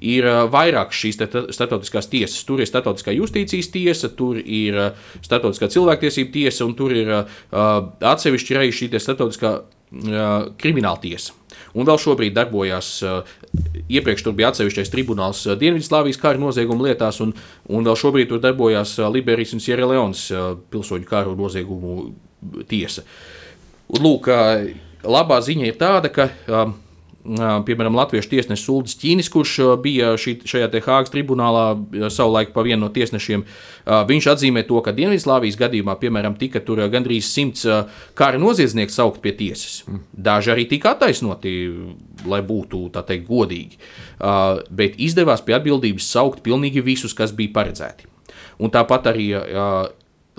ir 0.00 0.28
vairāk 0.52 0.94
šīs 0.96 1.20
starptautiskās 1.20 2.10
tiesas. 2.10 2.44
Tur 2.48 2.62
ir 2.62 2.70
starptautiskā 2.70 3.14
justīcijas 3.16 3.70
tiesa, 3.74 4.12
tur 4.14 4.40
ir 4.40 4.78
starptautiskā 5.20 5.70
cilvēktiesība 5.72 6.34
tiesa 6.38 6.66
un 6.66 6.76
tur 6.78 6.94
ir 6.96 7.12
atsevišķi 7.50 8.58
arī 8.58 8.72
šī 8.74 8.90
starptautiskā 8.96 9.54
krimināla 10.60 11.02
tiesa. 11.02 11.39
Un 11.78 11.86
vēl 11.86 12.00
šobrīd 12.02 12.34
darbojas, 12.34 12.88
iepriekš 13.86 14.24
tur 14.26 14.34
bija 14.38 14.50
atsevišķais 14.50 14.90
tribunāls 14.90 15.44
Dienvidslāvijas 15.60 16.18
kara 16.20 16.40
noziegumu 16.42 16.88
lietās, 16.88 17.20
un, 17.22 17.34
un 17.70 17.86
vēl 17.86 17.98
šobrīd 17.98 18.30
tur 18.32 18.42
darbojas 18.42 18.96
Liberijas 19.12 19.54
un 19.54 19.62
Sierra 19.62 19.86
Leonas 19.90 20.26
pilsoņu 20.72 21.06
karu 21.08 21.36
noziegumu 21.38 22.10
tiesa. 22.70 23.06
Lūk, 24.00 24.30
labā 25.06 25.40
ziņa 25.46 25.68
ir 25.70 25.78
tāda, 25.78 26.10
ka 26.14 26.30
piemēram, 27.20 27.96
latviešu 27.98 28.30
tiesnesis 28.32 28.68
Uldis 28.72 28.96
Čīnis, 28.96 29.28
kurš 29.32 29.56
bija 29.84 30.14
šī, 30.20 30.38
šajā 30.48 30.70
Hāgas 30.80 31.12
tribunālā 31.12 31.64
savulaik 32.08 32.54
pa 32.54 32.64
vienu 32.64 32.86
no 32.86 32.88
tiesnešiem, 32.94 33.44
viņš 34.08 34.28
atzīmē 34.32 34.64
to, 34.68 34.80
ka 34.84 34.94
Dienvidslāvijas 34.96 35.58
gadījumā, 35.60 35.98
piemēram, 36.00 36.38
tika 36.40 36.62
tur 36.64 36.80
gandrīz 36.92 37.28
simts 37.28 37.66
kara 38.16 38.40
noziedznieki 38.40 38.94
saukt 38.94 39.20
pie 39.20 39.34
tiesas. 39.36 39.82
Daži 40.16 40.54
arī 40.54 40.64
tika 40.70 40.94
attaisnoti, 40.96 41.54
lai 42.24 42.40
būtu 42.46 42.86
teikt 42.96 43.28
godīgi, 43.28 43.80
bet 44.72 44.96
izdevās 44.96 45.44
pie 45.44 45.58
atbildības 45.60 46.08
saukt 46.16 46.40
pilnīgi 46.46 46.84
visus, 46.84 47.16
kas 47.16 47.36
bija 47.36 47.52
paredzēti. 47.60 48.08
Un 48.60 48.72
tāpat 48.72 49.12
arī 49.12 49.30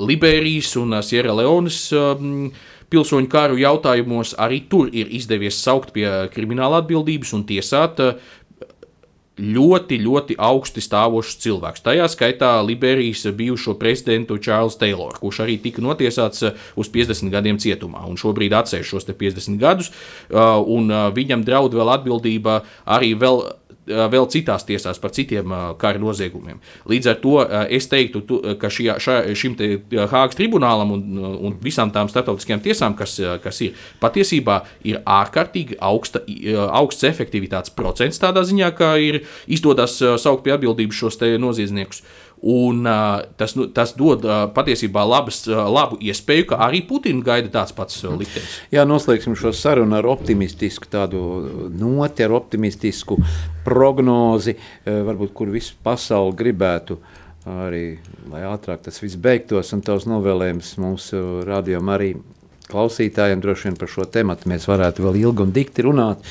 Liberijas 0.01 0.73
un 0.81 0.95
Sierra 1.05 1.33
Leonas 1.37 1.91
pilsoņu 2.91 3.31
karu 3.31 3.57
jautājumos 3.61 4.35
arī 4.41 4.61
tur 4.69 4.91
ir 4.91 5.11
izdevies 5.11 5.59
saukt 5.63 5.93
pie 5.95 6.07
krimināla 6.33 6.81
atbildības 6.83 7.33
un 7.37 7.45
tiesāt 7.47 8.01
eh, 8.03 8.19
ļoti, 9.41 9.97
ļoti 10.03 10.35
augsti 10.37 10.83
stāvošs 10.83 11.39
cilvēks. 11.41 11.81
Tajā 11.85 12.05
skaitā 12.11 12.51
Liberijas 12.65 13.23
bijušo 13.37 13.77
prezidentu 13.79 14.37
Čārlis 14.37 14.77
Tayloru, 14.77 15.17
kurš 15.23 15.41
arī 15.45 15.55
tika 15.63 15.83
notiesāts 15.83 16.45
eh, 16.49 16.67
uz 16.75 16.91
50 16.93 17.31
gadiem 17.33 17.61
cietumā 17.61 18.03
un 18.09 18.19
šobrīd 18.19 18.53
atceļ 18.59 18.85
šos 18.91 19.07
50 19.09 19.57
gadus, 19.61 19.91
eh, 20.29 21.09
viņam 21.15 21.47
draud 21.47 21.77
vēl 21.77 21.95
atbildība 21.95 22.61
arī 22.85 23.15
vēl 23.15 23.45
vēl 23.87 24.27
citās 24.29 24.65
tiesās 24.67 24.99
par 25.01 25.13
citiem 25.15 25.53
kara 25.81 25.99
noziegumiem. 26.01 26.59
Līdz 26.89 27.09
ar 27.11 27.19
to 27.21 27.35
es 27.73 27.87
teiktu, 27.91 28.23
ka 28.61 28.69
šī, 28.69 28.87
šā, 29.01 29.17
šim 29.37 29.57
Hāgas 30.11 30.37
tribunālam 30.37 30.93
un, 30.95 31.03
un 31.49 31.57
visām 31.63 31.91
tām 31.93 32.09
starptautiskajām 32.11 32.63
tiesām, 32.65 32.95
kas, 32.97 33.17
kas 33.43 33.61
ir, 33.65 33.77
patiesībā 34.01 34.61
ir 34.87 35.01
ārkārtīgi 35.05 35.79
augsta, 35.81 36.23
augsts 36.69 37.07
efektivitātes 37.09 37.73
procents 37.75 38.21
tādā 38.21 38.45
ziņā, 38.47 38.71
ka 38.77 38.93
ir 39.01 39.23
izdodas 39.47 39.97
saukt 40.21 40.45
pie 40.45 40.55
atbildības 40.57 41.01
šos 41.01 41.21
noziedzniekus. 41.41 42.03
Un, 42.41 42.87
uh, 42.89 43.21
tas, 43.37 43.53
nu, 43.53 43.67
tas 43.69 43.91
dod 43.93 44.23
uh, 44.25 44.47
patiesībā 44.49 45.03
labas, 45.05 45.43
uh, 45.45 45.59
labu 45.69 45.99
iespēju, 46.01 46.47
ka 46.49 46.57
arī 46.65 46.79
Putins 46.89 47.21
gaida 47.25 47.51
tāds 47.53 47.75
pats 47.77 47.99
uh, 48.01 48.15
liktenis. 48.17 48.55
Jā, 48.73 48.81
noslēgsim 48.89 49.35
šo 49.37 49.51
sarunu 49.53 49.99
ar 49.99 50.07
optimistisku 50.09 50.89
noti, 50.89 52.25
ar 52.25 52.33
optimistisku 52.33 53.19
prognozi, 53.65 54.55
uh, 54.57 55.03
varbūt 55.05 55.35
kur 55.37 55.53
visu 55.53 55.77
pasauli 55.85 56.33
gribētu. 56.41 56.97
Arī, 57.45 57.99
lai 58.29 58.41
ātrāk 58.45 58.83
tas 58.85 58.97
viss 59.01 59.17
beigtos, 59.21 59.69
un 59.73 59.85
tavs 59.85 60.09
novēlējums 60.09 60.75
mūsu 60.81 61.21
rādījumam 61.45 61.93
arī 61.93 62.11
klausītājiem 62.71 63.41
droši 63.41 63.69
vien 63.69 63.77
par 63.77 63.89
šo 63.89 64.05
tematu 64.09 64.49
mēs 64.49 64.65
varētu 64.69 65.05
vēl 65.05 65.23
ilgi 65.27 65.45
un 65.45 65.53
dikti 65.53 65.85
runāt. 65.85 66.25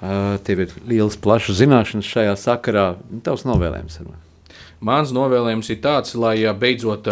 Uh, 0.00 0.38
tev 0.46 0.64
ir 0.64 0.80
liels, 0.88 1.18
plašs 1.20 1.58
zināšanas 1.58 2.06
šajā 2.14 2.38
sakarā. 2.38 2.90
Tavs 3.26 3.46
novēlējums. 3.50 4.02
Arvien. 4.04 4.26
Mans 4.80 5.10
novēlējums 5.12 5.68
ir 5.74 5.80
tāds, 5.84 6.14
lai 6.16 6.38
beidzot, 6.56 7.08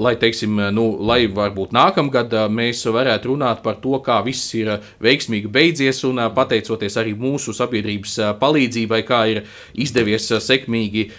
lai, 0.00 0.14
teiksim, 0.16 0.56
nu, 0.72 0.86
lai 1.04 1.26
varbūt 1.28 1.74
nākamgad 1.76 2.32
mēs 2.48 2.86
varētu 2.88 3.34
runāt 3.34 3.60
par 3.60 3.76
to, 3.82 3.98
kā 4.00 4.22
viss 4.24 4.54
ir 4.56 4.70
veiksmīgi 5.04 5.50
beidzies, 5.52 6.00
un 6.08 6.22
pateicoties 6.32 6.96
arī 6.96 7.12
mūsu 7.18 7.52
sabiedrības 7.56 8.14
palīdzībai, 8.40 9.02
kā 9.04 9.18
ir 9.34 9.42
izdevies 9.76 10.30
sekmīgi, 10.40 11.10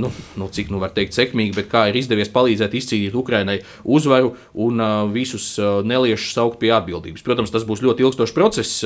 nu, 0.00 0.08
nu 0.40 0.48
cik 0.56 0.72
nu 0.72 0.80
var 0.80 0.94
teikt 0.96 1.12
sekmīgi, 1.18 1.52
bet 1.58 1.68
kā 1.72 1.84
ir 1.90 2.00
izdevies 2.00 2.32
palīdzēt 2.32 2.78
izcīnīt 2.80 3.20
Ukrainai 3.20 3.58
uzvaru 3.84 4.32
un 4.54 4.80
visus 5.12 5.52
neliešus 5.60 6.32
saukt 6.32 6.62
pie 6.64 6.72
atbildības. 6.78 7.24
Protams, 7.26 7.52
tas 7.52 7.68
būs 7.68 7.84
ļoti 7.84 8.06
ilgstošs 8.06 8.36
process, 8.36 8.80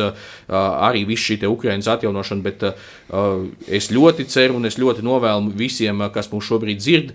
arī 0.51 1.07
viss 1.07 1.31
šī 1.31 1.45
Ukrainas 1.47 1.87
atjaunošana, 1.95 2.43
bet 2.43 2.67
es 3.71 3.93
ļoti 3.95 4.27
ceru 4.27 4.59
un 4.59 4.67
es 4.67 4.83
ļoti 4.83 5.07
novēlu 5.07 5.55
visiem, 5.55 6.03
kas 6.11 6.27
mums 6.33 6.40
mūs 6.41 6.49
šobrīd 6.51 6.81
dzird, 6.81 7.13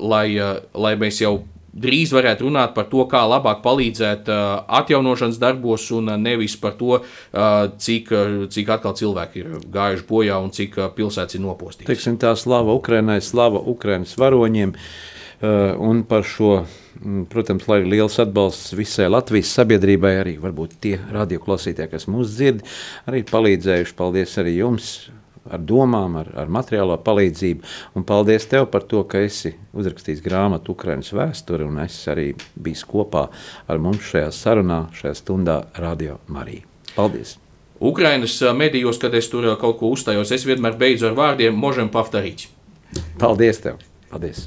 lai, 0.00 0.28
lai 0.74 0.96
mēs 1.00 1.20
jau 1.22 1.42
drīz 1.74 2.12
varētu 2.14 2.46
runāt 2.46 2.70
par 2.74 2.86
to, 2.86 3.02
kā 3.10 3.24
labāk 3.26 3.58
palīdzēt 3.64 4.28
atjaunošanas 4.30 5.40
darbos, 5.42 5.88
un 5.94 6.12
nevis 6.22 6.54
par 6.60 6.76
to, 6.78 7.00
cik, 7.82 8.12
cik 8.54 8.70
atkal 8.76 8.94
cilvēki 8.94 9.42
ir 9.42 9.56
gājuši 9.74 10.06
bojā 10.06 10.38
un 10.38 10.54
cik 10.54 10.78
pilsētas 10.94 11.34
ir 11.34 11.42
nopostītas. 11.42 11.90
Teiksim, 11.90 12.20
tā 12.22 12.30
slava 12.38 12.76
Ukrainai, 12.78 13.18
slava 13.26 13.58
Ukrainas 13.58 14.14
varoņiem. 14.20 14.76
Un 15.82 16.04
par 16.08 16.22
šo, 16.24 16.62
protams, 17.32 17.66
lai 17.68 17.80
liels 17.82 18.20
atbalsts 18.22 18.70
visai 18.78 19.10
Latvijas 19.10 19.50
sabiedrībai, 19.58 20.14
arī 20.22 20.36
varbūt 20.40 20.78
tie 20.86 20.94
radioklausītāji, 21.12 21.90
kas 21.90 22.06
mūs 22.08 22.38
dzird, 22.38 22.62
arī 23.10 23.26
palīdzējuši. 23.28 23.98
Paldies 23.98 24.38
arī 24.40 24.54
jums! 24.60 24.94
Ar 25.50 25.62
domām, 25.62 26.18
ar, 26.20 26.30
ar 26.44 26.50
materiālo 26.52 26.96
palīdzību. 27.04 27.64
Un 27.98 28.06
paldies 28.08 28.48
tev 28.50 28.68
par 28.72 28.86
to, 28.88 29.02
ka 29.08 29.22
esi 29.24 29.54
uzrakstījis 29.76 30.22
grāmatu 30.24 30.74
Ukraiņas 30.74 31.12
vēsturi, 31.16 31.68
un 31.68 31.80
es 31.84 31.98
arī 32.10 32.30
biju 32.56 32.90
kopā 32.90 33.26
ar 33.68 33.82
mums 33.82 34.04
šajā 34.12 34.30
sarunā, 34.34 34.84
šajā 34.96 35.16
stundā 35.20 35.60
Radio 35.80 36.20
Marija. 36.28 36.66
Paldies! 36.94 37.38
Ukraiņas 37.84 38.38
medijos, 38.56 39.00
kad 39.02 39.14
es 39.18 39.28
tur 39.28 39.48
kaut 39.60 39.80
ko 39.80 39.90
uzstājos, 39.92 40.32
es 40.32 40.46
vienmēr 40.48 40.78
beidzu 40.80 41.10
ar 41.10 41.18
vārdiem 41.18 41.58
Možem 41.58 41.90
Paftarīts. 41.92 42.48
Paldies 43.20 43.60
tev! 43.64 43.82
Paldies! 44.12 44.46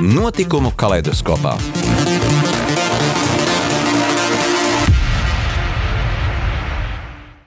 Notikumu 0.00 0.72
kaleidoskopā. 0.76 1.54